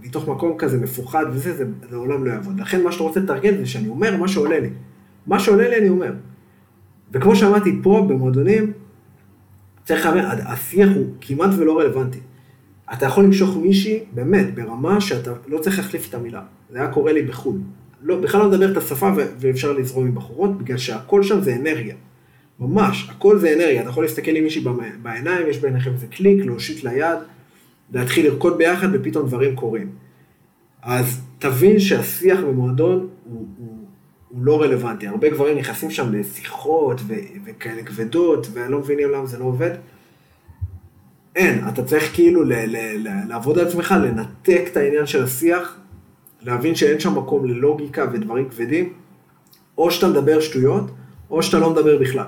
מתוך 0.08 0.28
מקום 0.28 0.54
כזה 0.58 0.78
מפוחד 0.78 1.24
וזה, 1.32 1.56
זה 1.56 1.64
לעולם 1.90 2.24
לא 2.24 2.30
יעבוד. 2.30 2.60
לכן 2.60 2.82
מה 2.82 2.92
שאתה 2.92 3.04
רוצה 3.04 3.20
לתרגל 3.20 3.58
זה 3.58 3.66
שאני 3.66 3.88
אומר 3.88 4.16
מה 4.16 4.28
שעולה 4.28 4.60
לי. 4.60 4.70
מה 5.26 5.40
שעולה 5.40 5.68
לי 5.68 5.78
אני 5.78 5.88
אומר. 5.88 6.12
וכמו 7.12 7.36
שאמרתי 7.36 7.78
פה 7.82 8.06
במועדונים, 8.08 8.72
צריך 9.84 10.06
להבין, 10.06 10.24
השיח 10.24 10.88
הוא 10.94 11.06
כמעט 11.20 11.50
ולא 11.56 11.78
רלוונטי. 11.78 12.18
אתה 12.92 13.06
יכול 13.06 13.24
למשוך 13.24 13.56
מישהי, 13.56 14.00
באמת, 14.12 14.54
ברמה 14.54 15.00
שאתה 15.00 15.32
לא 15.46 15.58
צריך 15.58 15.78
להחליף 15.78 16.08
את 16.08 16.14
המילה. 16.14 16.42
זה 16.70 16.78
היה 16.78 16.88
קורה 16.88 17.12
לי 17.12 17.22
בחו"ל. 17.22 17.56
לא, 18.02 18.20
בכלל 18.20 18.40
לא 18.40 18.48
מדבר 18.48 18.72
את 18.72 18.76
השפה 18.76 19.10
ואפשר 19.38 19.72
לזרום 19.72 20.06
עם 20.06 20.14
בחורות, 20.14 20.58
בגלל 20.58 20.76
שהכל 20.76 21.22
שם 21.22 21.40
זה 21.40 21.56
אנרגיה. 21.56 21.94
ממש, 22.60 23.08
הכל 23.10 23.38
זה 23.38 23.54
אנרגיה. 23.54 23.80
אתה 23.82 23.90
יכול 23.90 24.04
להסתכל 24.04 24.30
עם 24.30 24.44
מישהי 24.44 24.64
בעיניים, 25.02 25.46
יש 25.48 25.58
ביניכם 25.58 25.92
איזה 25.92 26.06
קליק, 26.06 26.44
להושיט 26.44 26.84
ליד, 26.84 27.18
להתחיל 27.92 28.26
לרקוד 28.26 28.58
ביחד 28.58 28.88
ופתאום 28.92 29.26
דברים 29.26 29.56
קורים. 29.56 29.90
אז 30.82 31.20
תבין 31.38 31.78
שהשיח 31.78 32.40
במועדון 32.40 32.98
הוא, 32.98 33.08
הוא, 33.58 33.78
הוא 34.28 34.44
לא 34.44 34.62
רלוונטי. 34.62 35.06
הרבה 35.06 35.30
גברים 35.30 35.58
נכנסים 35.58 35.90
שם 35.90 36.12
לשיחות 36.12 37.00
וכאלה 37.44 37.82
כבדות, 37.82 38.46
ולא 38.52 38.78
מבינים 38.78 39.10
למה 39.10 39.26
זה 39.26 39.38
לא 39.38 39.44
עובד. 39.44 39.70
אין, 41.36 41.68
אתה 41.68 41.84
צריך 41.84 42.14
כאילו 42.14 42.44
ל- 42.44 42.52
ל- 42.52 43.08
ל- 43.08 43.28
לעבוד 43.28 43.58
על 43.58 43.66
עצמך, 43.66 43.94
לנתק 44.02 44.62
את 44.72 44.76
העניין 44.76 45.06
של 45.06 45.24
השיח, 45.24 45.76
להבין 46.42 46.74
שאין 46.74 47.00
שם 47.00 47.18
מקום 47.18 47.46
ללוגיקה 47.46 48.04
ודברים 48.12 48.48
כבדים, 48.48 48.92
או 49.78 49.90
שאתה 49.90 50.08
מדבר 50.08 50.40
שטויות, 50.40 50.90
או 51.30 51.42
שאתה 51.42 51.58
לא 51.58 51.70
מדבר 51.70 51.98
בכלל. 51.98 52.24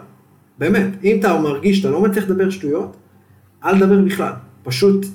באמת, 0.58 0.86
אם 1.04 1.16
אתה 1.20 1.38
מרגיש 1.40 1.78
שאתה 1.78 1.90
לא 1.90 2.00
מצליח 2.00 2.24
לדבר 2.24 2.50
שטויות, 2.50 2.96
אל 3.64 3.78
תדבר 3.78 4.00
בכלל. 4.00 4.32
פשוט 4.62 5.06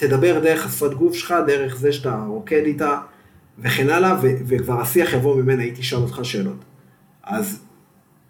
תדבר 0.00 0.40
דרך 0.40 0.66
השפת 0.66 0.94
גוף 0.94 1.14
שלך, 1.14 1.34
דרך 1.46 1.76
זה 1.76 1.92
שאתה 1.92 2.24
רוקד 2.28 2.62
איתה, 2.64 2.98
וכן 3.58 3.88
הלאה, 3.88 4.16
ו- 4.22 4.36
וכבר 4.46 4.80
השיח 4.80 5.12
יבוא 5.12 5.42
ממנה, 5.42 5.62
היא 5.62 5.72
תשאל 5.76 5.98
אותך 5.98 6.20
שאלות. 6.22 6.64
אז 7.22 7.62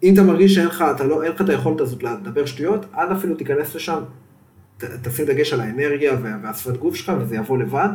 אם 0.03 0.13
אתה 0.13 0.23
מרגיש 0.23 0.55
שאין 0.55 0.67
לך, 0.67 0.83
אתה 0.95 1.03
לא, 1.03 1.23
אין 1.23 1.31
לך 1.31 1.41
את 1.41 1.49
היכולת 1.49 1.81
הזאת 1.81 2.03
לדבר 2.03 2.45
שטויות, 2.45 2.85
אל 2.97 3.13
אפילו 3.13 3.35
תיכנס 3.35 3.75
לשם, 3.75 3.99
תשים 4.77 5.25
דגש 5.25 5.53
על 5.53 5.61
האנרגיה 5.61 6.17
והשפת 6.23 6.77
גוף 6.77 6.95
שלך 6.95 7.11
וזה 7.19 7.35
יבוא 7.35 7.57
לבד. 7.57 7.89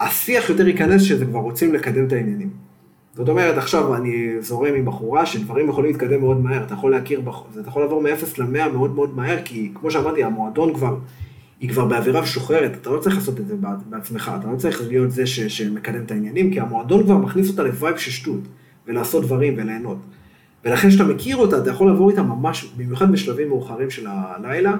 השיח 0.00 0.50
יותר 0.50 0.68
ייכנס 0.68 1.02
שזה 1.02 1.24
כבר 1.24 1.40
רוצים 1.40 1.74
לקדם 1.74 2.06
את 2.06 2.12
העניינים. 2.12 2.50
זאת 3.14 3.28
אומרת, 3.28 3.58
עכשיו 3.58 3.94
אני 3.94 4.34
זורם 4.40 4.74
עם 4.74 4.84
בחורה 4.84 5.26
שדברים 5.26 5.68
יכולים 5.68 5.90
להתקדם 5.90 6.20
מאוד 6.20 6.40
מהר, 6.40 6.64
אתה 6.64 6.74
יכול 6.74 6.90
להכיר. 6.90 7.22
אתה 7.60 7.68
יכול 7.68 7.82
לעבור 7.82 8.02
מ-0 8.02 8.38
ל-100 8.38 8.68
מאוד 8.72 8.94
מאוד 8.94 9.16
מהר, 9.16 9.38
כי 9.44 9.72
כמו 9.74 9.90
שאמרתי, 9.90 10.24
המועדון 10.24 10.74
כבר 10.74 10.96
היא 11.60 11.70
כבר 11.70 11.84
באווירה 11.84 12.22
משוחררת, 12.22 12.72
אתה 12.80 12.90
לא 12.90 12.98
צריך 12.98 13.16
לעשות 13.16 13.40
את 13.40 13.46
זה 13.46 13.54
בעצמך, 13.86 14.32
אתה 14.40 14.50
לא 14.52 14.56
צריך 14.56 14.82
להיות 14.88 15.10
זה 15.10 15.26
ש, 15.26 15.40
שמקדם 15.40 16.02
את 16.04 16.10
העניינים, 16.10 16.52
כי 16.52 16.60
המועדון 16.60 17.04
כבר 17.04 17.16
מכניס 17.16 17.50
אותה 17.50 17.62
ל 17.62 17.69
vibe 17.69 17.96
של 17.96 18.10
שטות, 18.10 18.40
ולעשות 18.86 19.24
דברים 19.24 19.54
וליהנות. 19.56 19.98
ולכן 20.64 20.88
כשאתה 20.88 21.04
מכיר 21.04 21.36
אותה, 21.36 21.58
אתה 21.58 21.70
יכול 21.70 21.86
לעבור 21.86 22.10
איתה 22.10 22.22
ממש, 22.22 22.72
במיוחד 22.76 23.12
בשלבים 23.12 23.48
מאוחרים 23.48 23.90
של 23.90 24.06
הלילה, 24.10 24.76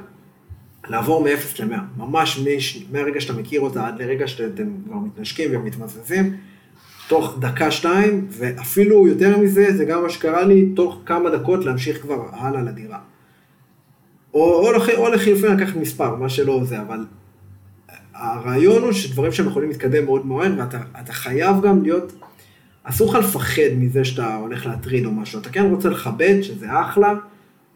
לעבור 0.89 1.25
מ-0 1.25 1.63
ל-100, 1.63 1.77
ממש 1.97 2.47
מהרגע 2.93 3.21
שאתה 3.21 3.41
מכיר 3.41 3.61
אותה 3.61 3.87
עד 3.87 4.03
לרגע 4.03 4.27
שאתם 4.27 4.67
כבר 4.87 4.97
מתנשקים 4.97 5.51
ומתמזזים, 5.55 6.37
תוך 7.09 7.37
דקה-שתיים, 7.41 8.27
ואפילו 8.31 9.07
יותר 9.07 9.39
מזה, 9.39 9.77
זה 9.77 9.85
גם 9.85 10.03
מה 10.03 10.11
שקרה 10.11 10.45
לי, 10.45 10.67
תוך 10.77 11.01
כמה 11.07 11.31
דקות 11.31 11.65
להמשיך 11.65 12.03
כבר 12.03 12.27
הלאה 12.33 12.63
לדירה. 12.63 12.99
או, 14.35 14.41
או, 14.41 14.97
או 14.97 15.09
לחילופין 15.09 15.53
לקחת 15.53 15.77
מספר, 15.77 16.15
מה 16.15 16.29
שלא 16.29 16.61
זה, 16.65 16.81
אבל 16.81 17.05
הרעיון 18.15 18.83
הוא 18.83 18.93
שדברים 18.93 19.33
שהם 19.33 19.47
יכולים 19.47 19.69
להתקדם 19.69 20.05
מאוד 20.05 20.27
מהר, 20.27 20.53
ואתה 20.59 21.13
חייב 21.13 21.57
גם 21.63 21.83
להיות, 21.83 22.13
אסור 22.83 23.11
לך 23.11 23.19
לפחד 23.25 23.71
מזה 23.79 24.05
שאתה 24.05 24.37
הולך 24.37 24.67
להטריד 24.67 25.05
או 25.07 25.11
משהו, 25.11 25.41
אתה 25.41 25.49
כן 25.49 25.65
רוצה 25.71 25.89
לכבד, 25.89 26.43
שזה 26.43 26.81
אחלה, 26.81 27.15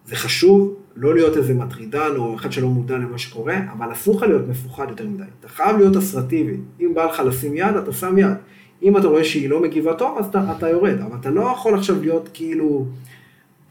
זה 0.06 0.16
חשוב, 0.16 0.74
לא 0.96 1.14
להיות 1.14 1.36
איזה 1.36 1.54
מטרידן 1.54 2.16
או 2.16 2.34
אחד 2.34 2.52
שלא 2.52 2.68
מודע 2.68 2.98
למה 2.98 3.18
שקורה, 3.18 3.58
אבל 3.72 3.92
אסור 3.92 4.16
לך 4.16 4.22
להיות 4.22 4.48
מפוחד 4.48 4.86
יותר 4.88 5.06
מדי. 5.06 5.24
אתה 5.40 5.48
חייב 5.48 5.76
להיות 5.76 5.96
אסרטיבי. 5.96 6.56
אם 6.80 6.92
בא 6.94 7.04
לך 7.04 7.22
לשים 7.26 7.56
יד, 7.56 7.76
אתה 7.76 7.92
שם 7.92 8.18
יד. 8.18 8.34
אם 8.82 8.96
אתה 8.96 9.06
רואה 9.06 9.24
שהיא 9.24 9.48
לא 9.48 9.62
מגיבה 9.62 9.94
טוב, 9.94 10.18
אז 10.18 10.26
אתה, 10.26 10.52
אתה 10.58 10.68
יורד. 10.68 11.00
אבל 11.00 11.16
אתה 11.20 11.30
לא 11.30 11.40
יכול 11.40 11.74
עכשיו 11.74 12.00
להיות 12.00 12.28
כאילו 12.34 12.86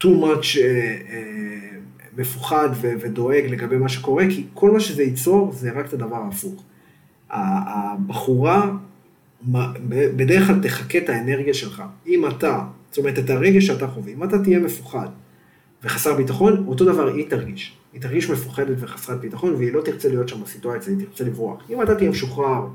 too 0.00 0.06
much 0.06 0.54
uh, 0.54 0.58
uh, 0.58 1.73
מפוחד 2.16 2.68
ו- 2.80 2.92
ודואג 3.00 3.44
לגבי 3.48 3.76
מה 3.76 3.88
שקורה, 3.88 4.24
כי 4.30 4.46
כל 4.54 4.70
מה 4.70 4.80
שזה 4.80 5.02
ייצור 5.02 5.52
זה 5.52 5.72
רק 5.72 5.86
את 5.86 5.92
הדבר 5.92 6.16
ההפוך. 6.16 6.62
הבחורה 7.30 8.70
בדרך 10.16 10.46
כלל 10.46 10.62
תחכה 10.62 10.98
את 10.98 11.08
האנרגיה 11.08 11.54
שלך. 11.54 11.82
אם 12.06 12.26
אתה, 12.26 12.60
זאת 12.90 12.98
אומרת, 12.98 13.18
את 13.18 13.30
הרגש 13.30 13.66
שאתה 13.66 13.88
חווה, 13.88 14.12
אם 14.12 14.24
אתה 14.24 14.42
תהיה 14.42 14.58
מפוחד 14.58 15.08
וחסר 15.84 16.14
ביטחון, 16.14 16.64
אותו 16.66 16.84
דבר 16.84 17.14
היא 17.14 17.30
תרגיש. 17.30 17.76
היא 17.92 18.00
תרגיש 18.00 18.30
מפוחדת 18.30 18.76
וחסרת 18.80 19.20
ביטחון, 19.20 19.54
והיא 19.54 19.72
לא 19.72 19.80
תרצה 19.80 20.08
להיות 20.08 20.28
שם 20.28 20.42
בסיטואציה, 20.42 20.92
היא 20.92 21.06
תרצה 21.06 21.24
לברוח. 21.24 21.62
אם 21.70 21.82
אתה 21.82 21.94
תהיה 21.94 22.10
משוחרר 22.10 22.66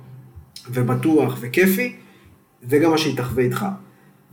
ובטוח 0.71 1.37
וכיפי, 1.41 1.95
זה 2.69 2.79
גם 2.79 2.91
מה 2.91 2.97
שהיא 2.97 3.17
תחווה 3.17 3.43
איתך. 3.43 3.65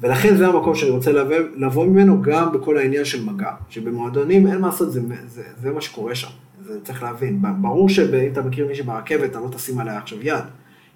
ולכן 0.00 0.37
זה 0.37 0.46
המקום 0.46 0.74
שאני 0.74 0.90
רוצה 0.90 1.12
לבוא, 1.12 1.37
לבוא 1.54 1.87
ממנו 1.87 2.22
גם 2.22 2.52
בכל 2.52 2.78
העניין 2.78 3.04
של 3.04 3.24
מגע. 3.24 3.50
שבמועדונים 3.68 4.46
אין 4.46 4.59
מה 4.59 4.66
לעשות, 4.66 4.92
זה, 4.92 5.00
זה, 5.26 5.42
זה 5.62 5.72
מה 5.72 5.80
שקורה 5.80 6.14
שם. 6.14 6.28
זה 6.64 6.80
צריך 6.85 7.02
להבין. 7.02 7.42
ברור 7.61 7.88
שאם 7.88 8.32
אתה 8.32 8.42
מכיר 8.42 8.66
מישהי 8.66 8.85
ברכבת, 8.85 9.30
אתה 9.30 9.40
לא 9.40 9.48
תשים 9.48 9.78
עליה 9.78 9.98
עכשיו 9.98 10.18
יד. 10.22 10.44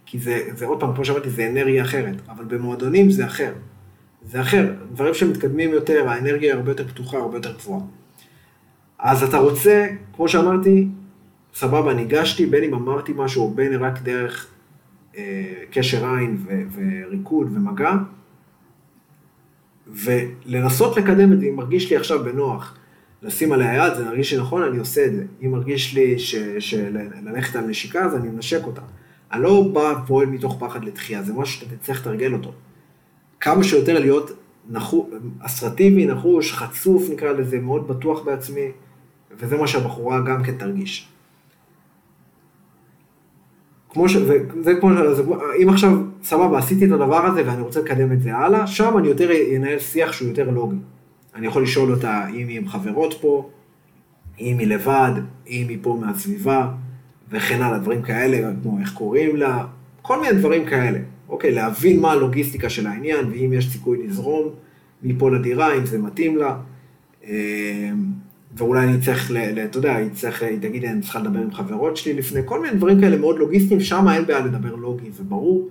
כי 0.07 0.19
זה, 0.19 0.41
זה 0.57 0.67
עוד 0.67 0.81
פעם, 0.81 0.95
כמו 0.95 1.05
שאמרתי, 1.05 1.31
זה 1.31 1.49
אנרגיה 1.51 1.83
אחרת. 1.83 2.15
אבל 2.29 2.45
במועדונים 2.45 3.11
זה 3.11 3.27
אחר. 3.27 3.53
זה 4.23 4.41
אחר. 4.41 4.73
דברים 4.93 5.15
שמתקדמים 5.15 5.71
יותר, 5.71 6.09
האנרגיה 6.09 6.55
הרבה 6.55 6.71
יותר 6.71 6.89
פתוחה, 6.89 7.19
הרבה 7.19 7.37
יותר 7.37 7.53
גבוהה. 7.53 7.81
אז 8.99 9.23
אתה 9.23 9.39
רוצה, 9.39 9.87
כמו 10.17 10.29
שאמרתי, 10.29 10.89
סבבה, 11.55 11.95
ניגשתי, 11.95 12.47
בין 12.47 12.65
אם 12.65 12.75
אמרתי 12.75 13.13
משהו, 13.17 13.51
בין 13.55 13.75
רק 13.75 14.03
דרך 14.03 14.47
אה, 15.17 15.53
קשר 15.71 16.15
עין 16.15 16.37
ו- 16.47 16.63
וריקוד 16.75 17.57
ומגע, 17.57 17.93
ולנסות 19.95 20.97
לקדם 20.97 21.33
את 21.33 21.41
זה, 21.41 21.47
אם 21.47 21.57
מרגיש 21.57 21.91
לי 21.91 21.97
עכשיו 21.97 22.25
בנוח 22.25 22.77
לשים 23.23 23.53
עליה 23.53 23.75
יד, 23.75 23.95
זה 23.95 24.05
מרגיש 24.05 24.33
לי 24.33 24.39
נכון, 24.39 24.63
אני 24.63 24.79
עושה 24.79 25.07
את 25.07 25.13
זה. 25.13 25.25
אם 25.43 25.51
מרגיש 25.51 25.95
לי 25.95 26.19
שללכת 26.59 27.57
על 27.57 27.65
נשיקה, 27.65 28.05
אז 28.05 28.17
אני 28.17 28.29
מנשק 28.29 28.61
אותה. 28.67 28.81
אני 29.33 29.43
לא 29.43 29.69
בא 29.73 29.95
פועל 30.07 30.27
מתוך 30.27 30.57
פחד 30.59 30.85
לתחייה, 30.85 31.23
זה 31.23 31.33
משהו 31.33 31.61
שאתה 31.61 31.77
תצטרך 31.77 32.01
לתרגל 32.01 32.33
אותו. 32.33 32.53
כמה 33.41 33.65
שיותר 33.65 33.99
להיות 33.99 34.31
נחו, 34.71 35.09
אסרטיבי, 35.41 36.07
נחוש, 36.07 36.53
חצוף 36.53 37.11
נקרא 37.11 37.33
לזה, 37.33 37.59
מאוד 37.59 37.89
בטוח 37.89 38.23
בעצמי, 38.23 38.67
וזה 39.39 39.57
מה 39.57 39.67
שהבחורה 39.67 40.21
גם 40.21 40.43
כן 40.43 40.57
תרגיש. 40.59 41.09
כמו 43.93 44.09
ש... 44.09 44.17
וזה 44.17 44.75
כמו 44.81 44.91
ש... 44.93 44.97
אם 45.63 45.69
עכשיו, 45.69 45.99
סבבה, 46.23 46.59
עשיתי 46.59 46.87
את 46.87 46.91
הדבר 46.93 47.27
הזה 47.27 47.43
ואני 47.47 47.63
רוצה 47.63 47.81
לקדם 47.81 48.13
את 48.13 48.23
זה 48.23 48.37
הלאה, 48.37 48.67
שם 48.67 48.99
אני 48.99 49.09
יותר 49.09 49.31
אנהל 49.57 49.79
שיח 49.79 50.13
שהוא 50.13 50.29
יותר 50.29 50.51
לוגי. 50.51 50.77
אני 51.35 51.47
יכול 51.47 51.63
לשאול 51.63 51.91
אותה 51.93 52.29
אם 52.29 52.49
היא 52.49 52.59
עם 52.59 52.69
חברות 52.69 53.15
פה, 53.21 53.51
אם 54.41 54.57
היא 54.59 54.67
לבד, 54.67 55.13
אם 55.49 55.67
היא 55.69 55.79
פה 55.83 55.99
מהסביבה, 56.01 56.69
וכן 57.31 57.63
הלאה, 57.63 57.79
דברים 57.79 58.03
כאלה, 58.03 58.51
כמו 58.63 58.79
איך 58.81 58.95
קוראים 58.95 59.37
לה, 59.37 59.65
כל 60.03 60.21
מיני 60.21 60.39
דברים 60.39 60.67
כאלה. 60.67 60.99
אוקיי, 61.29 61.51
להבין 61.53 62.01
מה 62.01 62.13
הלוגיסטיקה 62.13 62.69
של 62.69 62.87
העניין, 62.87 63.27
ואם 63.31 63.53
יש 63.53 63.73
סיכוי 63.73 64.07
לזרום 64.07 64.49
מפה 65.03 65.31
לדירה, 65.31 65.77
אם 65.77 65.87
זה 65.87 65.99
מתאים 65.99 66.37
לה. 66.37 66.57
ואולי 68.57 68.85
אני 68.85 69.01
צריך, 69.01 69.31
אתה 69.65 69.79
יודע, 69.79 69.97
היא 69.97 70.11
צריך, 70.11 70.43
היא 70.43 70.59
תגיד, 70.61 70.85
אני 70.85 71.03
צריכה 71.03 71.19
לדבר 71.19 71.41
עם 71.41 71.53
חברות 71.53 71.97
שלי 71.97 72.13
לפני, 72.13 72.41
כל 72.45 72.61
מיני 72.61 72.77
דברים 72.77 73.01
כאלה 73.01 73.17
מאוד 73.17 73.39
לוגיסטיים, 73.39 73.81
שם 73.81 74.09
אין 74.09 74.27
בעיה 74.27 74.41
לדבר 74.41 74.75
לוגי, 74.75 75.11
זה 75.11 75.23
ברור. 75.25 75.69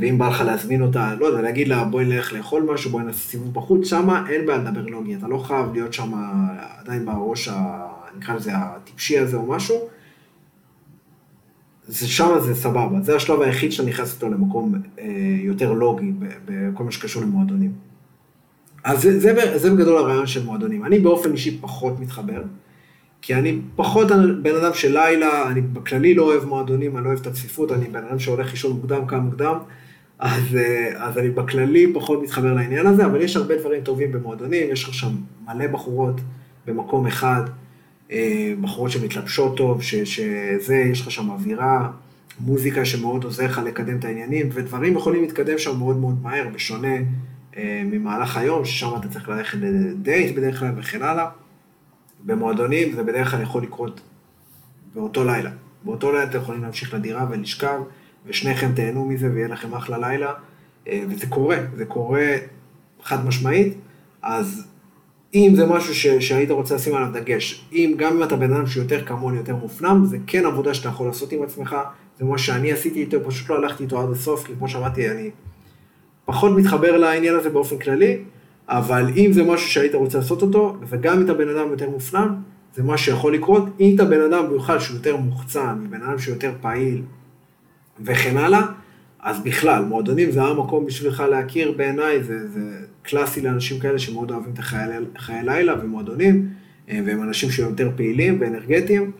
ואם 0.00 0.18
בא 0.18 0.28
לך 0.28 0.40
להזמין 0.40 0.82
אותה, 0.82 1.14
לא 1.20 1.26
יודע, 1.26 1.40
להגיד 1.42 1.68
לה, 1.68 1.84
בואי 1.84 2.04
נלך 2.04 2.32
לאכול 2.32 2.62
משהו, 2.62 2.90
בואי 2.90 3.04
נעשה 3.04 3.18
סיבוב 3.18 3.54
בחוץ, 3.54 3.86
שם 3.88 4.08
אין 4.28 4.46
בעיה 4.46 4.58
לדבר 4.58 4.86
לוגי, 4.86 5.14
אתה 5.14 5.28
לא 5.28 5.38
חייב 5.38 5.72
להיות 5.72 5.92
שם 5.92 6.12
עדיין 6.78 7.06
בראש, 7.06 7.48
נקרא 8.18 8.34
לזה 8.34 8.50
הטיפשי 8.54 9.18
הזה 9.18 9.36
או 9.36 9.46
משהו. 9.46 9.76
זה 11.88 12.08
שם 12.08 12.28
זה 12.40 12.54
סבבה, 12.54 13.00
זה 13.02 13.16
השלב 13.16 13.40
היחיד 13.40 13.72
שאתה 13.72 13.88
נכנס 13.88 14.14
איתו 14.14 14.28
למקום 14.28 14.74
אה, 14.98 15.04
יותר 15.38 15.72
לוגי 15.72 16.12
בכל 16.44 16.84
מה 16.84 16.92
שקשור 16.92 17.22
למועדונים. 17.22 17.72
אז 18.86 19.02
זה, 19.02 19.20
זה, 19.20 19.58
זה 19.58 19.70
בגדול 19.70 19.98
הרעיון 19.98 20.26
של 20.26 20.44
מועדונים. 20.44 20.84
אני 20.84 20.98
באופן 20.98 21.32
אישי 21.32 21.58
פחות 21.60 22.00
מתחבר, 22.00 22.42
כי 23.22 23.34
אני 23.34 23.58
פחות 23.76 24.06
בן 24.42 24.54
אדם 24.54 24.74
של 24.74 24.92
לילה, 24.92 25.48
אני 25.50 25.60
בכללי 25.60 26.14
לא 26.14 26.22
אוהב 26.22 26.44
מועדונים, 26.44 26.96
אני 26.96 27.04
לא 27.04 27.08
אוהב 27.08 27.20
את 27.20 27.26
הצפיפות, 27.26 27.72
אני 27.72 27.84
בן 27.86 28.04
אדם 28.08 28.18
שהולך 28.18 28.50
לישון 28.50 28.72
מוקדם, 28.72 29.06
קם 29.06 29.18
מוקדם, 29.18 29.56
אז, 30.18 30.56
אה, 30.56 31.06
אז 31.06 31.18
אני 31.18 31.30
בכללי 31.30 31.92
פחות 31.94 32.22
מתחבר 32.22 32.52
לעניין 32.52 32.86
הזה, 32.86 33.06
אבל 33.06 33.20
יש 33.20 33.36
הרבה 33.36 33.56
דברים 33.56 33.82
טובים 33.82 34.12
במועדונים, 34.12 34.70
יש 34.72 34.84
לך 34.84 34.94
שם 34.94 35.12
מלא 35.46 35.66
בחורות 35.66 36.20
במקום 36.66 37.06
אחד, 37.06 37.42
אה, 38.12 38.52
בחורות 38.60 38.90
שמתלבשות 38.90 39.56
טוב, 39.56 39.82
ש, 39.82 39.94
שזה, 39.94 40.76
יש 40.76 41.00
לך 41.00 41.10
שם 41.10 41.30
אווירה, 41.30 41.90
מוזיקה 42.40 42.84
שמאוד 42.84 43.24
עוזר 43.24 43.44
לך 43.44 43.60
לקדם 43.64 43.98
את 43.98 44.04
העניינים, 44.04 44.48
ודברים 44.52 44.96
יכולים 44.96 45.22
להתקדם 45.22 45.58
שם 45.58 45.78
מאוד 45.78 45.96
מאוד 45.96 46.22
מהר, 46.22 46.48
בשונה 46.54 46.96
ממהלך 47.64 48.36
היום, 48.36 48.64
ששם 48.64 48.90
אתה 49.00 49.08
צריך 49.08 49.28
ללכת 49.28 49.58
לדייט 49.60 50.36
בדרך 50.36 50.58
כלל 50.58 50.70
וכן 50.76 51.02
הלאה. 51.02 51.28
במועדונים 52.24 52.92
זה 52.92 53.02
בדרך 53.02 53.30
כלל 53.30 53.42
יכול 53.42 53.62
לקרות 53.62 54.00
באותו 54.94 55.24
לילה. 55.24 55.50
באותו 55.84 56.12
לילה 56.12 56.24
אתם 56.24 56.38
יכולים 56.38 56.62
להמשיך 56.62 56.94
לדירה 56.94 57.26
ולשכב, 57.30 57.80
ושניכם 58.26 58.72
תהנו 58.74 59.04
מזה 59.04 59.30
ויהיה 59.34 59.48
לכם 59.48 59.74
אחלה 59.74 59.98
לילה, 59.98 60.32
אה, 60.88 61.02
וזה 61.08 61.26
קורה, 61.26 61.56
זה 61.76 61.84
קורה 61.84 62.36
חד 63.02 63.26
משמעית, 63.26 63.74
אז 64.22 64.66
אם 65.34 65.52
זה 65.56 65.66
משהו 65.66 65.94
ש, 65.94 66.06
שהיית 66.06 66.50
רוצה 66.50 66.74
לשים 66.74 66.94
עליו 66.94 67.08
דגש, 67.12 67.68
אם 67.72 67.94
גם 67.96 68.16
אם 68.16 68.22
אתה 68.22 68.36
בן 68.36 68.52
אדם 68.52 68.66
שיותר 68.66 69.04
כמוני, 69.04 69.36
יותר 69.36 69.56
מופנם, 69.56 70.04
זה 70.06 70.18
כן 70.26 70.46
עבודה 70.46 70.74
שאתה 70.74 70.88
יכול 70.88 71.06
לעשות 71.06 71.32
עם 71.32 71.42
עצמך, 71.42 71.76
זה 72.18 72.24
מה 72.24 72.38
שאני 72.38 72.72
עשיתי 72.72 73.00
איתו, 73.00 73.18
פשוט 73.26 73.50
לא 73.50 73.56
הלכתי 73.56 73.84
איתו 73.84 74.02
עד 74.02 74.10
הסוף, 74.10 74.46
כי 74.46 74.52
כמו 74.58 74.68
שאמרתי, 74.68 75.10
אני 75.10 75.30
פחות 76.26 76.52
מתחבר 76.56 76.96
לעניין 76.96 77.34
הזה 77.34 77.50
באופן 77.50 77.78
כללי, 77.78 78.18
אבל 78.68 79.06
אם 79.16 79.30
זה 79.32 79.44
משהו 79.44 79.70
שהיית 79.70 79.94
רוצה 79.94 80.18
לעשות 80.18 80.42
אותו, 80.42 80.76
וגם 80.88 81.16
אם 81.16 81.24
אתה 81.24 81.34
בן 81.34 81.48
אדם 81.48 81.70
יותר 81.70 81.90
מופנם, 81.90 82.34
זה 82.74 82.82
מה 82.82 82.98
שיכול 82.98 83.34
לקרות. 83.34 83.64
אם 83.80 83.92
אתה 83.94 84.04
בן 84.04 84.20
אדם 84.20 84.46
במיוחד 84.46 84.78
שהוא 84.78 84.96
יותר 84.96 85.16
מוחצן, 85.16 85.86
בן 85.90 86.02
אדם 86.02 86.18
שהוא 86.18 86.34
יותר 86.34 86.52
פעיל 86.60 87.02
וכן 88.00 88.36
הלאה, 88.36 88.62
אז 89.20 89.40
בכלל, 89.42 89.84
מועדונים 89.84 90.30
זה 90.30 90.42
המקום 90.42 90.86
בשבילך 90.86 91.20
להכיר 91.30 91.72
בעיניי, 91.72 92.22
זה, 92.22 92.48
זה 92.48 92.60
קלאסי 93.02 93.40
לאנשים 93.40 93.78
כאלה 93.78 93.98
שמאוד 93.98 94.30
אוהבים 94.30 94.52
את 94.52 94.58
החיי, 94.58 94.88
חיי 95.18 95.42
לילה 95.42 95.74
ומועדונים, 95.82 96.48
אה, 96.88 97.00
והם 97.06 97.22
אנשים 97.22 97.50
שהם 97.50 97.68
יותר 97.68 97.90
פעילים 97.96 98.36
ואנרגטיים, 98.40 99.10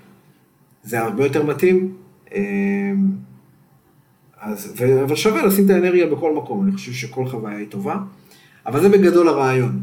זה 0.83 1.01
הרבה 1.01 1.25
יותר 1.25 1.43
מתאים. 1.43 1.93
אז, 4.47 4.73
ו, 4.77 5.05
אבל 5.05 5.17
שווה 5.17 5.47
לשים 5.47 5.65
את 5.65 5.71
האנרגיה 5.71 6.07
בכל 6.07 6.35
מקום, 6.35 6.63
אני 6.63 6.73
חושב 6.73 6.93
שכל 6.93 7.27
חוויה 7.27 7.57
היא 7.57 7.67
טובה, 7.69 7.97
אבל 8.67 8.81
זה 8.81 8.89
בגדול 8.89 9.29
הרעיון. 9.29 9.83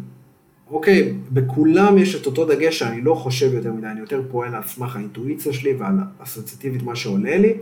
אוקיי, 0.71 1.13
בכולם 1.31 1.97
יש 1.97 2.15
את 2.15 2.25
אותו 2.25 2.45
דגש 2.45 2.79
שאני 2.79 3.01
לא 3.01 3.13
חושב 3.15 3.53
יותר 3.53 3.73
מדי, 3.73 3.87
אני 3.87 3.99
יותר 3.99 4.21
פועל 4.31 4.55
על 4.55 4.63
סמך 4.67 4.95
האינטואיציה 4.95 5.53
שלי 5.53 5.73
ועל 5.73 5.95
אסוציאטיבית 6.19 6.83
מה 6.83 6.95
שעולה 6.95 7.37
לי. 7.37 7.53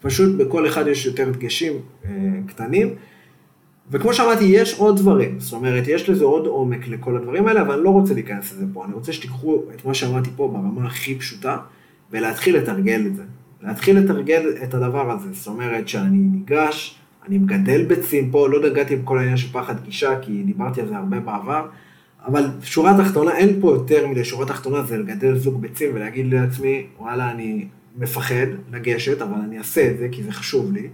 פשוט 0.00 0.36
בכל 0.36 0.68
אחד 0.68 0.86
יש 0.86 1.06
יותר 1.06 1.30
דגשים 1.30 1.72
אה, 2.04 2.10
קטנים. 2.46 2.94
וכמו 3.90 4.14
שאמרתי, 4.14 4.44
יש 4.44 4.78
עוד 4.78 4.96
דברים, 4.96 5.40
זאת 5.40 5.52
אומרת, 5.52 5.88
יש 5.88 6.08
לזה 6.08 6.24
עוד 6.24 6.46
עומק 6.46 6.88
לכל 6.88 7.16
הדברים 7.16 7.46
האלה, 7.46 7.60
אבל 7.60 7.74
אני 7.74 7.84
לא 7.84 7.90
רוצה 7.90 8.14
להיכנס 8.14 8.52
לזה 8.52 8.64
פה, 8.72 8.84
אני 8.84 8.94
רוצה 8.94 9.12
שתיקחו 9.12 9.62
את 9.74 9.84
מה 9.84 9.94
שאמרתי 9.94 10.30
פה 10.36 10.48
ברמה 10.48 10.86
הכי 10.86 11.14
פשוטה, 11.14 11.56
ולהתחיל 12.10 12.56
לתרגל 12.56 13.06
את 13.06 13.16
זה. 13.16 13.22
להתחיל 13.62 13.98
לתרגל 13.98 14.48
את 14.62 14.74
הדבר 14.74 15.10
הזה, 15.10 15.32
זאת 15.32 15.46
אומרת 15.46 15.88
שאני 15.88 16.18
ניגש, 16.18 16.98
אני 17.28 17.38
מגדל 17.38 17.84
ביצים 17.84 18.30
פה, 18.30 18.48
לא 18.48 18.70
נגעתי 18.70 18.96
בכל 18.96 19.18
העניין 19.18 19.36
של 19.36 19.52
פחד 19.52 19.84
גישה, 19.84 20.20
כי 20.20 20.42
דיברתי 20.42 20.80
על 20.80 20.88
זה 20.88 20.96
הרבה 20.96 21.20
בעבר, 21.20 21.66
אבל 22.26 22.50
שורה 22.62 23.04
תחתונה, 23.04 23.36
אין 23.36 23.60
פה 23.60 23.70
יותר 23.70 24.06
מדי. 24.06 24.24
שורה 24.24 24.46
תחתונה, 24.46 24.82
זה 24.82 24.98
לגדל 24.98 25.38
זוג 25.38 25.60
ביצים 25.60 25.90
ולהגיד 25.94 26.34
לעצמי, 26.34 26.86
וואלה, 26.98 27.30
אני 27.30 27.66
מפחד 27.98 28.46
לגשת, 28.72 29.22
אבל 29.22 29.40
אני 29.44 29.58
אעשה 29.58 29.90
את 29.90 29.98
זה, 29.98 30.08
כי 30.12 30.22
זה 30.22 30.32
חשוב 30.32 30.72
לי, 30.72 30.88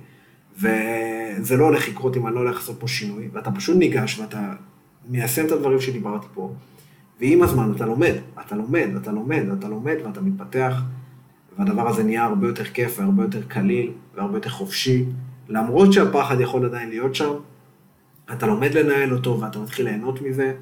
וזה 0.58 1.56
לא 1.56 1.64
הולך 1.64 1.88
לקרות 1.88 2.16
אם 2.16 2.26
אני 2.26 2.34
לא 2.34 2.40
הולך 2.40 2.56
לעשות 2.56 2.80
פה 2.80 2.88
שינוי, 2.88 3.28
ואתה 3.32 3.50
פשוט 3.50 3.76
ניגש 3.76 4.18
ואתה 4.18 4.52
מיישם 5.08 5.46
את 5.46 5.52
הדברים 5.52 5.80
שדיברתי 5.80 6.26
פה, 6.34 6.52
ועם 7.20 7.42
הזמן 7.42 7.72
אתה 7.76 7.86
לומד, 7.86 8.14
אתה 8.46 8.56
לומד, 8.56 8.88
אתה 9.02 9.12
לומד, 9.12 9.42
אתה 9.58 9.68
לומד 9.68 9.96
ואתה 10.04 10.20
מתפתח, 10.20 10.82
והדבר 11.58 11.88
הזה 11.88 12.04
נהיה 12.04 12.24
הרבה 12.24 12.46
יותר 12.46 12.64
כיף 12.64 12.98
והרבה 12.98 13.22
יותר 13.22 13.42
קליל 13.42 13.90
והרבה 14.14 14.36
יותר 14.36 14.50
חופשי, 14.50 15.04
למרות 15.48 15.92
שהפחד 15.92 16.40
יכול 16.40 16.64
עדיין 16.64 16.88
להיות 16.88 17.14
שם, 17.14 17.32
אתה 18.32 18.46
לומד 18.46 18.74
לנהל 18.74 19.12
אותו 19.12 19.40
ואתה 19.40 19.58
מתחיל 19.58 19.86
ליהנות 19.86 20.22
מזה, 20.22 20.52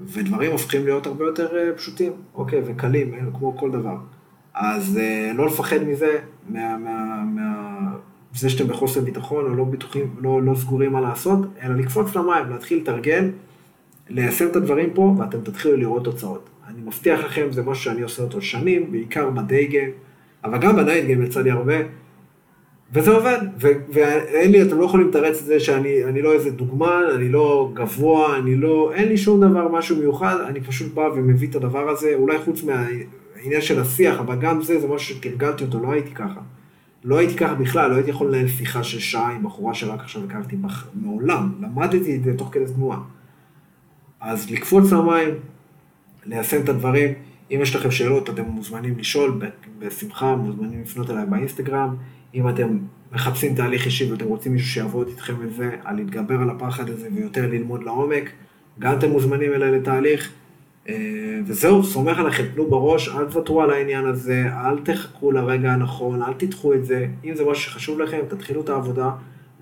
ודברים 0.00 0.52
הופכים 0.52 0.84
להיות 0.84 1.06
הרבה 1.06 1.24
יותר 1.24 1.56
אה, 1.56 1.72
פשוטים, 1.76 2.12
אוקיי, 2.34 2.62
וקלים, 2.66 3.14
אה, 3.14 3.18
כמו 3.38 3.56
כל 3.56 3.70
דבר. 3.70 3.96
אז 4.54 4.98
אה, 4.98 5.32
לא 5.34 5.46
לפחד 5.46 5.82
מזה, 5.82 6.18
מה, 6.48 6.78
מה, 6.78 7.22
מה, 7.34 7.78
זה 8.34 8.50
שאתם 8.50 8.66
בחוסר 8.66 9.00
ביטחון 9.00 9.44
או 9.44 9.54
לא 9.54 9.64
בטוחים, 9.64 10.14
לא, 10.20 10.42
לא 10.42 10.54
סגורים 10.54 10.92
מה 10.92 11.00
לעשות, 11.00 11.38
אלא 11.62 11.74
לקפוץ 11.74 12.16
למים, 12.16 12.50
להתחיל 12.50 12.78
לתרגל, 12.78 13.30
ליישם 14.08 14.46
את 14.46 14.56
הדברים 14.56 14.90
פה, 14.94 15.14
ואתם 15.18 15.40
תתחילו 15.40 15.76
לראות 15.76 16.04
תוצאות. 16.04 16.48
אני 16.68 16.80
מבטיח 16.84 17.20
לכם, 17.24 17.46
זה 17.50 17.62
משהו 17.62 17.84
שאני 17.84 18.02
עושה 18.02 18.22
אותו 18.22 18.40
שנים, 18.40 18.92
בעיקר 18.92 19.30
בדיי 19.30 19.66
גיים, 19.66 19.90
אבל 20.44 20.58
גם 20.58 20.76
בנייט 20.76 21.04
גיים 21.04 21.22
יצא 21.22 21.40
לי 21.40 21.50
הרבה, 21.50 21.74
וזה 22.92 23.10
עובד, 23.10 23.38
ואין 23.88 24.52
לי, 24.52 24.62
אתם 24.62 24.78
לא 24.78 24.84
יכולים 24.84 25.08
לתרץ 25.08 25.40
את 25.40 25.46
זה 25.46 25.60
שאני 25.60 26.22
לא 26.22 26.32
איזה 26.32 26.50
דוגמן, 26.50 27.02
אני 27.14 27.28
לא 27.28 27.70
גבוה, 27.74 28.38
אני 28.38 28.56
לא, 28.56 28.92
אין 28.94 29.08
לי 29.08 29.16
שום 29.16 29.40
דבר, 29.40 29.68
משהו 29.68 29.96
מיוחד, 29.96 30.36
אני 30.48 30.60
פשוט 30.60 30.94
בא 30.94 31.08
ומביא 31.14 31.48
את 31.48 31.54
הדבר 31.54 31.88
הזה, 31.90 32.14
אולי 32.14 32.38
חוץ 32.38 32.62
מהעניין 32.62 33.60
של 33.60 33.80
השיח, 33.80 34.20
אבל 34.20 34.36
גם 34.40 34.62
זה, 34.62 34.80
זה 34.80 34.88
משהו 34.88 35.14
שתרגלתי 35.14 35.64
אותו, 35.64 35.82
לא 35.82 35.92
הייתי 35.92 36.10
ככה. 36.10 36.40
לא 37.04 37.18
הייתי 37.18 37.34
ככה 37.34 37.54
בכלל, 37.54 37.90
לא 37.90 37.94
הייתי 37.94 38.10
יכול 38.10 38.28
לנהל 38.28 38.48
שיחה 38.48 38.82
של 38.82 38.98
שעה 38.98 39.30
עם 39.30 39.42
בחורה 39.42 39.74
שרק 39.74 40.00
עכשיו 40.00 40.24
הכרתי 40.24 40.56
מעולם, 40.94 41.52
למדתי 41.60 42.16
את 42.16 42.24
זה 42.24 42.36
תוך 42.36 42.48
כדי 42.52 42.64
תנועה. 42.74 42.98
אז 44.20 44.50
לקפוץ 44.50 44.92
למים, 44.92 45.34
ליישם 46.26 46.62
את 46.64 46.68
הדברים, 46.68 47.14
אם 47.50 47.58
יש 47.62 47.76
לכם 47.76 47.90
שאלות 47.90 48.30
אתם 48.30 48.42
מוזמנים 48.44 48.98
לשאול, 48.98 49.40
בשמחה, 49.78 50.36
מוזמנים 50.36 50.82
לפנות 50.82 51.10
אליי 51.10 51.26
באינסטגרם. 51.26 51.96
אם 52.34 52.48
אתם 52.48 52.78
מחפשים 53.12 53.54
תהליך 53.54 53.86
אישי 53.86 54.12
ואתם 54.12 54.24
רוצים 54.24 54.52
מישהו 54.52 54.68
שיעבוד 54.68 55.08
איתכם 55.08 55.34
בזה, 55.46 55.70
על 55.84 55.96
להתגבר 55.96 56.34
על 56.42 56.50
הפחד 56.50 56.90
הזה 56.90 57.08
ויותר 57.14 57.46
ללמוד 57.46 57.82
לעומק, 57.84 58.30
גם 58.78 58.98
אתם 58.98 59.10
מוזמנים 59.10 59.52
אליי 59.52 59.72
לתהליך. 59.72 60.32
אה, 60.88 60.94
וזהו, 61.46 61.84
סומך 61.84 62.18
עליכם, 62.18 62.44
תנו 62.54 62.66
בראש, 62.66 63.08
אל 63.08 63.24
תוותרו 63.24 63.62
על 63.62 63.70
העניין 63.70 64.06
הזה, 64.06 64.44
אל 64.52 64.78
תחכו 64.78 65.32
לרגע 65.32 65.72
הנכון, 65.72 66.22
אל 66.22 66.32
תדחו 66.32 66.74
את 66.74 66.84
זה. 66.84 67.06
אם 67.24 67.34
זה 67.34 67.44
משהו 67.44 67.70
שחשוב 67.70 68.00
לכם, 68.00 68.20
תתחילו 68.28 68.60
את 68.60 68.68
העבודה 68.68 69.10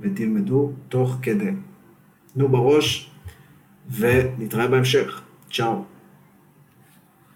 ותלמדו 0.01 0.73
תוך 0.89 1.17
כדי. 1.23 1.51
תנו 2.35 2.49
בראש 2.49 3.11
ונתראה 3.99 4.67
בהמשך. 4.67 5.23
צ'או. 5.51 5.96